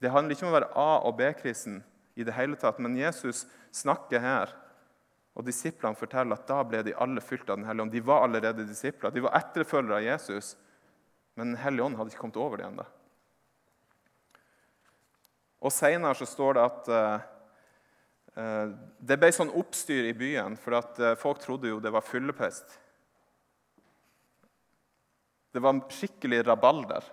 Det 0.00 0.10
handler 0.12 0.36
ikke 0.36 0.46
om 0.46 0.52
å 0.52 0.58
være 0.58 0.72
A- 0.76 1.02
og 1.08 1.16
B-kristen, 1.18 1.82
i 2.14 2.22
det 2.22 2.36
hele 2.36 2.54
tatt, 2.54 2.78
men 2.78 2.94
Jesus 2.94 3.42
snakker 3.74 4.22
her. 4.22 4.52
Og 5.34 5.46
Disiplene 5.48 5.98
forteller 5.98 6.38
at 6.38 6.46
da 6.46 6.60
ble 6.62 6.84
de 6.86 6.94
alle 6.94 7.22
fylt 7.24 7.48
av 7.50 7.58
Den 7.58 7.66
hellige 7.66 7.86
ånd. 7.88 7.94
De 7.94 8.04
var 8.06 8.26
allerede 8.26 8.66
disipler, 8.68 9.10
de 9.10 9.24
var 9.24 9.34
etterfølgere 9.40 9.98
av 9.98 10.06
Jesus, 10.06 10.54
men 11.34 11.54
Den 11.54 11.62
hellige 11.64 11.88
ånd 11.88 11.98
hadde 11.98 12.14
ikke 12.14 12.22
kommet 12.22 12.38
over 12.38 12.62
dem 12.62 12.72
ennå. 12.72 12.86
Og 15.64 15.72
Senere 15.72 16.28
står 16.28 16.54
det 16.54 16.64
at 16.64 16.92
Eh, 16.92 17.20
det 18.34 19.16
ble 19.20 19.30
sånn 19.30 19.52
oppstyr 19.54 20.08
i 20.08 20.16
byen, 20.16 20.56
for 20.58 20.74
eh, 20.74 21.14
folk 21.20 21.42
trodde 21.42 21.70
jo 21.70 21.82
det 21.82 21.92
var 21.94 22.02
fyllepest. 22.02 22.80
Det 25.54 25.62
var 25.62 25.78
skikkelig 25.94 26.40
rabalder. 26.48 27.06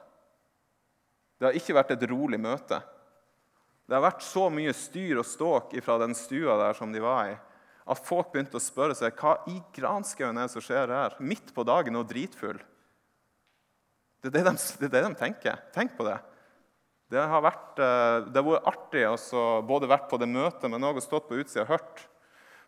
Det 1.38 1.46
har 1.46 1.58
ikke 1.58 1.78
vært 1.78 1.94
et 1.94 2.08
rolig 2.10 2.40
møte. 2.42 2.80
Det 3.86 3.98
har 3.98 4.06
vært 4.06 4.26
så 4.26 4.48
mye 4.54 4.74
styr 4.74 5.20
og 5.22 5.28
ståk 5.28 5.76
fra 5.86 6.00
den 6.02 6.16
stua 6.18 6.58
der 6.58 6.78
som 6.78 6.94
de 6.94 7.04
var 7.04 7.34
i, 7.34 7.38
at 7.92 8.02
folk 8.06 8.32
begynte 8.32 8.58
å 8.58 8.64
spørre 8.64 8.96
seg 8.98 9.14
hva 9.20 9.36
i 9.52 9.60
granskauen 9.76 10.38
er 10.38 10.48
det 10.48 10.56
som 10.56 10.64
skjer 10.64 10.94
her, 10.94 11.18
midt 11.22 11.54
på 11.54 11.66
dagen 11.68 12.00
og 12.00 12.08
dritfull. 12.10 12.62
Det 14.22 14.30
er 14.30 14.38
det 14.38 14.44
de, 14.48 14.54
det 14.80 14.88
er 14.88 14.94
det 14.96 15.06
de 15.06 15.18
tenker. 15.18 15.62
Tenk 15.74 15.94
på 15.98 16.06
det. 16.06 16.18
Det 17.12 17.19
har 17.28 17.43
vært, 17.43 17.80
eh, 17.80 18.32
det 18.32 18.43
vært 18.45 18.67
artig 18.71 19.04
å 19.04 19.43
både 19.67 19.89
vært 19.91 20.08
på 20.10 20.19
det 20.19 20.30
møtet, 20.32 20.69
men 20.71 20.82
også 20.82 21.04
stått 21.10 21.28
på 21.28 21.41
utsida 21.41 21.65
og 21.65 21.74
hørt. 21.74 22.06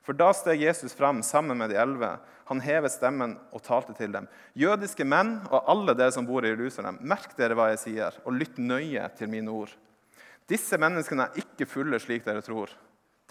For 0.03 0.11
da 0.11 0.33
steg 0.35 0.59
Jesus 0.59 0.93
fram 0.93 1.21
sammen 1.23 1.57
med 1.57 1.69
de 1.71 1.77
elleve. 1.79 2.19
Han 2.49 2.59
hevet 2.59 2.91
stemmen 2.91 3.37
og 3.53 3.63
talte 3.63 3.95
til 3.95 4.11
dem. 4.11 4.27
Jødiske 4.53 5.05
menn 5.07 5.37
og 5.47 5.63
alle 5.71 5.95
dere 5.95 6.11
som 6.11 6.27
bor 6.27 6.43
i 6.43 6.51
Jerusalem, 6.51 6.97
merk 6.99 7.37
dere 7.37 7.55
hva 7.55 7.69
jeg 7.71 7.79
sier, 7.85 8.17
og 8.25 8.35
lytt 8.35 8.59
nøye 8.59 9.05
til 9.15 9.31
mine 9.31 9.47
ord. 9.47 9.71
Disse 10.51 10.75
menneskene 10.75 11.29
er 11.29 11.39
ikke 11.39 11.69
fulle 11.69 12.01
slik 12.03 12.25
dere 12.25 12.43
tror. 12.43 12.73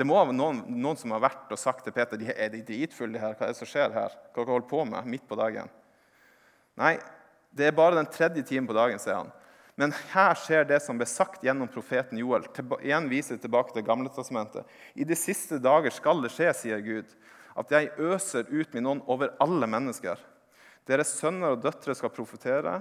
Det 0.01 0.07
må 0.09 0.17
være 0.17 0.33
noen, 0.33 0.63
noen 0.81 0.97
som 0.97 1.13
har 1.13 1.21
vært 1.21 1.53
og 1.53 1.61
sagt 1.61 1.85
til 1.85 1.93
Peter 1.93 2.17
de 2.17 2.33
er 2.33 2.49
de 2.55 2.63
dritfulle 2.65 3.21
her. 3.21 3.37
Hva 3.37 3.51
er 3.51 3.53
det 3.53 3.61
som 3.61 3.69
skjer 3.69 3.93
her? 3.93 4.17
Hva 4.33 4.41
dere 4.41 4.55
holder 4.55 4.71
på 4.73 4.87
med 4.89 5.13
midt 5.13 5.29
på 5.29 5.37
dagen? 5.37 5.69
Nei, 6.81 6.97
det 7.53 7.69
er 7.69 7.77
bare 7.77 8.01
den 8.01 8.09
tredje 8.09 8.47
timen 8.49 8.71
på 8.71 8.79
dagen, 8.81 8.97
sier 9.03 9.21
han. 9.21 9.33
Men 9.81 9.95
her 10.13 10.37
skjer 10.37 10.67
det 10.69 10.83
som 10.85 10.99
ble 11.01 11.07
sagt 11.09 11.45
gjennom 11.45 11.71
profeten 11.73 12.21
Joel. 12.21 12.45
Igjen 12.83 13.09
viser 13.09 13.39
tilbake 13.41 13.73
til 13.73 13.87
Gamle 13.87 14.13
testamentet. 14.13 14.69
I 14.95 15.07
de 15.09 15.17
siste 15.17 15.57
dager 15.63 15.95
skal 15.95 16.21
det 16.21 16.33
skje, 16.35 16.51
sier 16.57 16.83
Gud, 16.85 17.09
at 17.57 17.73
jeg 17.73 17.93
øser 17.97 18.49
ut 18.53 18.77
min 18.77 18.91
ånd 18.93 19.07
over 19.11 19.33
alle 19.41 19.69
mennesker. 19.69 20.21
Deres 20.89 21.15
sønner 21.17 21.55
og 21.55 21.63
døtre 21.65 21.97
skal 21.97 22.13
profetere, 22.13 22.81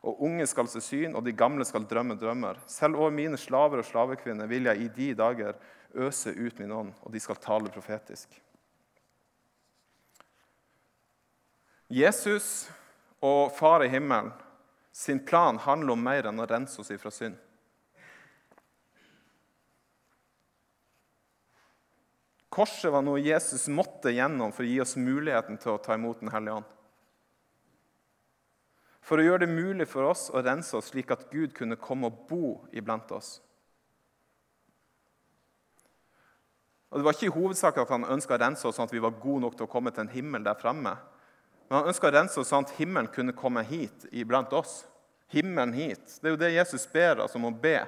og 0.00 0.22
unge 0.24 0.46
skal 0.48 0.68
se 0.72 0.80
syn, 0.80 1.12
og 1.12 1.26
de 1.26 1.36
gamle 1.36 1.64
skal 1.68 1.84
drømme 1.84 2.16
drømmer. 2.16 2.60
Selv 2.70 2.96
over 2.96 3.12
mine 3.12 3.36
slaver 3.36 3.82
og 3.82 3.88
slavekvinner 3.88 4.48
vil 4.48 4.70
jeg 4.70 4.80
i 4.80 4.92
de 4.96 5.08
dager 5.18 5.58
øse 5.92 6.32
ut 6.32 6.58
min 6.62 6.72
ånd, 6.72 6.94
og 7.02 7.12
de 7.12 7.20
skal 7.20 7.36
tale 7.36 7.72
profetisk. 7.72 8.32
Jesus 11.90 12.70
og 13.20 13.50
Far 13.52 13.82
i 13.84 13.90
himmelen 13.90 14.30
sin 14.92 15.24
plan 15.24 15.58
handler 15.58 15.94
om 15.94 16.02
mer 16.02 16.28
enn 16.30 16.42
å 16.42 16.48
rense 16.50 16.80
oss 16.80 16.90
ifra 16.90 17.12
synd. 17.14 17.38
Korset 22.50 22.90
var 22.90 23.04
noe 23.06 23.22
Jesus 23.22 23.68
måtte 23.70 24.10
gjennom 24.10 24.50
for 24.52 24.66
å 24.66 24.68
gi 24.68 24.80
oss 24.82 24.96
muligheten 24.98 25.58
til 25.62 25.76
å 25.76 25.82
ta 25.82 25.94
imot 25.94 26.18
Den 26.20 26.32
hellige 26.34 26.58
ånd. 26.58 26.72
For 29.06 29.18
å 29.18 29.24
gjøre 29.24 29.44
det 29.46 29.54
mulig 29.54 29.86
for 29.90 30.10
oss 30.10 30.28
å 30.34 30.42
rense 30.42 30.74
oss 30.76 30.90
slik 30.90 31.10
at 31.14 31.28
Gud 31.30 31.54
kunne 31.56 31.78
komme 31.78 32.10
og 32.10 32.26
bo 32.28 32.50
iblant 32.74 33.10
oss. 33.14 33.38
Og 36.90 36.98
Det 36.98 37.06
var 37.06 37.14
ikke 37.14 37.30
i 37.30 37.38
hovedsak 37.38 37.78
at 37.78 37.90
han 37.94 38.06
ønska 38.06 38.34
å 38.34 38.42
rense 38.42 38.66
oss 38.66 38.76
sånn 38.78 38.90
at 38.90 38.94
vi 38.94 39.02
var 39.02 39.18
gode 39.22 39.46
nok 39.46 39.56
til 39.56 39.68
å 39.68 39.70
komme 39.70 39.94
til 39.94 40.04
en 40.04 40.12
himmel 40.14 40.42
der 40.46 40.58
fremme. 40.58 40.96
Men 41.70 41.78
han 41.78 41.92
ønska 41.92 42.08
å 42.08 42.10
rense 42.10 42.40
oss 42.42 42.48
sånn 42.50 42.66
at 42.66 42.74
himmelen 42.80 43.06
kunne 43.14 43.32
komme 43.36 43.62
hit 43.62 44.08
iblant 44.10 44.50
oss. 44.58 44.80
Himmelen 45.30 45.70
hit. 45.76 46.16
Det 46.18 46.26
er 46.26 46.32
jo 46.34 46.40
det 46.40 46.48
Jesus 46.56 46.86
ber 46.90 47.22
oss 47.22 47.36
om 47.38 47.46
å 47.46 47.52
be. 47.54 47.84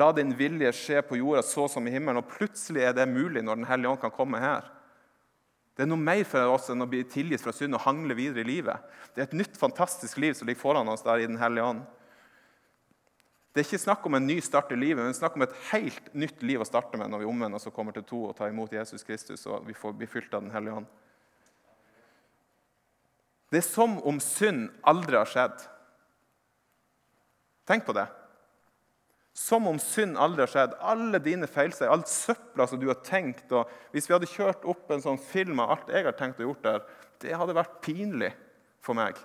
La 0.00 0.08
din 0.16 0.30
vilje 0.38 0.70
skje 0.72 1.02
på 1.04 1.18
jorda 1.18 1.42
så 1.44 1.66
som 1.68 1.84
i 1.84 1.92
himmelen. 1.92 2.22
Og 2.22 2.30
plutselig 2.32 2.86
er 2.88 2.94
det 2.96 3.04
mulig 3.10 3.42
når 3.44 3.60
Den 3.60 3.68
hellige 3.68 3.92
ånd 3.92 4.00
kan 4.00 4.14
komme 4.14 4.40
her. 4.40 4.64
Det 5.76 5.84
er 5.84 5.90
noe 5.92 6.00
mer 6.00 6.24
for 6.28 6.54
oss 6.54 6.70
enn 6.72 6.80
å 6.80 6.88
bli 6.88 7.02
tilgitt 7.04 7.44
fra 7.44 7.52
synd 7.52 7.76
og 7.76 7.84
hangle 7.84 8.16
videre 8.16 8.46
i 8.46 8.48
livet. 8.48 8.88
Det 9.12 9.22
er 9.22 9.28
et 9.28 9.36
nytt, 9.42 9.60
fantastisk 9.60 10.16
liv 10.20 10.32
som 10.38 10.48
ligger 10.48 10.62
foran 10.62 10.88
oss 10.88 11.04
der 11.04 11.20
i 11.20 11.28
Den 11.28 11.38
hellige 11.40 11.68
ånd. 11.74 11.84
Det 13.52 13.60
er 13.60 13.68
ikke 13.68 13.82
snakk 13.82 14.08
om 14.08 14.16
en 14.16 14.28
ny 14.28 14.38
start 14.40 14.72
i 14.72 14.78
livet, 14.78 15.04
men 15.04 15.16
snakk 15.16 15.36
om 15.36 15.44
et 15.44 15.60
helt 15.72 16.12
nytt 16.14 16.40
liv 16.46 16.62
å 16.62 16.68
starte 16.68 16.96
med 16.96 17.12
når 17.12 17.24
vi 17.24 17.28
omvender 17.28 17.60
oss 17.60 17.68
og 17.68 17.74
kommer 17.76 17.92
til 17.92 18.06
to 18.08 18.24
og 18.30 18.36
tar 18.38 18.52
imot 18.52 18.72
Jesus 18.72 19.04
Kristus 19.04 19.44
og 19.50 19.66
vi 19.68 19.76
får 19.76 19.96
bli 19.98 20.08
fylt 20.08 20.32
av 20.32 20.46
Den 20.46 20.54
hellige 20.54 20.80
ånd. 20.80 20.90
Det 23.50 23.58
er 23.58 23.66
som 23.66 23.98
om 24.06 24.20
synd 24.22 24.68
aldri 24.86 25.18
har 25.18 25.28
skjedd. 25.28 25.66
Tenk 27.66 27.84
på 27.86 27.94
det. 27.96 28.06
Som 29.36 29.66
om 29.70 29.78
synd 29.82 30.18
aldri 30.18 30.44
har 30.44 30.52
skjedd. 30.52 30.76
Alle 30.78 31.18
dine 31.22 31.48
feilsteg, 31.50 31.90
alt 31.90 32.10
søpla 32.10 32.66
som 32.70 32.80
du 32.80 32.88
har 32.90 33.00
tenkt 33.06 33.50
og 33.54 33.70
Hvis 33.94 34.06
vi 34.08 34.14
hadde 34.14 34.30
kjørt 34.30 34.66
opp 34.70 34.90
en 34.90 35.02
sånn 35.02 35.18
film 35.18 35.62
av 35.62 35.74
alt 35.74 35.90
jeg 35.90 36.06
har 36.06 36.16
tenkt 36.18 36.42
å 36.42 36.46
gjort 36.46 36.66
der, 36.66 36.82
det 37.20 37.36
hadde 37.36 37.56
vært 37.56 37.80
pinlig 37.84 38.30
for 38.84 38.98
meg. 38.98 39.18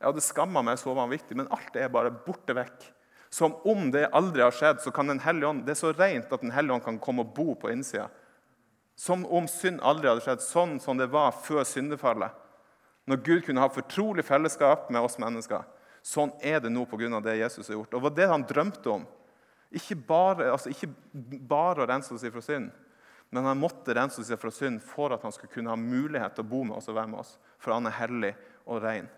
Jeg 0.00 0.08
hadde 0.08 0.24
skamma 0.24 0.62
meg 0.64 0.78
så 0.80 0.94
vanvittig, 0.96 1.36
men 1.36 1.50
alt 1.52 1.76
er 1.76 1.92
bare 1.92 2.12
borte 2.24 2.56
vekk. 2.56 2.88
Som 3.30 3.54
om 3.68 3.90
det 3.94 4.08
aldri 4.16 4.42
har 4.42 4.54
skjedd, 4.54 4.80
så 4.82 4.90
kan 4.90 5.06
Den 5.06 5.20
hellige 5.22 5.46
ånd, 5.46 5.64
det 5.66 5.76
er 5.76 5.82
så 5.82 5.92
rent 5.92 6.32
at 6.32 6.40
Den 6.40 6.50
hellige 6.50 6.74
ånd 6.74 6.84
kan 6.84 6.98
komme 6.98 7.22
og 7.22 7.34
bo 7.36 7.54
på 7.54 7.70
innsida. 7.70 8.08
Som 8.96 9.26
om 9.26 9.46
synd 9.48 9.80
aldri 9.80 10.10
hadde 10.10 10.24
skjedd, 10.24 10.42
sånn 10.42 10.80
som 10.80 10.98
det 10.98 11.10
var 11.12 11.32
før 11.32 11.62
syndefallet. 11.64 12.32
Når 13.10 13.22
Gud 13.26 13.40
kunne 13.42 13.62
ha 13.64 13.70
fortrolig 13.72 14.22
fellesskap 14.22 14.90
med 14.94 15.02
oss 15.02 15.18
mennesker. 15.18 15.64
Sånn 16.06 16.30
er 16.46 16.60
det 16.62 16.70
nå 16.70 16.84
pga. 16.86 17.20
det 17.20 17.40
Jesus 17.40 17.68
har 17.68 17.74
gjort. 17.74 17.94
Og 17.94 17.98
det 17.98 18.04
var 18.04 18.16
det 18.16 18.28
han 18.30 18.46
drømte 18.46 18.90
om. 18.90 19.06
Ikke 19.70 19.94
bare, 19.94 20.50
altså 20.50 20.70
ikke 20.70 20.88
bare 21.46 21.82
å 21.82 21.88
rense 21.90 22.14
oss 22.14 22.24
fra 22.26 22.42
synd, 22.42 22.70
men 23.30 23.46
han 23.46 23.58
måtte 23.58 23.94
rense 23.94 24.18
oss 24.18 24.32
fra 24.40 24.50
synd 24.50 24.82
for 24.82 25.14
at 25.14 25.22
han 25.22 25.32
skulle 25.32 25.52
kunne 25.52 25.70
ha 25.70 25.78
mulighet 25.78 26.34
til 26.34 26.42
å 26.42 26.50
bo 26.50 26.64
med 26.66 26.76
oss 26.78 26.88
og 26.90 26.96
være 26.98 27.10
med 27.12 27.20
oss. 27.22 27.36
For 27.62 27.74
han 27.74 27.86
er 27.86 27.98
hellig 27.98 28.34
og 28.66 28.82
ren. 28.82 29.08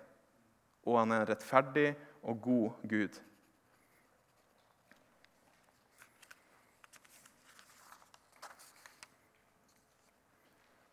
og 0.84 0.98
han 0.98 1.12
er 1.12 1.20
en 1.22 1.28
rettferdig 1.28 1.92
og 2.26 2.40
god 2.42 2.88
Gud. 2.90 3.18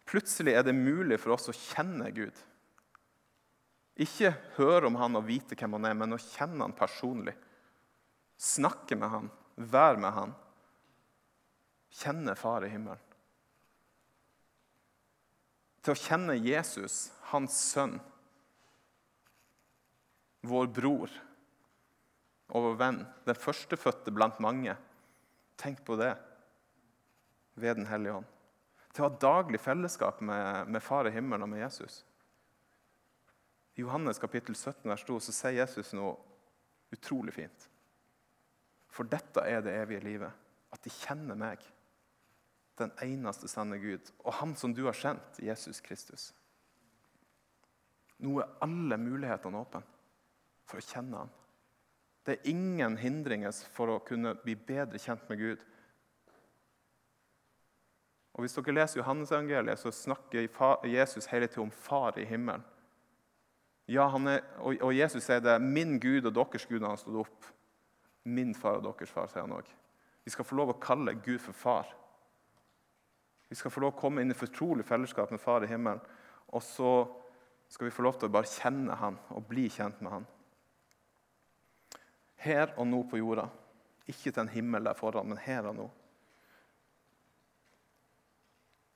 Plutselig 0.06 0.54
er 0.54 0.64
det 0.64 0.76
mulig 0.78 1.18
for 1.22 1.34
oss 1.34 1.50
å 1.50 1.58
kjenne 1.58 2.12
Gud. 2.14 2.38
Ikke 4.00 4.32
høre 4.56 4.88
om 4.88 4.96
han 5.00 5.20
og 5.20 5.26
vite 5.28 5.58
hvem 5.60 5.76
han 5.76 5.90
er, 5.90 5.98
men 6.00 6.16
å 6.16 6.22
kjenne 6.22 6.64
han 6.64 6.76
personlig. 6.78 7.36
Snakke 8.40 8.96
med 8.96 9.12
han, 9.12 9.28
være 9.60 10.00
med 10.00 10.16
han. 10.16 10.36
Kjenne 12.00 12.36
Far 12.40 12.64
i 12.64 12.72
himmelen. 12.72 13.04
Til 15.84 15.96
å 15.96 16.00
kjenne 16.00 16.38
Jesus, 16.40 17.10
hans 17.32 17.56
sønn, 17.72 17.98
vår 20.48 20.70
bror 20.72 21.12
og 22.50 22.66
vår 22.70 22.76
venn, 22.80 23.00
den 23.28 23.38
førstefødte 23.38 24.14
blant 24.16 24.40
mange. 24.44 24.76
Tenk 25.60 25.84
på 25.88 25.98
det 26.00 26.14
ved 27.60 27.76
Den 27.76 27.90
hellige 27.90 28.22
ånd. 28.22 28.30
Til 28.94 29.04
å 29.04 29.10
ha 29.10 29.20
daglig 29.22 29.60
fellesskap 29.60 30.22
med, 30.24 30.70
med 30.72 30.84
Far 30.84 31.08
i 31.08 31.12
himmelen 31.14 31.44
og 31.44 31.52
med 31.52 31.66
Jesus. 31.66 32.04
I 33.80 33.82
Johannes 33.82 34.20
kapittel 34.20 34.56
17 34.56 34.90
vers 34.90 35.04
2 35.08 35.20
så 35.24 35.32
sier 35.32 35.62
Jesus 35.62 35.94
noe 35.96 36.18
utrolig 36.92 37.32
fint. 37.32 37.68
For 38.92 39.08
dette 39.08 39.40
er 39.48 39.62
det 39.64 39.72
evige 39.80 40.04
livet, 40.04 40.34
at 40.76 40.82
de 40.84 40.92
kjenner 40.92 41.38
meg, 41.40 41.62
den 42.76 42.92
eneste 43.06 43.48
sanne 43.48 43.78
Gud, 43.80 44.10
og 44.26 44.36
Han 44.42 44.52
som 44.60 44.74
du 44.76 44.82
har 44.84 44.98
kjent, 45.00 45.40
Jesus 45.40 45.80
Kristus. 45.86 46.34
Nå 48.20 48.34
er 48.44 48.52
alle 48.66 48.98
mulighetene 49.00 49.62
åpne 49.62 49.82
for 50.68 50.82
å 50.82 50.84
kjenne 50.84 51.22
Han. 51.22 51.32
Det 52.28 52.36
er 52.36 52.50
ingen 52.52 52.98
hindringer 53.00 53.56
for 53.78 53.94
å 53.94 54.02
kunne 54.04 54.34
bli 54.44 54.58
bedre 54.60 55.00
kjent 55.00 55.24
med 55.32 55.40
Gud. 55.40 55.64
Og 58.36 58.44
Hvis 58.44 58.58
dere 58.60 58.76
leser 58.76 59.00
Johannes-evangeliet, 59.00 59.80
så 59.80 59.96
snakker 59.96 60.50
Jesus 60.84 61.32
hele 61.32 61.48
tiden 61.48 61.70
om 61.70 61.74
Far 61.88 62.20
i 62.20 62.28
himmelen. 62.28 62.68
Ja, 63.90 64.06
er, 64.06 64.44
og, 64.62 64.76
og, 64.82 64.92
Jesus 64.94 65.24
sier 65.26 65.42
det. 65.42 65.56
'Min 65.62 65.98
Gud 66.00 66.26
og 66.30 66.36
deres 66.36 66.66
Gud' 66.66 66.80
når 66.80 66.90
han 66.94 66.98
stod 66.98 67.16
opp. 67.24 67.46
Min 68.24 68.54
far 68.56 68.78
og 68.78 68.84
deres 68.84 69.10
far, 69.10 69.28
sier 69.28 69.42
han 69.42 69.56
òg. 69.56 69.66
Vi 70.24 70.30
skal 70.30 70.46
få 70.46 70.56
lov 70.56 70.76
å 70.76 70.82
kalle 70.82 71.16
Gud 71.26 71.40
for 71.42 71.58
far. 71.58 71.88
Vi 73.50 73.58
skal 73.58 73.72
få 73.74 73.82
lov 73.82 73.96
å 73.96 73.98
komme 73.98 74.22
inn 74.22 74.30
i 74.30 74.38
fortrolig 74.38 74.86
fellesskap 74.86 75.32
med 75.34 75.42
Far 75.42 75.64
i 75.66 75.70
himmelen. 75.72 76.02
Og 76.54 76.62
så 76.62 76.92
skal 77.70 77.88
vi 77.88 77.94
få 77.94 78.06
lov 78.06 78.20
til 78.20 78.30
å 78.30 78.34
bare 78.34 78.50
kjenne 78.50 78.98
Han 79.00 79.18
og 79.34 79.48
bli 79.50 79.66
kjent 79.74 80.02
med 80.06 80.14
Han. 80.14 80.28
Her 82.46 82.76
og 82.78 82.86
nå 82.88 83.02
på 83.10 83.18
jorda. 83.18 83.48
Ikke 84.06 84.30
til 84.30 84.44
en 84.44 84.54
himmel 84.54 84.86
der 84.86 84.98
foran, 84.98 85.28
men 85.30 85.42
her 85.42 85.66
og 85.66 85.76
nå. 85.80 85.88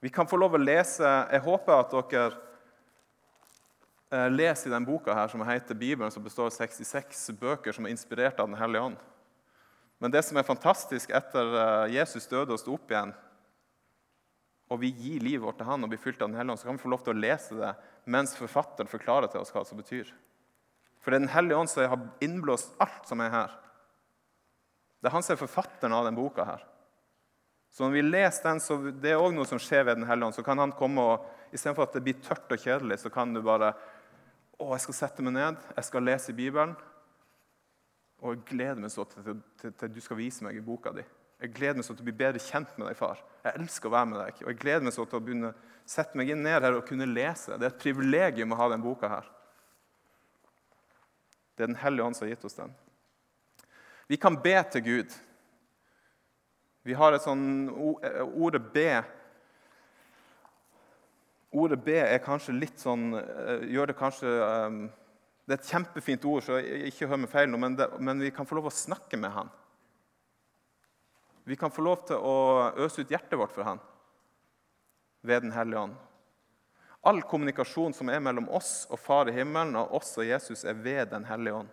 Vi 0.06 0.12
kan 0.14 0.28
få 0.30 0.38
lov 0.38 0.54
å 0.54 0.62
lese 0.62 1.08
Jeg 1.32 1.46
håper 1.46 1.80
at 1.80 1.94
dere 2.12 2.53
les 4.34 4.66
i 4.66 4.70
denne 4.70 4.86
boka 4.86 5.16
her, 5.16 5.32
som 5.32 5.42
heter 5.48 5.78
Bibelen, 5.78 6.12
som 6.12 6.24
består 6.24 6.52
av 6.52 6.56
66 6.56 7.26
bøker 7.40 7.74
som 7.76 7.88
er 7.88 7.94
inspirert 7.96 8.40
av 8.40 8.50
Den 8.52 8.60
hellige 8.60 8.90
ånd. 8.92 8.98
Men 10.04 10.12
det 10.12 10.24
som 10.28 10.38
er 10.38 10.48
fantastisk 10.48 11.14
etter 11.16 11.54
eh, 11.56 11.94
Jesus 11.96 12.28
døde 12.28 12.52
og 12.52 12.60
sto 12.60 12.74
opp 12.76 12.92
igjen, 12.92 13.14
og 14.72 14.82
vi 14.82 14.90
gir 14.92 15.24
livet 15.24 15.46
vårt 15.46 15.60
til 15.62 15.70
han 15.70 15.86
og 15.86 15.92
blir 15.92 16.02
fylt 16.02 16.22
av 16.22 16.32
Den 16.32 16.40
hellige 16.40 16.56
ånd, 16.56 16.62
så 16.62 16.68
kan 16.68 16.78
vi 16.78 16.84
få 16.84 16.92
lov 16.92 17.06
til 17.06 17.14
å 17.14 17.22
lese 17.24 17.58
det 17.60 17.74
mens 18.12 18.36
forfatteren 18.36 18.92
forklarer 18.92 19.32
til 19.32 19.40
oss 19.40 19.54
hva 19.54 19.64
det 19.64 19.78
betyr. 19.80 20.10
For 21.00 21.12
det 21.12 21.20
er 21.20 21.26
Den 21.26 21.36
hellige 21.36 21.60
ånd 21.62 21.72
som 21.72 21.88
har 21.88 22.04
innblåst 22.26 22.76
alt 22.84 23.08
som 23.08 23.24
er 23.24 23.32
her. 23.32 23.56
Det 25.00 25.08
er 25.08 25.16
han 25.16 25.24
som 25.24 25.36
er 25.36 25.44
forfatteren 25.44 25.96
av 25.96 26.08
denne 26.08 26.20
boka. 26.20 26.46
her. 26.48 26.68
Så 27.72 27.84
når 27.84 27.96
vi 27.96 28.02
leser 28.02 28.50
den, 28.50 28.60
så 28.64 28.78
det 28.92 29.12
er 29.12 29.22
også 29.22 29.36
noe 29.36 29.50
som 29.50 29.60
skjer 29.60 29.88
ved 29.88 29.98
Den 29.98 30.08
hellige 30.08 30.28
ånd. 30.28 30.36
Så 30.36 30.44
kan 30.44 30.60
han 30.60 30.76
komme 30.76 31.02
og, 31.02 31.32
Istedenfor 31.54 31.86
at 31.86 31.94
det 31.94 32.02
blir 32.02 32.18
tørt 32.18 32.50
og 32.50 32.58
kjedelig, 32.58 32.96
så 32.98 33.12
kan 33.14 33.30
du 33.30 33.40
bare 33.46 33.76
å, 34.64 34.74
jeg 34.74 34.86
skal 34.86 34.98
sette 34.98 35.26
meg 35.26 35.36
ned, 35.36 35.60
jeg 35.76 35.88
skal 35.90 36.06
lese 36.08 36.32
i 36.32 36.38
Bibelen. 36.38 36.74
Og 38.24 38.38
jeg 38.38 38.46
gleder 38.54 38.80
meg 38.80 38.92
så 38.94 39.04
til, 39.12 39.36
til, 39.60 39.74
til, 39.76 39.92
du 39.92 40.00
skal 40.02 40.20
vise 40.20 40.46
meg 40.46 40.56
i 40.56 40.64
boka 40.64 40.94
di. 40.96 41.04
Jeg 41.44 41.52
gleder 41.58 41.76
meg 41.76 41.86
så 41.86 41.92
til 41.92 42.06
å 42.06 42.08
bli 42.08 42.16
bedre 42.16 42.40
kjent 42.40 42.78
med 42.78 42.88
deg, 42.88 42.96
far. 42.96 43.20
Jeg 43.44 43.60
elsker 43.60 43.90
å 43.90 43.96
være 43.98 44.10
med 44.14 44.22
deg. 44.22 44.38
Og 44.46 44.52
jeg 44.54 44.60
gleder 44.62 44.86
meg 44.88 44.96
så 44.96 45.04
til 45.04 45.20
å 45.20 45.24
begynne 45.26 45.52
sette 45.84 46.16
meg 46.16 46.32
inn 46.32 46.44
ned 46.46 46.64
her 46.64 46.78
og 46.78 46.86
kunne 46.88 47.10
lese. 47.10 47.58
Det 47.58 47.68
er 47.68 47.74
et 47.74 47.82
privilegium 47.84 48.56
å 48.56 48.60
ha 48.62 48.70
den 48.72 48.86
boka 48.86 49.10
her. 49.12 49.28
Det 51.54 51.66
er 51.66 51.74
Den 51.74 51.82
hellige 51.84 52.08
ånd 52.08 52.18
som 52.18 52.26
har 52.26 52.32
gitt 52.32 52.48
oss 52.48 52.58
den. 52.58 52.72
Vi 54.08 54.18
kan 54.18 54.40
be 54.40 54.56
til 54.72 54.86
Gud. 54.88 55.18
Vi 56.84 56.96
har 57.00 57.16
et 57.16 57.24
sånn 57.24 57.70
Ordet 57.72 58.64
'be' 58.74 59.04
Ordet 61.54 61.84
'be' 61.86 62.02
er 62.02 62.22
kanskje 62.24 62.56
litt 62.58 62.80
sånn 62.82 63.14
eh, 63.14 63.68
gjør 63.70 63.92
Det 63.92 63.98
kanskje 63.98 64.30
um, 64.42 64.78
Det 65.46 65.54
er 65.54 65.60
et 65.60 65.70
kjempefint 65.70 66.26
ord, 66.26 66.42
så 66.46 66.58
ikke 66.58 67.08
hør 67.12 67.20
meg 67.22 67.30
feil 67.30 67.52
nå, 67.52 67.60
men, 67.62 67.76
det, 67.78 67.90
men, 68.00 68.22
vi 68.24 68.32
kan 68.34 68.48
få 68.48 68.58
lov 68.58 68.72
å 68.72 68.74
snakke 68.74 69.20
med 69.20 69.34
han. 69.36 69.50
Vi 71.44 71.58
kan 71.60 71.74
få 71.74 71.84
lov 71.84 72.06
til 72.08 72.16
å 72.16 72.72
øse 72.80 73.04
ut 73.04 73.12
hjertet 73.12 73.36
vårt 73.38 73.52
for 73.52 73.68
han 73.68 73.82
ved 75.24 75.44
Den 75.44 75.52
hellige 75.56 75.84
ånd. 75.84 75.96
All 77.04 77.22
kommunikasjon 77.28 77.94
som 77.94 78.10
er 78.10 78.24
mellom 78.24 78.48
oss 78.48 78.86
og 78.90 79.00
Far 79.04 79.28
i 79.28 79.36
himmelen 79.36 79.76
og 79.76 79.98
oss 80.00 80.16
og 80.18 80.28
Jesus, 80.28 80.64
er 80.64 80.80
ved 80.80 81.12
Den 81.12 81.28
hellige 81.28 81.60
ånd. 81.60 81.72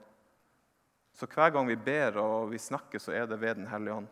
Så 1.15 1.27
hver 1.31 1.55
gang 1.55 1.69
vi 1.71 1.79
ber 1.79 2.19
og 2.19 2.51
vi 2.51 2.59
snakker, 2.59 2.99
så 2.99 3.15
er 3.15 3.31
det 3.31 3.39
ved 3.41 3.63
Den 3.63 3.71
hellige 3.71 4.03
ånd. 4.03 4.11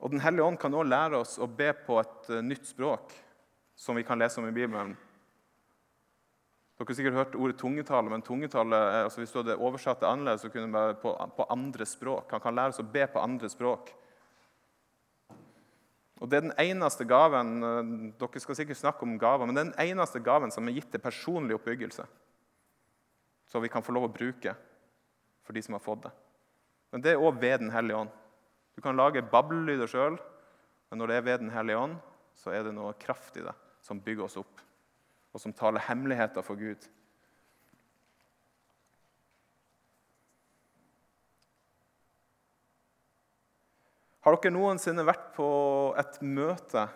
Og 0.00 0.12
Den 0.12 0.20
hellige 0.20 0.44
ånd 0.44 0.58
kan 0.60 0.74
også 0.74 0.90
lære 0.90 1.20
oss 1.22 1.36
å 1.40 1.48
be 1.48 1.70
på 1.86 1.98
et 2.02 2.30
uh, 2.30 2.42
nytt 2.44 2.68
språk, 2.68 3.14
som 3.76 3.96
vi 3.96 4.04
kan 4.04 4.20
lese 4.20 4.40
om 4.40 4.48
i 4.48 4.54
Bibelen. 4.54 4.94
Dere 6.76 6.90
har 6.90 6.98
sikkert 6.98 7.16
hørt 7.16 7.36
ordet 7.40 7.56
tungetale, 7.56 8.10
men 8.12 8.24
tungetale, 8.24 8.76
altså 9.06 9.22
hvis 9.22 9.30
du 9.32 9.38
hadde 9.40 9.56
oversatt 9.56 10.02
det 10.02 10.10
annerledes, 10.10 10.42
så 10.44 10.50
kunne 10.52 10.68
det 10.68 10.76
være 10.76 10.98
på, 11.00 11.14
på, 11.38 11.46
andre 11.48 11.86
språk. 11.88 12.34
Han 12.34 12.42
kan 12.44 12.58
lære 12.58 12.74
oss 12.74 12.82
å 12.82 12.90
be 12.92 13.06
på 13.08 13.22
andre 13.22 13.48
språk. 13.48 13.94
Og 16.20 16.28
Det 16.28 16.36
er 16.36 16.44
den 16.44 16.58
eneste 16.60 17.08
gaven 17.08 17.56
uh, 17.64 17.80
dere 18.20 18.44
skal 18.44 18.60
sikkert 18.60 18.80
snakke 18.82 19.08
om 19.08 19.16
gaver, 19.20 19.48
men 19.48 19.56
det 19.56 19.64
er 19.64 19.72
den 19.72 19.96
eneste 19.96 20.20
gaven 20.20 20.52
som 20.52 20.68
er 20.68 20.76
gitt 20.76 20.92
til 20.92 21.00
personlig 21.00 21.56
oppbyggelse. 21.56 22.04
Så 23.46 23.62
vi 23.62 23.72
kan 23.72 23.84
få 23.84 23.94
lov 23.96 24.10
å 24.10 24.12
bruke 24.12 24.52
for 25.46 25.56
de 25.56 25.62
som 25.64 25.76
har 25.78 25.84
fått 25.84 26.04
det. 26.08 26.14
Men 26.92 27.04
det 27.04 27.14
er 27.14 27.22
òg 27.22 27.40
ved 27.40 27.60
Den 27.62 27.72
hellige 27.72 28.04
ånd. 28.04 28.14
Du 28.76 28.82
kan 28.84 28.96
lage 28.96 29.24
bablelyder 29.24 29.88
sjøl, 29.88 30.18
men 30.90 31.00
når 31.00 31.10
det 31.10 31.16
er 31.16 31.24
ved 31.26 31.38
Den 31.38 31.54
hellige 31.54 31.78
ånd, 31.80 31.96
så 32.36 32.52
er 32.52 32.66
det 32.66 32.74
noe 32.76 32.92
kraft 33.00 33.38
i 33.40 33.44
det 33.46 33.54
som 33.80 34.02
bygger 34.02 34.26
oss 34.26 34.36
opp, 34.36 34.60
og 35.32 35.40
som 35.40 35.54
taler 35.56 35.84
hemmeligheter 35.86 36.44
for 36.44 36.58
Gud. 36.60 36.84
Har 44.26 44.34
dere 44.34 44.50
noensinne 44.50 45.04
vært 45.06 45.28
på 45.36 45.48
et 45.96 46.16
møte 46.26 46.88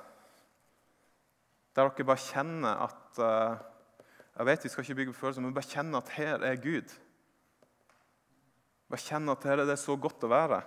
der 1.78 1.86
dere 1.86 2.06
bare 2.08 2.18
kjenner 2.18 2.80
at 2.88 3.20
uh, 3.22 3.60
Jeg 4.34 4.46
vet 4.48 4.64
vi 4.64 4.70
skal 4.72 4.84
ikke 4.84 4.96
bygge 4.98 5.12
på 5.14 5.20
følelser, 5.20 5.44
men 5.44 5.54
bare 5.54 5.70
kjenner 5.70 6.02
at 6.02 6.10
her 6.16 6.42
er 6.48 6.58
Gud. 6.58 6.92
Bare 8.90 9.02
kjenner 9.04 9.38
at 9.38 9.46
her 9.46 9.62
er 9.62 9.68
det 9.68 9.78
så 9.78 9.94
godt 9.94 10.26
å 10.26 10.30
være. 10.32 10.60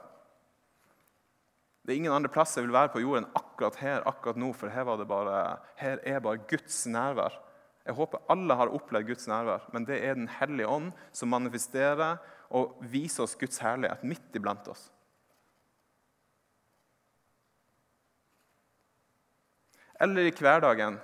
Det 1.83 1.91
er 1.91 1.99
ingen 1.99 2.15
andre 2.15 2.31
plass 2.31 2.55
jeg 2.55 2.63
vil 2.63 2.75
være 2.75 2.93
på 2.93 3.01
jorden 3.03 3.25
akkurat 3.35 3.75
her 3.81 4.05
akkurat 4.07 4.39
nå, 4.39 4.53
for 4.55 4.71
her, 4.71 4.87
bare, 5.03 5.39
her, 5.75 5.99
er 6.07 6.21
bare 6.23 6.39
Guds 6.47 6.85
nærvær. 6.87 7.35
Jeg 7.83 7.97
håper 7.97 8.23
alle 8.31 8.55
har 8.55 8.71
opplevd 8.71 9.09
Guds 9.09 9.27
nærvær, 9.27 9.65
men 9.75 9.85
det 9.85 9.99
er 9.99 10.15
Den 10.15 10.29
hellige 10.31 10.67
ånd 10.67 10.91
som 11.11 11.29
manifesterer 11.29 12.21
og 12.49 12.77
viser 12.79 13.25
oss 13.25 13.35
Guds 13.35 13.59
herlighet 13.59 14.05
midt 14.07 14.37
iblant 14.39 14.67
oss. 14.71 14.87
Eller 19.99 20.29
i 20.29 20.31
hverdagen. 20.31 21.01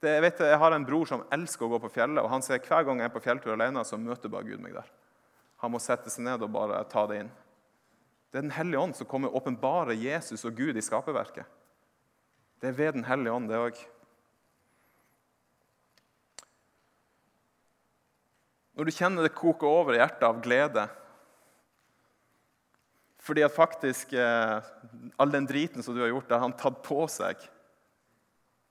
Det, 0.00 0.14
jeg, 0.14 0.22
vet, 0.24 0.40
jeg 0.48 0.58
har 0.58 0.72
en 0.72 0.84
bror 0.88 1.04
som 1.08 1.26
elsker 1.32 1.66
å 1.66 1.74
gå 1.74 1.82
på 1.84 1.92
fjellet, 1.92 2.22
og 2.24 2.32
han 2.32 2.44
sier 2.44 2.60
hver 2.64 2.86
gang 2.88 3.02
jeg 3.02 3.10
er 3.10 3.12
på 3.12 3.20
fjelltur 3.24 3.52
alene, 3.52 3.84
så 3.84 4.00
møter 4.00 4.32
bare 4.32 4.48
Gud 4.48 4.62
meg 4.64 4.72
der. 4.76 4.88
Han 5.60 5.74
må 5.74 5.80
sette 5.82 6.08
seg 6.08 6.24
ned 6.24 6.40
og 6.40 6.52
bare 6.54 6.80
ta 6.88 7.04
det 7.10 7.20
inn. 7.20 7.32
Det 8.30 8.38
er 8.38 8.46
Den 8.46 8.54
hellige 8.54 8.78
ånd 8.78 8.94
som 8.94 9.08
kommer 9.10 9.30
og 9.30 9.42
åpenbarer 9.42 9.98
Jesus 9.98 10.44
og 10.46 10.54
Gud 10.54 10.78
i 10.78 10.84
skaperverket. 10.84 11.46
Det 12.60 12.70
er 12.70 12.76
ved 12.76 12.92
Den 12.92 13.04
hellige 13.04 13.32
ånd, 13.32 13.48
det 13.50 13.58
òg. 13.58 13.80
Når 18.78 18.86
du 18.86 18.94
kjenner 18.94 19.26
det 19.26 19.36
koker 19.36 19.68
over 19.68 19.96
i 19.96 20.00
hjertet 20.00 20.24
av 20.28 20.42
glede 20.44 20.86
fordi 23.20 23.42
at 23.44 23.52
faktisk 23.52 24.14
eh, 24.16 24.68
all 25.20 25.32
den 25.32 25.44
driten 25.44 25.84
som 25.84 25.92
du 25.92 26.00
har 26.00 26.08
gjort, 26.08 26.30
har 26.32 26.40
han 26.40 26.54
tatt 26.56 26.78
på 26.86 27.02
seg. 27.12 27.36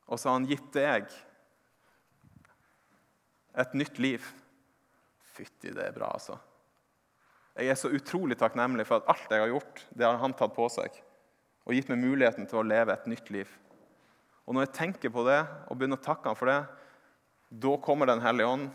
Og 0.10 0.18
så 0.18 0.32
har 0.32 0.40
han 0.40 0.48
gitt 0.50 0.72
deg 0.74 1.06
et 3.62 3.76
nytt 3.78 4.02
liv. 4.02 4.26
Fytti, 5.36 5.70
det 5.70 5.86
er 5.86 5.94
bra, 5.94 6.10
altså. 6.18 6.40
Jeg 7.60 7.74
er 7.74 7.80
så 7.80 7.92
utrolig 7.92 8.38
takknemlig 8.40 8.86
for 8.88 9.02
at 9.02 9.10
alt 9.12 9.34
jeg 9.34 9.44
har 9.44 9.52
gjort, 9.52 9.82
det 9.92 10.06
har 10.08 10.20
han 10.22 10.36
tatt 10.38 10.54
på 10.56 10.68
seg. 10.72 10.94
Og 11.68 11.76
gitt 11.76 11.90
meg 11.92 12.00
muligheten 12.02 12.48
til 12.48 12.62
å 12.62 12.66
leve 12.66 12.96
et 12.96 13.10
nytt 13.12 13.28
liv. 13.36 13.50
Og 14.48 14.56
når 14.56 14.66
jeg 14.66 14.78
tenker 14.80 15.12
på 15.14 15.26
det 15.28 15.42
og 15.68 15.76
begynner 15.76 16.00
å 16.00 16.06
takke 16.06 16.32
han 16.32 16.40
for 16.40 16.50
det, 16.50 16.62
da 17.50 17.76
kommer 17.82 18.08
Den 18.10 18.24
hellige 18.24 18.48
ånd 18.48 18.70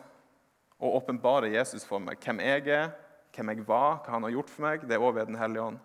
og 0.83 1.01
åpenbarer 1.01 1.55
Jesus 1.55 1.87
for 1.87 2.03
meg. 2.03 2.21
Hvem 2.21 2.43
jeg 2.43 2.69
er, 2.69 2.93
hvem 3.35 3.51
jeg 3.55 3.67
var, 3.67 4.03
hva 4.05 4.17
han 4.17 4.27
har 4.27 4.35
gjort 4.35 4.53
for 4.53 4.67
meg. 4.67 4.87
Det 4.87 4.97
er 4.97 5.03
også 5.03 5.19
ved 5.19 5.33
Den 5.33 5.41
hellige 5.41 5.67
ånd. 5.71 5.83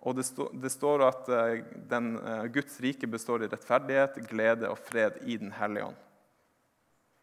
Og 0.00 0.16
det, 0.16 0.24
stå, 0.24 0.46
det 0.56 0.72
står 0.72 1.04
at 1.04 1.28
uh, 1.28 1.56
den, 1.90 2.14
uh, 2.24 2.46
Guds 2.52 2.78
rike 2.80 3.08
består 3.10 3.44
i 3.44 3.50
rettferdighet, 3.52 4.16
glede 4.30 4.70
og 4.72 4.80
fred 4.80 5.20
i 5.28 5.36
Den 5.40 5.52
hellige 5.52 5.90
ånd. 5.90 6.06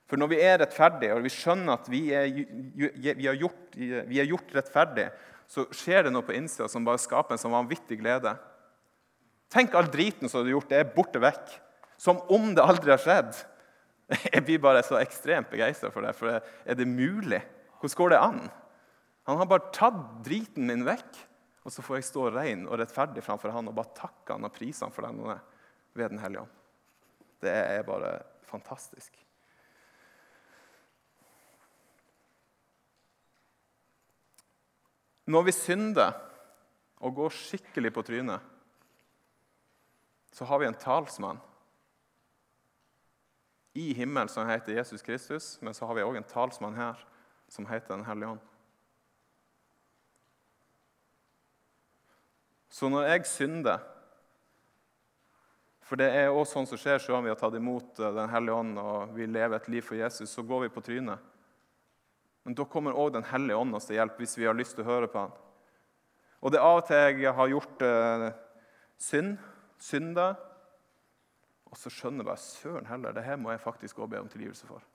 For 0.07 0.19
når 0.19 0.31
vi 0.31 0.39
er 0.39 0.61
rettferdige 0.61 1.15
og 1.17 1.25
vi 1.25 1.31
skjønner 1.33 1.73
at 1.75 1.89
vi 1.91 2.01
er, 2.15 2.29
vi 2.31 3.27
er, 3.27 3.39
gjort, 3.39 3.75
vi 3.75 4.21
er 4.21 4.29
gjort 4.29 4.53
rettferdige, 4.55 5.09
så 5.47 5.65
skjer 5.75 6.07
det 6.07 6.13
noe 6.15 6.25
på 6.27 6.35
innsida 6.35 6.67
som 6.71 6.85
bare 6.87 6.99
skaper 6.99 7.35
en 7.35 7.41
sånn 7.41 7.55
vanvittig 7.55 7.99
glede. 7.99 8.33
Tenk 9.51 9.75
all 9.79 9.87
driten 9.91 10.31
som 10.31 10.43
du 10.43 10.49
har 10.49 10.57
gjort, 10.57 10.71
det 10.71 10.79
er 10.81 10.95
borte 10.95 11.21
vekk. 11.23 11.53
Som 11.99 12.19
om 12.31 12.51
det 12.55 12.63
aldri 12.63 12.93
har 12.93 13.01
skjedd. 13.01 13.35
Jeg 14.35 14.43
blir 14.47 14.63
bare 14.63 14.83
så 14.85 14.99
ekstremt 14.99 15.49
begeistra 15.51 15.91
for 15.91 16.05
det. 16.05 16.13
For 16.15 16.39
er 16.39 16.79
det 16.79 16.87
mulig? 16.87 17.41
Hvordan 17.79 17.99
går 17.99 18.13
det 18.13 18.21
an? 18.21 18.41
Han 19.27 19.41
har 19.41 19.49
bare 19.49 19.71
tatt 19.75 19.99
driten 20.23 20.69
min 20.69 20.85
vekk, 20.87 21.19
og 21.67 21.73
så 21.73 21.83
får 21.83 21.97
jeg 21.97 22.05
stå 22.07 22.29
rein 22.31 22.61
og 22.63 22.77
rettferdig 22.79 23.19
framfor 23.25 23.51
han 23.51 23.67
og 23.67 23.75
bare 23.75 23.91
takke 23.97 24.37
han 24.37 24.47
og 24.47 24.53
prise 24.55 24.87
han 24.87 24.93
for 24.95 25.03
den 25.03 25.19
ved 25.19 26.13
Den 26.13 26.21
hellige 26.23 26.45
ånd. 26.45 26.53
Det 27.43 27.51
er 27.51 27.83
bare 27.83 28.13
fantastisk. 28.47 29.11
Når 35.27 35.43
vi 35.43 35.55
synder 35.55 36.15
og 37.03 37.15
går 37.19 37.35
skikkelig 37.35 37.91
på 37.93 38.03
trynet, 38.07 38.39
så 40.31 40.45
har 40.45 40.61
vi 40.61 40.67
en 40.69 40.77
talsmann 40.79 41.39
i 43.77 43.93
himmelen 43.93 44.29
som 44.29 44.47
heter 44.49 44.73
Jesus 44.73 45.01
Kristus, 45.05 45.57
men 45.61 45.73
så 45.73 45.85
har 45.85 45.97
vi 45.97 46.05
òg 46.05 46.17
en 46.17 46.29
talsmann 46.29 46.77
her 46.77 47.01
som 47.51 47.67
heter 47.69 47.95
Den 47.95 48.05
hellige 48.05 48.29
ånd. 48.35 48.45
Så 52.69 52.89
når 52.89 53.07
jeg 53.11 53.25
synder 53.25 53.85
For 55.87 55.95
det 55.95 56.09
er 56.11 56.27
også 56.27 56.57
sånn 56.57 56.65
som 56.67 56.79
skjer 56.81 56.99
selv 56.99 57.15
om 57.15 57.23
vi 57.23 57.31
har 57.31 57.37
tatt 57.39 57.55
imot 57.55 57.99
eh, 58.03 58.11
Den 58.11 58.27
hellige 58.27 58.57
ånd 58.59 58.79
og 58.81 59.13
vi 59.15 59.23
lever 59.23 59.55
et 59.55 59.69
liv 59.71 59.85
for 59.87 59.95
Jesus, 59.95 60.29
så 60.29 60.43
går 60.43 60.65
vi 60.65 60.73
på 60.75 60.83
trynet. 60.83 61.21
Men 62.47 62.55
da 62.55 62.63
kommer 62.63 62.95
òg 62.95 63.11
Den 63.11 63.27
hellige 63.27 63.59
ånd 63.59 63.75
oss 63.75 63.89
til 63.89 63.97
hjelp 63.99 64.21
hvis 64.21 64.37
vi 64.39 64.45
har 64.47 64.55
lyst 64.55 64.77
til 64.77 64.85
å 64.85 64.87
høre 64.87 65.09
på 65.11 65.19
han. 65.19 65.33
Og 66.39 66.53
det 66.53 66.61
er 66.61 66.63
av 66.63 66.77
og 66.79 66.85
til 66.87 67.17
jeg 67.19 67.33
har 67.35 67.49
gjort 67.51 67.81
eh, 67.83 68.27
synd, 69.03 69.33
synder, 69.83 70.37
og 71.67 71.75
så 71.75 71.91
skjønner 71.91 72.23
jeg 72.23 72.29
bare 72.29 72.39
søren 72.39 72.87
heller, 72.87 73.11
det 73.11 73.25
her 73.25 73.35
må 73.41 73.51
jeg 73.51 73.59
faktisk 73.65 73.99
også 73.99 74.11
be 74.13 74.21
om 74.21 74.29
tilgivelse 74.31 74.69
for. 74.69 74.85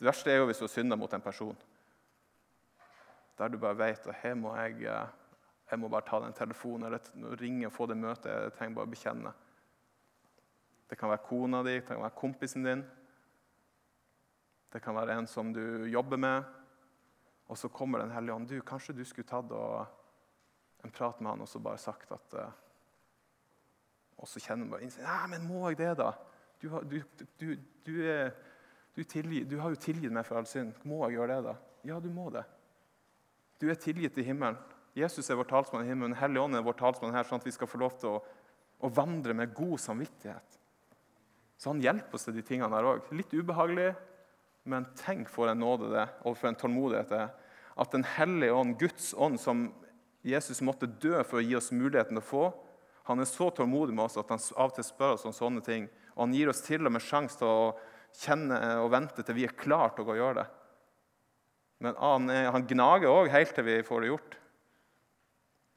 Det 0.00 0.08
verste 0.08 0.32
er 0.32 0.40
jo 0.40 0.48
hvis 0.48 0.62
du 0.62 0.70
synder 0.72 0.96
mot 0.96 1.12
en 1.12 1.26
person. 1.26 1.58
Der 3.36 3.52
du 3.52 3.58
bare 3.60 3.76
vet 3.76 4.08
at 4.08 4.22
her 4.22 4.38
må 4.40 4.54
jeg, 4.56 4.88
uh, 4.88 5.12
jeg 5.68 5.82
må 5.82 5.92
bare 5.92 6.08
ta 6.08 6.22
den 6.24 6.32
telefonen 6.32 6.88
eller 6.88 7.36
ringe 7.42 7.68
og 7.68 7.76
få 7.76 7.90
det 7.92 8.00
møtet. 8.00 8.32
Jeg 8.32 8.56
trenger 8.56 8.80
bare 8.80 8.88
å 8.88 8.94
bekjenne. 8.96 9.36
Det 10.88 10.96
kan 10.96 11.12
være 11.12 11.26
kona 11.28 11.60
di, 11.66 11.76
det 11.76 11.86
kan 11.92 12.00
være 12.00 12.20
kompisen 12.24 12.64
din. 12.64 12.88
Det 14.72 14.80
kan 14.80 14.96
være 14.96 15.18
en 15.18 15.28
som 15.28 15.52
du 15.52 15.84
jobber 15.90 16.20
med. 16.20 16.44
Og 17.52 17.58
så 17.58 17.68
kommer 17.68 17.98
Den 17.98 18.10
hellige 18.10 18.34
ånd. 18.34 18.48
Du, 18.48 18.60
kanskje 18.60 18.96
du 18.96 19.04
skulle 19.04 19.28
tatt 19.28 19.52
en 20.82 20.90
prat 20.90 21.20
med 21.20 21.30
han 21.30 21.44
og 21.44 21.48
så 21.48 21.60
bare 21.62 21.78
sagt 21.78 22.12
at 22.12 22.34
uh, 22.38 22.50
Og 24.18 24.28
så 24.28 24.40
kjenner 24.40 24.64
man 24.64 24.78
bare 24.78 24.88
Nei, 24.88 25.26
men 25.34 25.46
må 25.46 25.68
jeg 25.68 25.78
det, 25.82 25.92
da? 26.00 26.12
Du, 26.62 26.68
du, 26.86 27.02
du, 27.38 27.46
du 27.84 27.94
er, 28.06 28.32
tilgi, 29.08 29.42
du, 29.44 29.58
har 29.58 29.74
jo 29.74 29.80
tilgitt 29.82 30.14
meg 30.14 30.24
for 30.26 30.38
all 30.38 30.46
synd. 30.46 30.76
Må 30.86 31.02
jeg 31.04 31.18
gjøre 31.18 31.36
det, 31.36 31.50
da? 31.50 31.56
Ja, 31.90 31.98
du 32.00 32.08
må 32.14 32.28
det. 32.30 32.44
Du 33.58 33.68
er 33.70 33.78
tilgitt 33.78 34.18
i 34.18 34.26
himmelen. 34.26 34.58
Jesus 34.94 35.30
er 35.30 35.38
vår 35.40 35.48
talsmann 35.50 35.84
i 35.84 35.90
himmelen. 35.90 36.14
Hellig 36.18 36.40
ånd 36.42 36.56
er 36.56 36.64
vår 36.64 36.76
talsmann 36.78 37.14
her, 37.16 37.26
sånn 37.26 37.40
at 37.40 37.48
vi 37.48 37.54
skal 37.54 37.70
få 37.70 37.80
lov 37.82 37.96
til 37.98 38.14
å, 38.14 38.22
å 38.84 38.90
vandre 38.92 39.34
med 39.34 39.54
god 39.56 39.80
samvittighet. 39.80 40.58
Så 41.58 41.70
han 41.72 41.82
hjelper 41.82 42.18
oss 42.18 42.28
til 42.28 42.36
de 42.36 42.44
tingene 42.46 42.70
der 42.74 42.88
òg. 42.90 43.10
Litt 43.16 43.34
ubehagelig, 43.34 43.92
men 44.68 44.86
tenk 44.98 45.30
for 45.30 45.50
en 45.50 45.62
nåde 45.62 45.90
det 45.92 46.06
og 46.22 46.36
for 46.38 46.50
en 46.50 46.58
tålmodighet 46.58 47.10
det 47.10 47.20
er. 47.24 47.30
At 47.82 47.94
Den 47.94 48.04
hellige 48.04 48.54
ånd, 48.54 48.76
Guds 48.78 49.12
ånd, 49.16 49.40
som 49.40 49.70
Jesus 50.22 50.60
måtte 50.62 50.86
dø 50.86 51.22
for 51.26 51.40
å 51.40 51.44
gi 51.44 51.56
oss 51.58 51.72
muligheten 51.74 52.14
til 52.14 52.22
å 52.22 52.26
få, 52.26 52.44
han 53.08 53.18
er 53.18 53.26
så 53.26 53.48
tålmodig 53.50 53.94
med 53.96 54.04
oss 54.04 54.18
at 54.20 54.28
han 54.30 54.42
av 54.54 54.70
og 54.70 54.76
til 54.76 54.86
spør 54.86 55.16
oss 55.16 55.26
om 55.26 55.34
sånne 55.34 55.62
ting. 55.66 55.88
Og 56.14 56.26
han 56.26 56.34
gir 56.36 56.52
oss 56.52 56.62
til 56.62 56.86
og 56.86 56.94
med 56.94 57.02
sjanse 57.02 57.40
til 57.40 57.48
å 57.50 57.72
kjenne 58.14 58.58
og 58.84 58.92
vente 58.92 59.24
til 59.24 59.34
vi 59.34 59.48
er 59.48 59.56
klare 59.58 59.90
til 59.96 60.06
å 60.06 60.18
gjøre 60.18 60.42
det. 60.42 60.46
Men 61.82 61.98
han, 61.98 62.30
han 62.54 62.68
gnager 62.70 63.10
òg 63.10 63.32
helt 63.32 63.56
til 63.56 63.66
vi 63.66 63.80
får 63.86 64.04
det 64.04 64.12
gjort. 64.12 64.36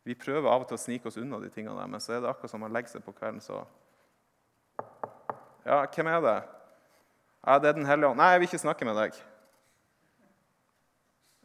Vi 0.06 0.18
prøver 0.20 0.52
av 0.52 0.62
og 0.62 0.70
til 0.70 0.78
å 0.78 0.84
snike 0.84 1.10
oss 1.10 1.18
unna 1.18 1.40
de 1.42 1.50
tingene 1.50 1.80
der, 1.80 1.90
men 1.90 2.04
så 2.04 2.14
er 2.14 2.22
det 2.22 2.30
akkurat 2.30 2.52
som 2.52 2.62
han 2.62 2.76
legger 2.76 2.94
seg 2.94 3.06
på 3.08 3.16
kvelden, 3.16 3.42
så 3.42 3.64
Ja, 5.66 5.80
hvem 5.90 6.12
er 6.12 6.20
det? 6.22 6.36
Ja, 7.46 7.60
det 7.62 7.70
er 7.70 7.74
Den 7.78 7.86
hellige 7.86 8.10
ånd. 8.10 8.18
Nei, 8.18 8.32
jeg 8.34 8.42
vil 8.42 8.50
ikke 8.50 8.64
snakke 8.64 8.86
med 8.88 8.98
deg. 8.98 9.18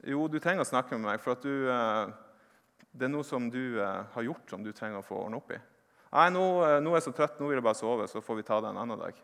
Jo, 0.09 0.25
du 0.33 0.39
trenger 0.41 0.65
å 0.65 0.69
snakke 0.69 0.97
med 0.97 1.11
meg, 1.11 1.21
for 1.21 1.37
at 1.37 1.43
du, 1.45 1.69
eh, 1.69 2.13
det 2.97 3.05
er 3.05 3.13
noe 3.13 3.27
som 3.27 3.51
du 3.53 3.77
eh, 3.83 4.07
har 4.15 4.25
gjort, 4.25 4.47
som 4.49 4.65
du 4.65 4.73
trenger 4.73 5.03
å 5.03 5.05
få 5.05 5.19
ordne 5.27 5.37
opp 5.37 5.53
i. 5.53 5.59
Nei, 6.15 6.31
nå, 6.33 6.45
eh, 6.65 6.79
nå, 6.81 6.95
er 6.95 7.03
jeg 7.03 7.11
så 7.11 7.13
trøtt, 7.19 7.37
nå 7.37 7.51
vil 7.51 7.61
jeg 7.61 7.67
bare 7.67 7.79
sove, 7.79 8.09
så 8.09 8.25
får 8.25 8.41
vi 8.41 8.47
ta 8.49 8.63
det 8.65 8.73
en 8.73 8.81
annen 8.81 8.99
dag. 8.99 9.21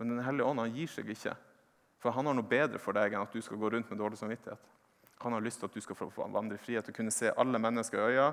Men 0.00 0.16
Den 0.16 0.24
hellige 0.26 0.50
ånd 0.50 0.64
han 0.64 0.74
gir 0.74 0.90
seg 0.90 1.14
ikke, 1.14 1.36
for 2.02 2.16
han 2.16 2.26
har 2.26 2.34
noe 2.34 2.50
bedre 2.50 2.82
for 2.82 2.96
deg 2.96 3.14
enn 3.14 3.22
at 3.22 3.32
du 3.32 3.40
skal 3.44 3.60
gå 3.60 3.70
rundt 3.70 3.90
med 3.92 4.02
dårlig 4.02 4.18
samvittighet. 4.18 4.70
Han 5.20 5.36
har 5.36 5.44
lyst 5.44 5.60
til 5.60 5.68
at 5.68 5.76
du 5.76 5.84
skal 5.84 5.98
få 6.00 6.10
vandre 6.32 6.56
i 6.56 6.62
frihet 6.62 6.88
og 6.88 6.96
kunne 6.96 7.12
se 7.14 7.30
alle 7.36 7.60
mennesker 7.60 8.00
i 8.00 8.14
øya 8.16 8.30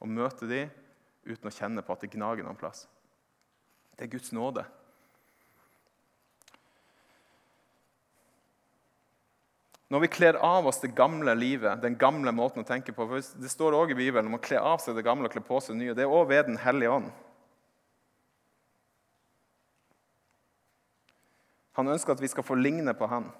og 0.00 0.08
møte 0.08 0.48
dem 0.48 0.72
uten 1.28 1.50
å 1.50 1.52
kjenne 1.52 1.84
på 1.84 1.92
at 1.94 2.00
det 2.00 2.14
gnager 2.16 2.42
noen 2.42 2.58
plass. 2.58 2.88
Det 3.94 4.08
er 4.08 4.16
Guds 4.16 4.32
nåde. 4.32 4.64
Når 9.94 10.00
vi 10.02 10.08
kler 10.10 10.34
av 10.42 10.66
oss 10.66 10.80
det 10.82 10.88
gamle 10.98 11.36
livet, 11.38 11.78
den 11.78 11.94
gamle 11.94 12.32
måten 12.34 12.64
å 12.64 12.66
tenke 12.66 12.90
på 12.90 13.04
for 13.06 13.22
Det 13.38 13.50
står 13.52 13.76
også 13.78 13.94
i 13.94 13.98
Bibelen 14.00 14.26
om 14.26 14.34
å 14.34 14.42
kle 14.42 14.58
av 14.58 14.80
seg 14.82 14.96
det 14.98 15.04
gamle 15.06 15.28
og 15.28 15.36
kle 15.36 15.42
på 15.46 15.60
seg 15.62 15.76
det 15.76 15.84
nye. 15.84 15.94
Det 15.94 16.02
er 16.02 16.10
òg 16.10 16.32
ved 16.32 16.48
Den 16.48 16.58
hellige 16.58 16.90
ånd. 16.90 17.12
Han 21.78 21.92
ønsker 21.94 22.16
at 22.16 22.24
vi 22.24 22.32
skal 22.32 22.42
få 22.42 22.58
ligne 22.58 22.90
på 22.98 23.06
han. 23.06 23.30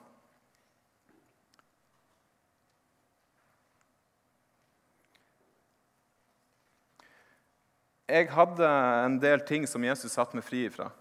Jeg 8.07 8.31
hadde 8.31 8.71
en 9.03 9.19
del 9.19 9.43
ting 9.43 9.67
som 9.67 9.83
Jesus 9.83 10.15
satte 10.15 10.39
meg 10.39 10.47
fri 10.47 10.69
ifra. 10.69 10.93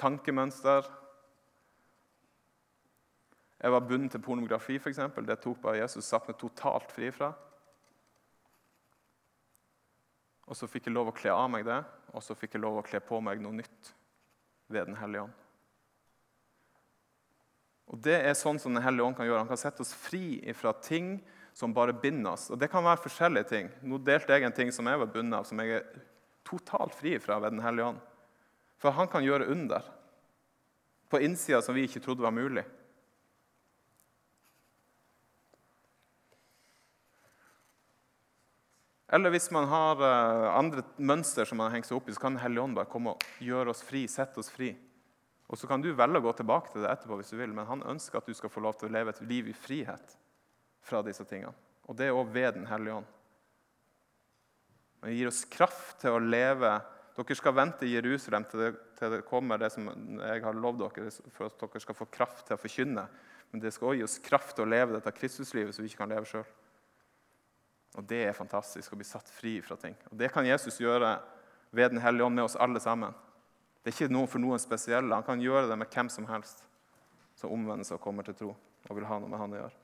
Tankemønster, 0.00 0.88
jeg 3.62 3.72
var 3.72 3.86
bundet 3.86 4.12
til 4.12 4.22
pornografi, 4.22 4.76
f.eks. 4.80 5.00
Det 5.24 5.40
tok 5.40 5.60
bare 5.62 5.80
Jesus 5.80 6.06
satt 6.08 6.26
meg 6.28 6.38
totalt 6.40 6.90
fri 6.92 7.10
fra. 7.14 7.30
Og 10.44 10.58
så 10.58 10.68
fikk 10.68 10.88
jeg 10.88 10.96
lov 10.96 11.08
å 11.08 11.16
kle 11.16 11.32
av 11.32 11.46
meg 11.52 11.64
det, 11.68 11.78
og 12.12 12.24
så 12.24 12.36
fikk 12.36 12.56
jeg 12.56 12.64
lov 12.64 12.80
å 12.80 12.84
kle 12.84 13.00
på 13.00 13.20
meg 13.24 13.40
noe 13.40 13.62
nytt 13.62 13.94
ved 14.68 14.90
Den 14.90 14.98
hellige 15.00 15.28
ånd. 15.28 15.40
Og 17.92 18.00
Det 18.00 18.16
er 18.16 18.36
sånn 18.36 18.58
som 18.60 18.74
Den 18.74 18.84
hellige 18.84 19.06
ånd 19.06 19.16
kan 19.16 19.28
gjøre. 19.28 19.44
Han 19.44 19.50
kan 19.50 19.60
sette 19.60 19.84
oss 19.84 19.94
fri 19.96 20.40
fra 20.56 20.74
ting 20.76 21.18
som 21.54 21.72
bare 21.72 21.94
binder 21.94 22.34
oss. 22.34 22.50
Og 22.50 22.58
Det 22.58 22.70
kan 22.72 22.84
være 22.84 23.04
forskjellige 23.04 23.48
ting. 23.48 23.70
Nå 23.82 24.00
delte 24.02 24.34
jeg 24.34 24.44
en 24.44 24.56
ting 24.56 24.72
som 24.72 24.86
jeg 24.90 25.00
var 25.00 25.12
bundet 25.12 25.38
av, 25.38 25.48
som 25.48 25.60
jeg 25.62 25.78
er 25.78 26.04
totalt 26.44 26.94
fri 26.96 27.16
fra 27.22 27.38
ved 27.40 27.56
Den 27.56 27.64
hellige 27.64 27.94
ånd. 27.94 28.00
For 28.76 28.92
han 28.92 29.08
kan 29.08 29.24
gjøre 29.24 29.48
under 29.48 29.84
på 31.08 31.20
innsida 31.22 31.62
som 31.62 31.76
vi 31.76 31.86
ikke 31.86 32.02
trodde 32.02 32.24
var 32.24 32.34
mulig. 32.34 32.64
Eller 39.14 39.30
hvis 39.30 39.46
man 39.54 39.68
har 39.70 40.00
uh, 40.02 40.48
andre 40.58 40.82
mønster 40.98 41.46
som 41.46 41.60
man 41.60 41.68
har 41.68 41.78
hengt 41.78 41.86
seg 41.86 42.00
opp 42.00 42.08
i, 42.10 42.14
så 42.16 42.24
kan 42.24 42.38
Den 42.40 42.58
ånd 42.58 42.74
bare 42.74 42.90
komme 42.90 43.14
og 43.14 43.26
gjøre 43.38 43.70
oss 43.70 43.84
fri, 43.86 44.08
sette 44.10 44.40
oss 44.42 44.50
fri. 44.50 44.72
Og 45.46 45.58
Så 45.60 45.68
kan 45.70 45.82
du 45.82 45.92
velge 45.94 46.18
å 46.18 46.24
gå 46.24 46.32
tilbake 46.32 46.72
til 46.72 46.82
det 46.82 46.90
etterpå, 46.90 47.20
hvis 47.20 47.30
du 47.30 47.36
vil, 47.38 47.52
men 47.54 47.68
han 47.68 47.84
ønsker 47.86 48.18
at 48.18 48.26
du 48.26 48.34
skal 48.34 48.50
få 48.50 48.64
lov 48.64 48.78
til 48.80 48.88
å 48.88 48.94
leve 48.96 49.12
et 49.12 49.20
liv 49.28 49.52
i 49.52 49.54
frihet 49.54 50.16
fra 50.82 51.02
disse 51.04 51.24
tingene. 51.28 51.54
Og 51.86 51.96
det 51.96 52.08
er 52.08 52.16
òg 52.16 52.32
ved 52.32 52.56
Den 52.56 52.66
hellige 52.66 52.96
ånd. 53.02 53.12
Han 55.04 55.12
gir 55.12 55.28
oss 55.28 55.44
kraft 55.44 56.00
til 56.00 56.16
å 56.16 56.22
leve 56.22 56.80
Dere 57.14 57.36
skal 57.38 57.54
vente 57.54 57.86
i 57.86 57.92
Jerusalem 57.92 58.42
til 58.50 58.58
det, 58.58 58.70
til 58.98 59.12
det 59.12 59.20
kommer 59.28 59.60
det 59.60 59.68
som 59.70 59.86
jeg 59.86 60.40
har 60.42 60.56
lovd 60.58 60.80
dere, 60.82 61.12
for 61.30 61.46
at 61.46 61.60
dere 61.60 61.82
skal 61.84 61.94
få 61.94 62.08
kraft 62.10 62.48
til 62.48 62.56
å 62.56 62.58
forkynne. 62.58 63.04
Men 63.52 63.62
det 63.62 63.70
skal 63.70 63.92
også 63.92 63.98
gi 64.00 64.06
oss 64.08 64.16
kraft 64.24 64.56
til 64.56 64.64
å 64.64 64.72
leve 64.72 64.96
dette 64.96 65.12
Kristuslivet 65.14 65.76
som 65.76 65.84
vi 65.84 65.92
ikke 65.92 66.00
kan 66.00 66.10
leve 66.10 66.26
sjøl. 66.26 66.48
Og 67.94 68.06
det 68.10 68.24
er 68.26 68.36
fantastisk 68.36 68.92
å 68.92 68.98
bli 68.98 69.06
satt 69.06 69.28
fri 69.30 69.58
fra 69.62 69.76
ting. 69.78 69.94
Og 70.10 70.18
Det 70.18 70.32
kan 70.32 70.46
Jesus 70.46 70.80
gjøre 70.80 71.18
ved 71.70 71.90
Den 71.90 72.02
hellige 72.02 72.26
ånd 72.26 72.34
med 72.34 72.44
oss 72.44 72.56
alle 72.56 72.80
sammen. 72.80 73.14
Det 73.82 73.92
er 73.92 73.96
ikke 73.98 74.14
noe 74.14 74.26
for 74.30 74.42
noen 74.42 74.58
spesielle. 74.58 75.14
Han 75.14 75.26
kan 75.26 75.40
gjøre 75.40 75.68
det 75.68 75.78
med 75.78 75.90
hvem 75.92 76.08
som 76.08 76.26
helst 76.26 76.64
som 77.34 77.52
omvender 77.52 77.84
seg 77.84 77.98
og 77.98 78.04
kommer 78.04 78.26
til 78.26 78.34
tro 78.38 78.52
og 78.54 78.96
vil 78.96 79.06
ha 79.08 79.18
noe 79.18 79.30
med 79.30 79.40
han 79.40 79.54
å 79.54 79.58
gjøre. 79.58 79.83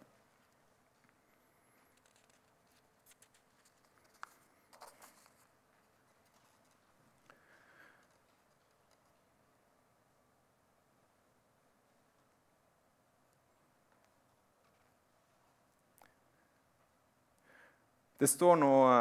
Det 18.21 18.29
står 18.29 18.59
noe 18.61 18.97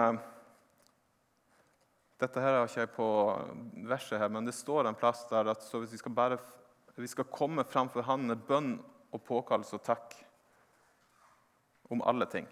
Dette 2.20 2.44
her 2.44 2.56
har 2.56 2.68
ikke 2.68 2.84
jeg 2.84 2.92
på 2.96 3.10
verset, 3.88 4.20
her, 4.20 4.32
men 4.32 4.48
det 4.48 4.56
står 4.56 4.88
en 4.88 4.98
plass 5.00 5.26
der 5.30 5.48
at 5.52 5.64
hvis 5.72 5.94
vi 5.94 6.00
skal, 6.02 6.12
bare, 6.16 6.38
vi 7.00 7.08
skal 7.08 7.28
komme 7.32 7.64
framfor 7.64 8.04
Han 8.08 8.26
med 8.28 8.42
bønn 8.48 8.74
og 9.16 9.22
påkallelse 9.24 9.78
og 9.78 9.84
takk 9.88 10.18
om 11.90 12.04
alle 12.04 12.28
ting. 12.32 12.48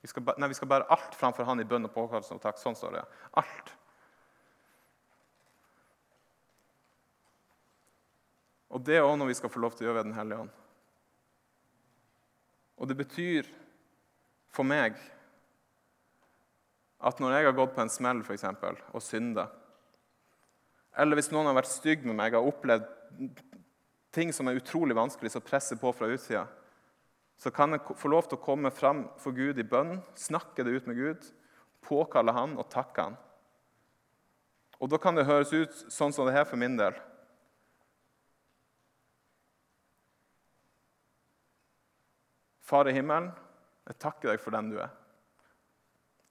Vi 0.00 0.08
skal, 0.08 0.24
nei, 0.40 0.48
vi 0.48 0.56
skal 0.56 0.70
bære 0.72 0.88
alt 0.92 1.16
framfor 1.16 1.48
Han 1.48 1.60
i 1.60 1.68
bønn 1.68 1.88
og 1.88 1.92
påkallelse 1.92 2.36
og 2.36 2.44
takk. 2.44 2.60
Sånn 2.60 2.76
står 2.76 2.96
det. 2.96 3.04
Alt. 3.40 3.74
Og 8.72 8.84
det 8.84 8.96
er 8.96 9.04
òg 9.04 9.16
noe 9.16 9.32
vi 9.32 9.36
skal 9.36 9.52
få 9.52 9.60
lov 9.64 9.76
til 9.76 9.86
å 9.86 9.90
gjøre 9.90 10.00
ved 10.00 10.08
Den 10.10 10.16
hellige 10.16 10.46
ånd. 10.46 10.56
Og 12.76 12.88
det 12.88 12.96
betyr 13.00 13.52
for 14.52 14.68
meg 14.68 14.96
at 17.06 17.20
når 17.22 17.36
jeg 17.36 17.46
har 17.46 17.54
gått 17.54 17.74
på 17.76 17.84
en 17.84 17.92
smell 17.92 18.22
for 18.26 18.34
eksempel, 18.34 18.78
og 18.90 19.04
synda, 19.04 19.46
eller 20.96 21.18
hvis 21.18 21.30
noen 21.30 21.50
har 21.50 21.58
vært 21.58 21.70
stygg 21.70 22.06
med 22.08 22.16
meg 22.18 22.34
og 22.34 22.48
opplevd 22.50 22.86
ting 24.16 24.32
som 24.32 24.48
er 24.48 24.56
utrolig 24.58 24.96
vanskelig, 24.96 25.34
som 25.34 25.44
presser 25.44 25.78
på 25.78 25.92
fra 25.92 26.08
utsida, 26.08 26.46
så 27.36 27.52
kan 27.52 27.76
jeg 27.76 27.98
få 28.00 28.08
lov 28.08 28.30
til 28.30 28.38
å 28.38 28.44
komme 28.46 28.72
fram 28.72 29.04
for 29.20 29.36
Gud 29.36 29.60
i 29.60 29.66
bønn, 29.66 29.98
snakke 30.16 30.64
det 30.64 30.72
ut 30.72 30.88
med 30.88 30.96
Gud, 30.96 31.26
påkalle 31.84 32.32
Han 32.32 32.56
og 32.56 32.70
takke 32.72 33.10
Han. 33.10 33.18
Og 34.80 34.90
Da 34.92 34.98
kan 35.00 35.16
det 35.16 35.28
høres 35.28 35.52
ut 35.52 35.76
sånn 35.92 36.12
som 36.12 36.26
det 36.26 36.34
her 36.36 36.48
for 36.48 36.60
min 36.60 36.76
del. 36.80 36.96
Far 42.66 42.88
i 42.88 42.96
himmelen, 42.96 43.30
jeg 43.86 44.00
takker 44.02 44.32
deg 44.32 44.40
for 44.42 44.56
den 44.56 44.72
du 44.72 44.80
er. 44.82 44.90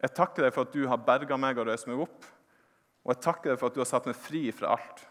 Jeg 0.04 0.16
takker 0.16 0.46
deg 0.46 0.56
for 0.56 0.68
at 0.68 0.74
du 0.76 0.88
har 0.90 1.04
berga 1.06 1.38
meg 1.40 1.60
og 1.60 1.70
røst 1.70 1.88
meg 1.90 2.02
opp. 2.04 2.26
Og 3.06 3.14
jeg 3.14 3.22
takker 3.24 3.54
deg 3.54 3.60
for 3.62 3.70
at 3.70 3.78
du 3.78 3.84
har 3.84 3.90
satt 3.90 4.08
meg 4.10 4.18
fri 4.18 4.48
fra 4.56 4.74
alt. 4.76 5.06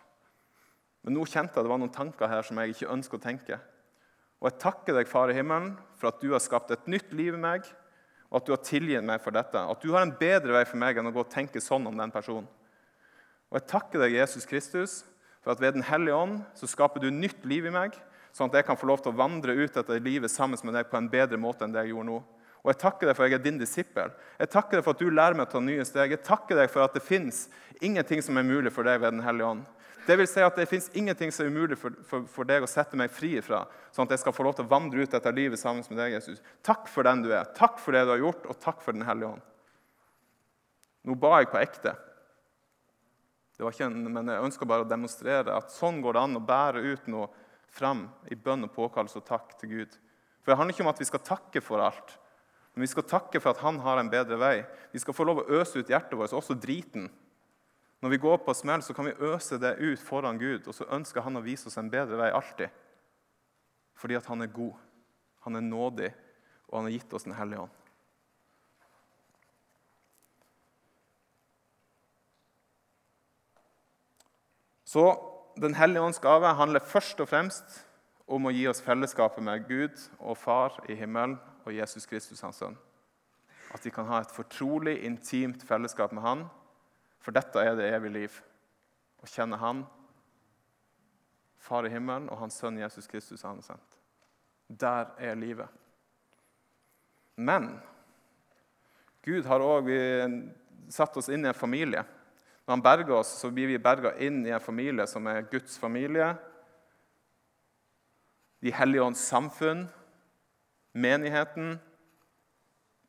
Men 1.05 1.19
nå 1.19 1.25
kjente 1.29 1.55
jeg 1.55 1.61
at 1.61 1.67
det 1.67 1.73
var 1.73 1.81
noen 1.83 1.95
tanker 1.95 2.31
her 2.31 2.45
som 2.47 2.59
jeg 2.61 2.75
ikke 2.75 2.91
ønsker 2.95 3.21
å 3.21 3.25
tenke. 3.25 3.59
Og 4.41 4.51
jeg 4.51 4.61
takker 4.61 4.99
deg, 4.99 5.09
Far 5.09 5.31
i 5.33 5.37
himmelen, 5.37 5.75
for 6.01 6.11
at 6.11 6.21
du 6.21 6.33
har 6.33 6.43
skapt 6.43 6.73
et 6.75 6.89
nytt 6.91 7.13
liv 7.17 7.37
i 7.37 7.41
meg, 7.41 7.69
og 8.29 8.41
at 8.41 8.49
du 8.49 8.53
har 8.53 8.63
tilgitt 8.67 9.07
meg 9.07 9.23
for 9.23 9.37
dette. 9.37 9.61
At 9.61 9.85
du 9.85 9.93
har 9.95 10.03
en 10.05 10.15
bedre 10.19 10.57
vei 10.57 10.65
for 10.69 10.81
meg 10.81 10.99
enn 10.99 11.09
å 11.09 11.13
gå 11.15 11.23
og 11.23 11.33
tenke 11.33 11.63
sånn 11.63 11.87
om 11.89 11.97
den 11.97 12.13
personen. 12.13 12.49
Og 13.53 13.61
jeg 13.61 13.69
takker 13.71 14.03
deg, 14.03 14.17
Jesus 14.19 14.49
Kristus, 14.49 14.97
for 15.45 15.53
at 15.53 15.61
ved 15.63 15.77
Den 15.77 15.87
hellige 15.87 16.17
ånd 16.17 16.41
så 16.59 16.67
skaper 16.67 17.01
du 17.05 17.13
nytt 17.13 17.45
liv 17.47 17.69
i 17.69 17.73
meg, 17.73 17.95
sånn 18.35 18.51
at 18.51 18.59
jeg 18.59 18.67
kan 18.67 18.81
få 18.81 18.89
lov 18.91 19.05
til 19.05 19.13
å 19.13 19.21
vandre 19.21 19.55
ut 19.55 19.77
etter 19.77 20.03
livet 20.03 20.33
sammen 20.33 20.59
med 20.65 20.75
deg 20.75 20.89
på 20.91 20.99
en 20.99 21.11
bedre 21.13 21.39
måte 21.39 21.63
enn 21.63 21.73
det 21.73 21.85
jeg 21.85 21.95
gjorde 21.95 22.11
nå. 22.11 22.19
Og 22.65 22.73
jeg 22.73 22.81
takker 22.81 23.11
deg 23.11 23.17
for 23.17 23.27
at 23.27 23.35
jeg 23.35 23.39
er 23.39 23.45
din 23.45 23.61
disippel. 23.61 24.13
Jeg 24.41 24.51
takker 24.55 24.79
deg 24.79 24.87
for 24.87 24.97
at 24.97 25.03
du 25.05 25.11
lærer 25.13 25.37
meg 25.37 25.47
å 25.47 25.53
ta 25.53 25.61
nye 25.61 25.85
steg. 25.85 26.15
Jeg 26.15 26.25
takker 26.25 26.57
deg 26.57 26.71
for 26.73 26.87
at 26.87 26.95
det 26.97 27.05
fins 27.05 27.45
ingenting 27.85 28.25
som 28.25 28.41
er 28.41 28.47
mulig 28.49 28.73
for 28.73 28.89
deg 28.89 29.03
ved 29.03 29.13
Den 29.13 29.25
hellige 29.27 29.51
ånd. 29.53 29.67
Det 30.05 30.17
vil 30.21 30.29
si 30.29 30.41
at 30.45 30.57
det 30.57 30.67
fins 30.69 30.91
ingenting 30.97 31.33
som 31.33 31.45
er 31.45 31.53
umulig 31.53 31.77
for, 31.81 31.93
for, 32.09 32.25
for, 32.29 32.49
deg 32.49 32.65
å 32.65 32.69
sette 32.69 32.97
meg 32.97 33.13
fri 33.13 33.39
fra, 33.45 33.63
sånn 33.93 34.05
at 34.05 34.17
jeg 34.17 34.25
skal 34.25 34.35
få 34.37 34.45
lov 34.45 34.57
til 34.57 34.67
å 34.67 34.73
vandre 34.73 35.05
ut 35.05 35.17
etter 35.17 35.37
livet 35.37 35.61
sammen 35.61 35.85
med 35.89 36.01
deg, 36.01 36.17
Jesus. 36.19 36.43
Takk 36.65 36.91
for 36.93 37.09
den 37.09 37.23
du 37.25 37.31
er. 37.33 37.49
Takk 37.57 37.79
for 37.81 37.97
det 37.97 38.03
du 38.05 38.13
har 38.13 38.21
gjort, 38.21 38.49
og 38.49 38.59
takk 38.61 38.83
for 38.85 38.97
Den 38.97 39.07
hellige 39.09 39.33
ånd. 39.37 39.47
Nå 41.05 41.17
ba 41.21 41.39
jeg 41.41 41.51
på 41.53 41.61
ekte. 41.61 41.95
Det 43.55 43.65
var 43.65 43.77
ikke 43.77 43.87
en, 43.87 44.13
men 44.13 44.33
jeg 44.33 44.49
ønska 44.49 44.69
bare 44.69 44.85
å 44.85 44.89
demonstrere 44.89 45.57
at 45.57 45.73
sånn 45.73 46.01
går 46.05 46.17
det 46.17 46.25
an 46.27 46.41
å 46.41 46.47
bære 46.49 46.85
ut 46.85 47.09
noe 47.13 47.29
fram 47.75 48.07
i 48.33 48.37
bønn 48.37 48.67
og 48.67 48.75
påkallelse 48.75 49.21
og 49.21 49.29
takk 49.29 49.57
til 49.61 49.73
Gud. 49.73 49.97
For 50.43 50.53
Det 50.53 50.59
handler 50.59 50.77
ikke 50.77 50.85
om 50.85 50.93
at 50.93 51.01
vi 51.01 51.09
skal 51.09 51.25
takke 51.25 51.63
for 51.65 51.81
alt, 51.85 52.17
men 52.75 52.83
vi 52.83 52.91
skal 52.91 53.07
takke 53.07 53.39
for 53.39 53.55
at 53.55 53.63
han 53.63 53.79
har 53.85 54.01
en 54.01 54.11
bedre 54.11 54.37
vei. 54.41 54.55
Vi 54.91 54.99
skal 54.99 55.15
få 55.15 55.27
lov 55.29 55.45
å 55.45 55.61
øse 55.61 55.79
ut 55.79 55.91
hjertet 55.91 56.19
vårt, 56.19 56.35
også 56.35 56.57
driten. 56.59 57.07
Når 58.03 58.11
vi 58.11 58.19
går 58.25 58.41
på 58.43 58.55
smell, 58.59 58.83
så 58.83 58.97
kan 58.97 59.07
vi 59.07 59.15
øse 59.31 59.61
det 59.63 59.77
ut 59.79 60.03
foran 60.03 60.41
Gud, 60.43 60.67
og 60.67 60.75
så 60.75 60.89
ønsker 60.91 61.23
han 61.23 61.39
å 61.39 61.45
vise 61.45 61.71
oss 61.71 61.79
en 61.79 61.91
bedre 61.93 62.19
vei 62.19 62.33
alltid. 62.35 62.75
Fordi 63.95 64.19
at 64.19 64.27
han 64.27 64.43
er 64.43 64.51
god, 64.51 64.75
han 65.47 65.57
er 65.57 65.65
nådig, 65.65 66.11
og 66.67 66.77
han 66.81 66.91
har 66.91 66.97
gitt 66.97 67.15
oss 67.15 67.29
Den 67.29 67.39
hellige 67.39 67.63
ånd. 67.63 67.81
Så 74.85 75.07
Den 75.63 75.75
hellige 75.79 76.03
ånds 76.03 76.19
gave 76.19 76.57
handler 76.59 76.83
først 76.83 77.21
og 77.23 77.31
fremst 77.31 77.85
om 78.27 78.47
å 78.49 78.51
gi 78.51 78.67
oss 78.67 78.83
fellesskapet 78.83 79.45
med 79.47 79.69
Gud 79.69 80.01
og 80.19 80.35
Far 80.37 80.81
i 80.91 80.97
himmelen 80.99 81.39
og 81.65 81.75
Jesus 81.75 82.07
Kristus, 82.07 82.43
hans 82.45 82.61
sønn. 82.63 82.77
At 83.75 83.85
vi 83.85 83.91
kan 83.91 84.07
ha 84.07 84.21
et 84.23 84.33
fortrolig, 84.33 85.01
intimt 85.05 85.65
fellesskap 85.67 86.13
med 86.15 86.23
Han. 86.23 86.45
For 87.25 87.35
dette 87.35 87.59
er 87.59 87.75
det 87.79 87.91
evige 87.91 88.17
liv. 88.19 88.41
Å 89.25 89.29
kjenne 89.31 89.59
Han, 89.61 89.85
Far 91.65 91.87
i 91.89 91.91
himmelen, 91.95 92.29
og 92.29 92.43
Hans 92.43 92.59
sønn 92.61 92.77
Jesus 92.77 93.07
Kristus, 93.09 93.41
han 93.41 93.57
har 93.57 93.65
sendt. 93.65 93.95
Der 94.69 95.15
er 95.17 95.39
livet. 95.39 95.71
Men 97.41 97.71
Gud 99.25 99.49
har 99.49 99.65
òg 99.65 99.89
satt 100.93 101.17
oss 101.17 101.31
inn 101.33 101.47
i 101.47 101.49
en 101.49 101.57
familie. 101.57 102.05
Når 102.65 102.73
han 102.73 102.85
berger 102.85 103.15
oss, 103.17 103.33
så 103.41 103.49
blir 103.53 103.71
vi 103.73 103.81
berga 103.81 104.13
inn 104.21 104.43
i 104.45 104.53
en 104.53 104.61
familie 104.61 105.07
som 105.09 105.25
er 105.29 105.47
Guds 105.49 105.79
familie. 105.81 106.35
De 108.65 108.73
hellige 108.73 109.09
ånds 109.09 109.25
samfunn 109.25 109.87
menigheten, 110.95 111.77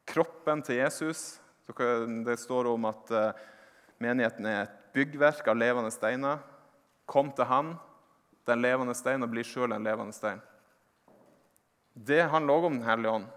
kroppen 0.05 0.61
til 0.65 0.81
Jesus. 0.81 1.39
Det 2.25 2.37
står 2.41 2.69
om 2.69 2.89
at 2.89 3.13
eh, 3.13 3.45
menigheten 4.01 4.45
er 4.49 4.65
et 4.65 4.75
byggverk 4.95 5.47
av 5.47 5.57
levende 5.57 5.93
steiner. 5.93 6.41
Kom 7.05 7.31
til 7.37 7.47
Han, 7.49 7.75
den 8.45 8.61
levende 8.61 8.95
stein, 8.97 9.23
og 9.25 9.31
bli 9.33 9.45
sjøl 9.45 9.73
en 9.73 9.85
levende 9.85 10.13
stein. 10.13 10.41
Det 11.95 12.25
handler 12.29 12.57
òg 12.57 12.69
om 12.69 12.77
Den 12.79 12.87
hellige 12.89 13.11
ånd. 13.21 13.27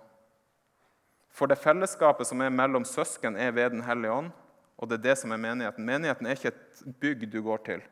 For 1.30 1.46
det 1.46 1.60
fellesskapet 1.62 2.26
som 2.26 2.40
er 2.42 2.50
mellom 2.50 2.84
søsken, 2.84 3.36
er 3.36 3.52
ved 3.52 3.70
Den 3.76 3.84
hellige 3.86 4.12
ånd. 4.12 4.32
Og 4.78 4.88
det 4.88 4.98
er 4.98 5.10
det 5.10 5.18
som 5.18 5.32
er 5.34 5.42
menigheten. 5.42 5.86
Menigheten 5.86 6.26
er 6.26 6.36
ikke 6.36 6.52
et 6.52 6.82
bygg 7.00 7.26
du 7.30 7.40
går 7.42 7.62
til. 7.66 7.82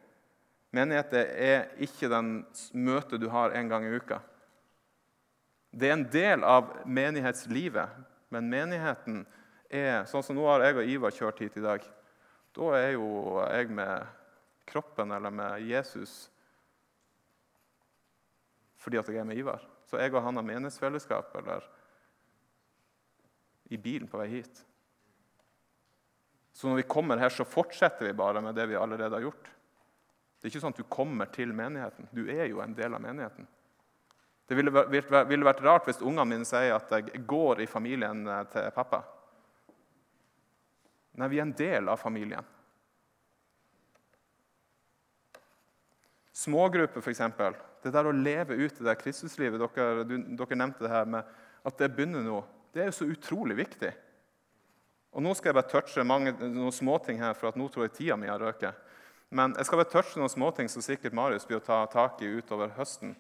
Menigheten 0.75 1.19
er 1.19 1.69
ikke 1.83 2.11
den 2.11 2.45
møtet 2.73 3.21
du 3.23 3.29
har 3.31 3.55
en 3.55 3.69
gang 3.71 3.87
i 3.87 3.95
uka. 3.97 4.21
Det 5.71 5.89
er 5.89 5.97
en 5.97 6.07
del 6.11 6.45
av 6.47 6.71
menighetslivet, 6.89 7.97
men 8.33 8.51
menigheten 8.51 9.25
er 9.71 10.07
sånn 10.11 10.25
som 10.25 10.39
nå 10.39 10.47
har 10.49 10.65
jeg 10.65 10.79
og 10.79 10.93
Ivar 10.95 11.15
kjørt 11.15 11.43
hit 11.43 11.59
i 11.59 11.65
dag. 11.65 11.85
Da 12.57 12.71
er 12.79 12.95
jo 12.95 13.41
jeg 13.43 13.73
med 13.75 14.07
kroppen 14.67 15.13
eller 15.15 15.35
med 15.35 15.67
Jesus 15.67 16.27
fordi 18.87 19.01
at 19.01 19.09
jeg 19.11 19.19
er 19.19 19.27
med 19.27 19.39
Ivar. 19.41 19.65
Så 19.91 19.99
jeg 19.99 20.13
og 20.15 20.23
han 20.23 20.39
har 20.39 20.47
menighetsfellesskap 20.47 21.33
eller 21.41 21.65
i 23.75 23.79
bilen 23.83 24.07
på 24.07 24.21
vei 24.21 24.29
hit. 24.31 24.61
Så 26.55 26.71
når 26.71 26.81
vi 26.81 26.89
kommer 26.89 27.19
her, 27.19 27.33
så 27.35 27.45
fortsetter 27.45 28.07
vi 28.07 28.15
bare 28.17 28.41
med 28.41 28.55
det 28.55 28.69
vi 28.71 28.79
allerede 28.79 29.19
har 29.19 29.27
gjort. 29.27 29.51
Det 30.39 30.47
er 30.47 30.53
ikke 30.55 30.63
sånn 30.63 30.77
at 30.77 30.81
du 30.81 30.87
kommer 30.89 31.29
til 31.35 31.51
menigheten. 31.57 32.07
Du 32.15 32.23
er 32.31 32.47
jo 32.47 32.63
en 32.63 32.77
del 32.79 32.95
av 32.95 33.03
menigheten. 33.03 33.49
Det 34.47 34.55
ville, 34.55 34.71
vært 35.45 35.63
rart 35.65 35.89
hvis 35.89 36.03
ungene 36.03 36.29
mine 36.31 36.47
sier 36.47 36.77
at 36.77 36.93
jeg 36.95 37.25
går 37.27 37.65
i 37.65 37.71
familien 37.71 38.23
eh, 38.31 38.45
til 38.53 38.69
pappa. 38.75 39.03
Nei, 41.17 41.31
vi 41.33 41.41
er 41.41 41.47
en 41.47 41.57
del 41.57 41.89
av 41.91 41.99
familien. 41.99 42.47
Smågrupper, 46.37 47.01
f.eks. 47.01 47.23
Det 47.83 47.93
der 47.95 48.07
å 48.07 48.15
leve 48.15 48.59
ut 48.61 48.79
det 48.85 48.95
Kristuslivet 49.01 49.63
dere, 49.63 50.05
dere 50.07 50.59
nevnte 50.59 50.85
det 50.85 50.93
her 50.93 51.09
med 51.09 51.37
at 51.67 51.79
det 51.81 51.91
begynner 51.97 52.23
nå. 52.23 52.43
Det 52.75 52.85
er 52.85 52.91
jo 52.91 52.99
så 52.99 53.09
utrolig 53.09 53.57
viktig. 53.57 53.91
Og 55.17 55.25
Nå 55.25 55.33
skal 55.35 55.51
jeg 55.51 55.57
bare 55.57 55.71
touche 55.73 56.05
mange, 56.05 56.35
noen 56.45 56.75
småting 56.75 57.23
her, 57.23 57.33
for 57.35 57.49
at 57.49 57.57
nå 57.57 57.71
tror 57.73 57.87
jeg 57.87 57.95
tida 57.97 58.19
mi 58.21 58.29
har 58.29 58.43
røket. 58.43 58.77
Men 59.33 59.57
jeg 59.57 59.67
skal 59.67 59.81
bare 59.81 59.91
touche 59.95 60.21
noen 60.21 60.31
småting 60.31 60.69
som 60.69 60.85
sikkert 60.85 61.17
Marius 61.17 61.49
blir 61.49 61.57
å 61.59 61.65
ta 61.65 61.79
tak 61.91 62.21
i 62.21 62.29
utover 62.37 62.75
høsten. 62.77 63.17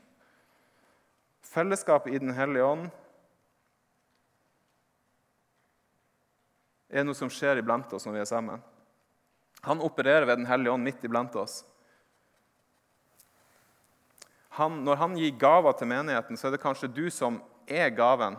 Fellesskapet 1.47 2.14
i 2.14 2.18
Den 2.18 2.34
hellige 2.36 2.64
ånd 2.66 2.88
er 6.88 7.07
noe 7.07 7.16
som 7.18 7.30
skjer 7.32 7.61
iblant 7.61 7.92
oss 7.97 8.07
når 8.07 8.16
vi 8.16 8.22
er 8.24 8.28
sammen. 8.30 8.62
Han 9.66 9.82
opererer 9.82 10.26
ved 10.26 10.42
Den 10.42 10.51
hellige 10.51 10.74
ånd 10.74 10.86
midt 10.86 11.05
iblant 11.05 11.34
oss. 11.38 11.62
Han, 14.57 14.80
når 14.84 14.97
han 14.97 15.16
gir 15.20 15.34
gaver 15.36 15.74
til 15.76 15.90
menigheten, 15.90 16.38
så 16.38 16.49
er 16.49 16.55
det 16.55 16.62
kanskje 16.62 16.88
du 16.88 17.07
som 17.12 17.42
er 17.68 17.90
gaven. 17.92 18.38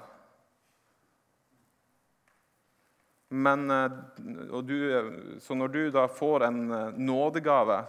Men, 3.30 3.70
eh, 3.72 3.92
du, 4.64 5.38
så 5.44 5.56
når 5.56 5.68
du 5.68 5.82
da 5.92 6.08
får 6.08 6.48
en 6.48 6.72
eh, 6.72 6.96
nådegave, 6.98 7.84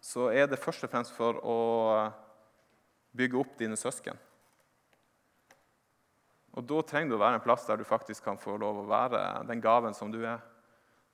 så 0.00 0.28
er 0.30 0.46
det 0.46 0.60
først 0.60 0.84
og 0.84 0.92
fremst 0.92 1.16
for 1.16 1.40
å 1.40 1.58
eh, 1.96 2.12
bygge 3.16 3.40
opp 3.40 3.56
dine 3.58 3.78
søsken. 3.80 4.20
Og 6.52 6.64
Da 6.68 6.82
trenger 6.84 7.12
du 7.12 7.16
å 7.16 7.22
være 7.22 7.38
en 7.40 7.44
plass 7.44 7.64
der 7.68 7.80
du 7.80 7.84
faktisk 7.88 8.24
kan 8.26 8.40
få 8.40 8.58
lov 8.60 8.82
å 8.82 8.88
være 8.88 9.22
den 9.48 9.62
gaven 9.64 9.94
som 9.96 10.12
du 10.12 10.20
er, 10.20 10.42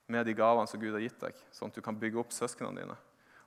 med 0.08 0.24
de 0.26 0.34
gavene 0.34 0.66
som 0.66 0.80
Gud 0.80 0.94
har 0.96 1.04
gitt 1.04 1.20
deg, 1.20 1.36
sånn 1.52 1.68
at 1.68 1.76
du 1.76 1.84
kan 1.84 1.96
bygge 1.98 2.18
opp 2.22 2.32
søsknene 2.32 2.80
dine. 2.80 2.96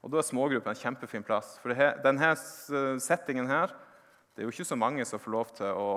Og 0.01 0.11
Da 0.13 0.19
er 0.21 0.25
smågruppe 0.25 0.69
en 0.69 0.77
kjempefin 0.77 1.25
plass. 1.25 1.55
For 1.61 1.73
denne 1.73 2.33
settingen 3.01 3.49
her, 3.49 3.73
det 4.33 4.41
er 4.41 4.47
jo 4.47 4.53
ikke 4.53 4.69
så 4.69 4.77
mange 4.79 5.05
som 5.05 5.21
får 5.21 5.33
lov 5.33 5.53
til 5.57 5.73
å 5.77 5.91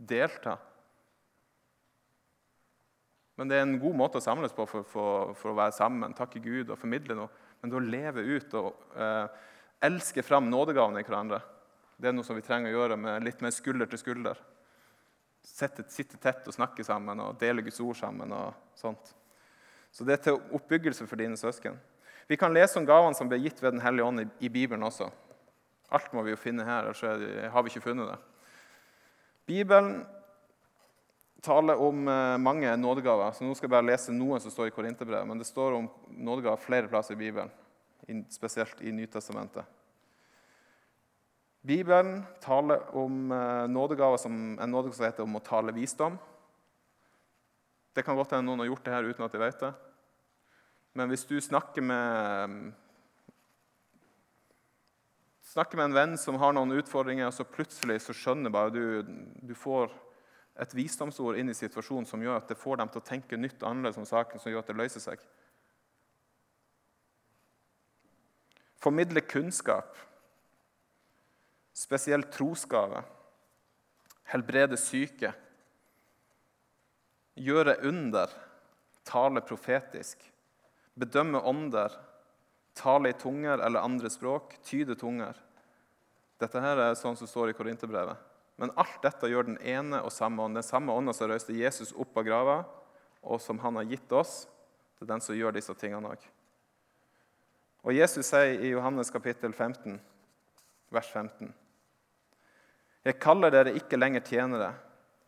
delta. 0.00 0.56
Men 3.36 3.50
det 3.50 3.58
er 3.58 3.64
en 3.66 3.78
god 3.82 3.96
måte 3.98 4.20
å 4.20 4.24
samles 4.24 4.54
på 4.54 4.66
for, 4.70 4.86
for, 4.86 5.32
for 5.38 5.52
å 5.52 5.58
være 5.58 5.74
sammen, 5.74 6.14
takke 6.16 6.42
Gud 6.42 6.70
og 6.70 6.78
formidle 6.78 7.16
noe. 7.18 7.30
Men 7.62 7.74
å 7.74 7.82
leve 7.82 8.22
ut 8.22 8.56
og 8.60 8.74
eh, 8.96 9.26
elske 9.88 10.22
fram 10.22 10.50
nådegavene 10.52 11.02
i 11.02 11.06
hverandre, 11.06 11.40
det 11.98 12.10
er 12.10 12.16
noe 12.16 12.26
som 12.26 12.36
vi 12.36 12.44
trenger 12.44 12.70
å 12.70 12.76
gjøre 12.76 12.98
med 13.00 13.24
litt 13.24 13.42
mer 13.42 13.54
skulder 13.54 13.90
til 13.90 14.00
skulder. 14.00 14.38
Sitte, 15.44 15.84
sitte 15.92 16.18
tett 16.20 16.46
og 16.48 16.56
snakke 16.56 16.84
sammen 16.86 17.20
og 17.20 17.36
dele 17.40 17.62
Guds 17.62 17.80
ord 17.84 17.98
sammen. 17.98 18.32
og 18.32 18.54
sånt. 18.78 19.14
Så 19.92 20.04
det 20.04 20.16
er 20.16 20.22
til 20.24 20.40
oppbyggelse 20.56 21.06
for 21.06 21.20
dine 21.20 21.36
søsken. 21.36 21.76
Vi 22.26 22.36
kan 22.40 22.54
lese 22.54 22.78
om 22.80 22.86
gavene 22.88 23.14
som 23.14 23.28
ble 23.28 23.38
gitt 23.38 23.60
ved 23.62 23.76
Den 23.76 23.84
hellige 23.84 24.04
ånd 24.04 24.20
i, 24.20 24.26
i 24.46 24.48
Bibelen 24.48 24.82
også. 24.82 25.10
Alt 25.92 26.12
må 26.12 26.24
vi 26.24 26.32
jo 26.32 26.40
finne 26.40 26.64
her, 26.64 26.88
ellers 26.88 27.52
har 27.52 27.62
vi 27.62 27.70
ikke 27.70 27.84
funnet 27.84 28.08
det. 28.08 28.18
Bibelen 29.46 30.06
taler 31.44 31.76
om 31.76 32.08
eh, 32.08 32.38
mange 32.40 32.76
nådegaver. 32.76 33.32
så 33.32 33.44
Nå 33.44 33.54
skal 33.54 33.68
jeg 33.68 33.76
bare 33.76 33.90
lese 33.90 34.12
noen 34.12 34.40
som 34.40 34.50
står 34.50 34.70
i 34.70 34.74
Korinterbrevet. 34.74 35.28
Men 35.28 35.38
det 35.38 35.46
står 35.46 35.76
om 35.76 35.88
nådegaver 36.08 36.62
flere 36.64 36.88
plasser 36.88 37.14
i 37.14 37.20
Bibelen, 37.20 37.52
spesielt 38.32 38.80
i 38.80 38.92
Nytestamentet. 38.92 39.68
Bibelen 41.64 42.18
taler 42.44 42.82
om 42.96 43.32
eh, 43.32 43.66
nådegaver 43.72 44.20
som 44.20 44.58
en 44.60 44.70
nådegave 44.70 44.96
som 44.98 45.06
heter 45.06 45.24
om 45.24 45.38
å 45.38 45.44
tale 45.44 45.72
visdom. 45.72 46.18
Det 47.96 48.04
kan 48.04 48.18
godt 48.18 48.34
hende 48.34 48.50
noen 48.50 48.60
har 48.60 48.68
gjort 48.68 48.84
det 48.84 48.92
her 48.92 49.08
uten 49.08 49.24
at 49.24 49.32
de 49.32 49.40
vet 49.40 49.62
det. 49.62 49.70
Men 50.94 51.08
hvis 51.08 51.24
du 51.24 51.38
snakker 51.40 51.82
med 51.82 52.72
snakker 55.54 55.78
med 55.78 55.88
en 55.88 55.96
venn 55.96 56.16
som 56.18 56.36
har 56.42 56.52
noen 56.52 56.74
utfordringer, 56.76 57.30
og 57.30 57.36
så 57.36 57.46
plutselig 57.46 58.00
så 58.02 58.14
skjønner 58.16 58.52
bare 58.52 58.74
du 58.74 58.84
du 59.40 59.54
får 59.56 59.92
et 60.60 60.74
visdomsord 60.74 61.38
inn 61.38 61.50
i 61.50 61.56
situasjonen 61.56 62.06
som 62.06 62.22
gjør 62.22 62.42
at 62.42 62.50
det 62.50 62.58
får 62.58 62.78
dem 62.78 62.90
til 62.90 63.00
å 63.00 63.08
tenke 63.08 63.38
nytt 63.38 63.62
og 63.62 63.70
annerledes 63.70 63.98
om 63.98 64.06
saken, 64.06 64.42
som 64.42 64.52
gjør 64.52 64.62
at 64.62 64.70
det 64.70 64.78
løser 64.78 65.02
seg. 65.02 65.22
Formidle 68.84 69.22
kunnskap, 69.24 69.96
spesielt 71.74 72.30
trosgave. 72.32 73.02
Helbrede 74.30 74.78
syke. 74.80 75.32
Gjøre 77.34 77.76
under. 77.88 78.30
Tale 79.04 79.42
profetisk. 79.44 80.22
Bedømme 80.94 81.42
ånder. 81.42 81.92
Tale 82.74 83.10
i 83.10 83.18
tunger 83.18 83.58
eller 83.58 83.84
andre 83.84 84.10
språk. 84.10 84.56
Tyde 84.62 84.94
tunger. 84.98 85.36
Dette 86.40 86.62
her 86.62 86.80
er 86.80 86.96
sånn 86.98 87.18
som 87.18 87.28
står 87.30 87.52
i 87.52 87.58
Korinterbrevet. 87.58 88.16
Men 88.56 88.70
alt 88.78 89.00
dette 89.02 89.28
gjør 89.30 89.48
den 89.48 89.58
ene 89.66 90.00
og 90.02 90.12
samme 90.14 90.42
ånd. 90.42 90.54
Den 90.58 90.66
samme 90.66 90.94
ånda 90.94 91.14
som 91.14 91.30
røyste 91.30 91.56
Jesus 91.56 91.94
opp 91.98 92.14
av 92.18 92.26
grava, 92.26 92.56
og 93.24 93.40
som 93.42 93.58
han 93.62 93.80
har 93.80 93.88
gitt 93.88 94.12
oss, 94.14 94.44
det 94.98 95.06
er 95.06 95.14
den 95.14 95.24
som 95.24 95.36
gjør 95.36 95.56
disse 95.56 95.74
tingene 95.78 96.12
òg. 96.14 96.22
Og 97.84 97.96
Jesus 97.96 98.30
sier 98.30 98.62
i 98.62 98.70
Johannes 98.70 99.10
kapittel 99.12 99.52
15, 99.52 99.98
vers 100.94 101.10
15.: 101.10 101.50
Jeg 103.04 103.20
kaller 103.20 103.52
dere 103.52 103.74
ikke 103.76 103.98
lenger 104.00 104.24
tjenere, 104.24 104.72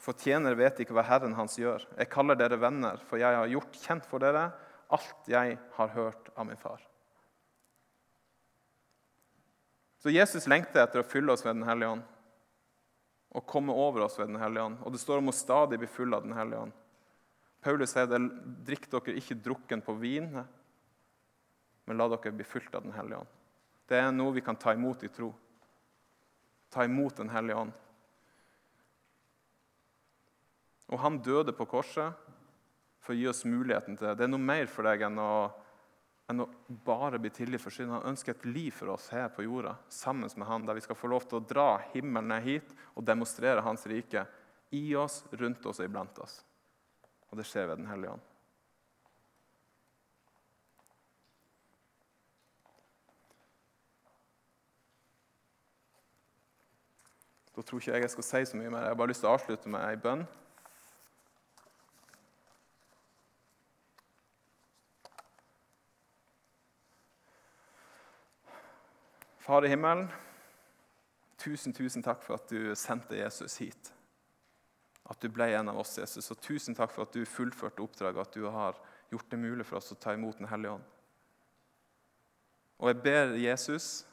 for 0.01 0.17
tjenere 0.17 0.57
vet 0.57 0.81
ikke 0.81 0.95
hva 0.97 1.05
Herren 1.05 1.35
hans 1.37 1.59
gjør. 1.61 1.85
Jeg 1.99 2.09
kaller 2.13 2.39
dere 2.39 2.59
venner, 2.61 3.01
for 3.09 3.21
jeg 3.21 3.37
har 3.37 3.53
gjort 3.53 3.81
kjent 3.83 4.07
for 4.09 4.23
dere 4.23 4.49
alt 4.93 5.29
jeg 5.29 5.57
har 5.77 5.89
hørt 5.97 6.31
av 6.37 6.47
min 6.47 6.61
far. 6.61 6.81
Så 9.99 10.13
Jesus 10.15 10.47
lengter 10.47 10.85
etter 10.85 11.03
å 11.03 11.09
fylle 11.09 11.35
oss 11.35 11.43
ved 11.45 11.57
Den 11.57 11.67
hellige 11.67 11.97
ånd 11.97 12.05
og 13.37 13.45
komme 13.45 13.75
over 13.75 14.07
oss 14.07 14.19
ved 14.21 14.31
Den 14.31 14.41
hellige 14.41 14.65
ånd. 14.65 14.77
Og 14.87 14.93
det 14.95 15.01
står 15.03 15.21
om 15.21 15.33
å 15.33 15.35
stadig 15.35 15.81
bli 15.83 15.89
full 15.91 16.15
av 16.15 16.23
Den 16.25 16.37
hellige 16.37 16.67
ånd. 16.69 16.77
Paulus 17.61 17.93
sier 17.93 18.07
det, 18.09 18.21
drikk 18.69 18.87
dere 18.93 19.17
ikke 19.19 19.41
drukken 19.43 19.83
på 19.85 19.97
vin, 19.99 20.31
men 21.87 21.99
la 21.99 22.07
dere 22.13 22.33
bli 22.37 22.47
fylt 22.47 22.75
av 22.79 22.87
Den 22.87 22.95
hellige 22.97 23.25
ånd. 23.25 23.35
Det 23.87 23.99
er 23.99 24.15
noe 24.15 24.35
vi 24.35 24.45
kan 24.47 24.59
ta 24.59 24.73
imot 24.75 25.03
i 25.05 25.11
tro. 25.13 25.33
Ta 26.71 26.85
imot 26.85 27.17
Den 27.17 27.31
hellige 27.31 27.57
ånd. 27.67 27.75
Og 30.87 31.01
han 31.03 31.19
døde 31.19 31.55
på 31.57 31.67
korset 31.67 32.15
for 33.03 33.15
å 33.15 33.19
gi 33.19 33.27
oss 33.31 33.45
muligheten 33.47 33.97
til 33.97 34.09
det. 34.09 34.19
Det 34.19 34.27
er 34.27 34.31
noe 34.31 34.43
mer 34.43 34.69
for 34.71 34.87
deg 34.87 35.03
enn 35.07 35.19
å 35.23 35.31
enn 36.27 36.43
å 36.43 36.49
bare 36.87 37.21
bli 37.23 37.31
tilgitt 37.31 37.63
for 37.63 37.75
synd. 37.75 37.93
Han 37.95 38.11
ønsker 38.11 38.35
et 38.35 38.47
liv 38.49 38.75
for 38.75 38.91
oss 38.97 39.09
her 39.15 39.29
på 39.35 39.45
jorda 39.47 39.77
sammen 39.93 40.31
med 40.35 40.49
han, 40.49 40.67
der 40.67 40.79
vi 40.79 40.83
skal 40.83 40.99
få 40.99 41.11
lov 41.13 41.27
til 41.29 41.39
å 41.39 41.47
dra 41.47 41.69
himmelen 41.93 42.33
ned 42.33 42.43
hit 42.47 42.73
og 42.95 43.07
demonstrere 43.07 43.63
Hans 43.63 43.87
rike 43.87 44.27
i 44.75 44.89
oss, 44.99 45.23
rundt 45.39 45.67
oss 45.71 45.81
og 45.81 45.87
iblant 45.87 46.19
oss. 46.23 46.41
Og 47.31 47.39
det 47.39 47.47
skjer 47.47 47.71
ved 47.71 47.79
Den 47.83 47.91
hellige 47.91 48.17
ånd. 48.17 48.33
Da 57.57 57.63
tror 57.63 57.81
ikke 57.81 57.93
jeg 57.93 58.05
jeg 58.05 58.11
skal 58.11 58.25
si 58.25 58.45
så 58.51 58.59
mye 58.61 58.71
mer. 58.71 58.85
Jeg 58.85 58.93
har 58.93 58.99
bare 59.01 59.09
lyst 59.09 59.23
til 59.25 59.31
å 59.31 59.37
avslutte 59.37 59.71
med 59.73 59.81
ei 59.81 59.97
bønn. 59.97 60.27
Far 69.47 69.65
i 69.65 69.71
himmelen, 69.71 70.09
tusen, 71.39 71.73
tusen 71.73 72.03
takk 72.03 72.25
for 72.27 72.35
at 72.35 72.51
du 72.51 72.75
sendte 72.77 73.17
Jesus 73.17 73.57
hit. 73.63 73.93
At 75.07 75.23
du 75.23 75.31
ble 75.31 75.47
en 75.55 75.71
av 75.71 75.79
oss, 75.79 75.95
Jesus. 76.01 76.29
Og 76.35 76.41
tusen 76.43 76.75
takk 76.75 76.91
for 76.93 77.07
at 77.07 77.15
du 77.15 77.23
fullførte 77.25 77.85
oppdraget, 77.85 78.27
at 78.27 78.35
du 78.35 78.51
har 78.51 78.77
gjort 79.13 79.31
det 79.31 79.39
mulig 79.39 79.65
for 79.65 79.79
oss 79.79 79.95
å 79.95 79.99
ta 80.03 80.17
imot 80.17 80.43
Den 80.43 80.51
hellige 80.51 80.75
ånd. 80.77 80.93
Og 82.83 82.91
jeg 82.91 83.01
ber 83.07 83.37
Jesus 83.39 84.05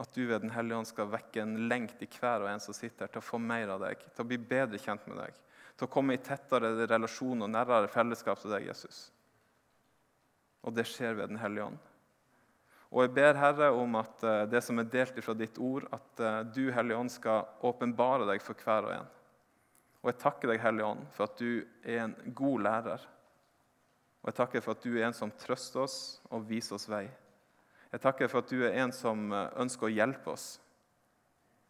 at 0.00 0.14
du 0.14 0.24
ved 0.26 0.40
Den 0.40 0.54
hellige 0.54 0.78
ånd 0.78 0.88
skal 0.88 1.10
vekke 1.12 1.42
en 1.42 1.56
lengt 1.68 2.00
i 2.02 2.08
hver 2.08 2.44
og 2.44 2.50
en 2.50 2.62
som 2.62 2.74
sitter 2.74 3.06
her, 3.06 3.12
til 3.12 3.20
å 3.20 3.26
få 3.26 3.40
mer 3.42 3.74
av 3.74 3.82
deg, 3.84 4.00
til 4.08 4.24
å 4.24 4.28
bli 4.28 4.38
bedre 4.40 4.80
kjent 4.80 5.04
med 5.10 5.20
deg, 5.20 5.36
til 5.76 5.88
å 5.88 5.92
komme 5.92 6.16
i 6.16 6.22
tettere 6.24 6.72
relasjon 6.86 7.44
og 7.44 7.52
nærere 7.52 7.90
fellesskap 7.92 8.40
til 8.40 8.54
deg, 8.54 8.68
Jesus. 8.70 9.06
Og 10.62 10.74
det 10.74 10.86
skjer 10.88 11.18
ved 11.18 11.32
Den 11.34 11.42
hellige 11.42 11.72
ånd. 11.72 11.80
Og 12.92 13.06
jeg 13.06 13.14
ber 13.16 13.38
Herre 13.40 13.70
om 13.72 13.94
at 13.96 14.24
eh, 14.28 14.42
det 14.52 14.60
som 14.64 14.80
er 14.80 14.90
delt 14.92 15.16
fra 15.24 15.34
ditt 15.36 15.56
ord, 15.56 15.86
at 15.96 16.20
eh, 16.20 16.40
du, 16.52 16.66
Hellige 16.76 16.98
Ånd, 17.00 17.12
skal 17.14 17.46
åpenbare 17.64 18.26
deg 18.28 18.44
for 18.44 18.58
hver 18.60 18.88
og 18.88 18.92
en. 18.98 19.08
Og 20.02 20.10
jeg 20.10 20.18
takker 20.20 20.52
deg, 20.52 20.60
Hellige 20.60 20.90
Ånd, 20.90 21.06
for 21.16 21.24
at 21.24 21.40
du 21.40 21.64
er 21.88 22.02
en 22.04 22.14
god 22.36 22.66
lærer. 22.66 23.06
Og 24.20 24.28
jeg 24.28 24.38
takker 24.38 24.64
for 24.64 24.76
at 24.76 24.84
du 24.84 24.92
er 24.92 25.06
en 25.08 25.16
som 25.16 25.32
trøster 25.40 25.86
oss 25.86 25.96
og 26.28 26.44
viser 26.50 26.76
oss 26.76 26.84
vei. 26.90 27.06
Jeg 27.92 28.00
takker 28.00 28.30
for 28.32 28.40
at 28.40 28.52
du 28.52 28.62
er 28.64 28.78
en 28.80 28.92
som 28.96 29.26
eh, 29.36 29.48
ønsker 29.60 29.88
å 29.88 29.92
hjelpe 29.92 30.32
oss. 30.32 30.56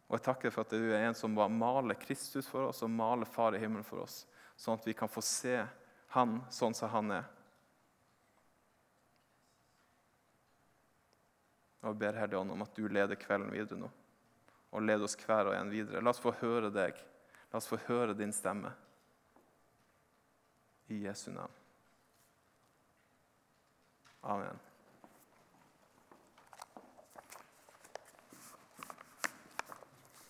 Og 0.07 0.17
jeg 0.17 0.25
takker 0.27 0.53
for 0.53 0.63
at 0.63 0.75
du 0.75 0.91
er 0.93 1.07
en 1.09 1.17
som 1.17 1.35
maler 1.35 1.99
Kristus 1.99 2.47
for 2.47 2.69
oss 2.69 2.83
og 2.85 2.91
maler 2.93 3.27
Far 3.27 3.55
i 3.57 3.61
himmelen 3.61 3.87
for 3.87 4.03
oss, 4.03 4.23
sånn 4.55 4.77
at 4.77 4.87
vi 4.87 4.95
kan 4.95 5.11
få 5.11 5.23
se 5.25 5.63
Han 6.13 6.37
sånn 6.53 6.75
som 6.77 6.91
Han 6.93 7.11
er. 7.15 7.29
Og 11.83 11.89
jeg 11.89 11.99
ber 11.99 12.19
Herre 12.21 12.39
om 12.39 12.63
at 12.63 12.77
du 12.77 12.85
leder 12.87 13.19
kvelden 13.19 13.51
videre 13.51 13.81
nå. 13.81 13.89
Og 14.73 14.85
leder 14.85 15.03
oss 15.03 15.17
hver 15.19 15.49
og 15.51 15.57
en 15.57 15.71
videre. 15.73 16.01
La 16.01 16.13
oss 16.13 16.21
få 16.23 16.31
høre 16.39 16.71
deg. 16.71 16.95
La 17.51 17.59
oss 17.59 17.67
få 17.67 17.81
høre 17.89 18.15
din 18.15 18.31
stemme. 18.33 18.71
I 20.87 21.03
Jesu 21.03 21.31
navn. 21.35 21.59
Amen. 24.23 24.61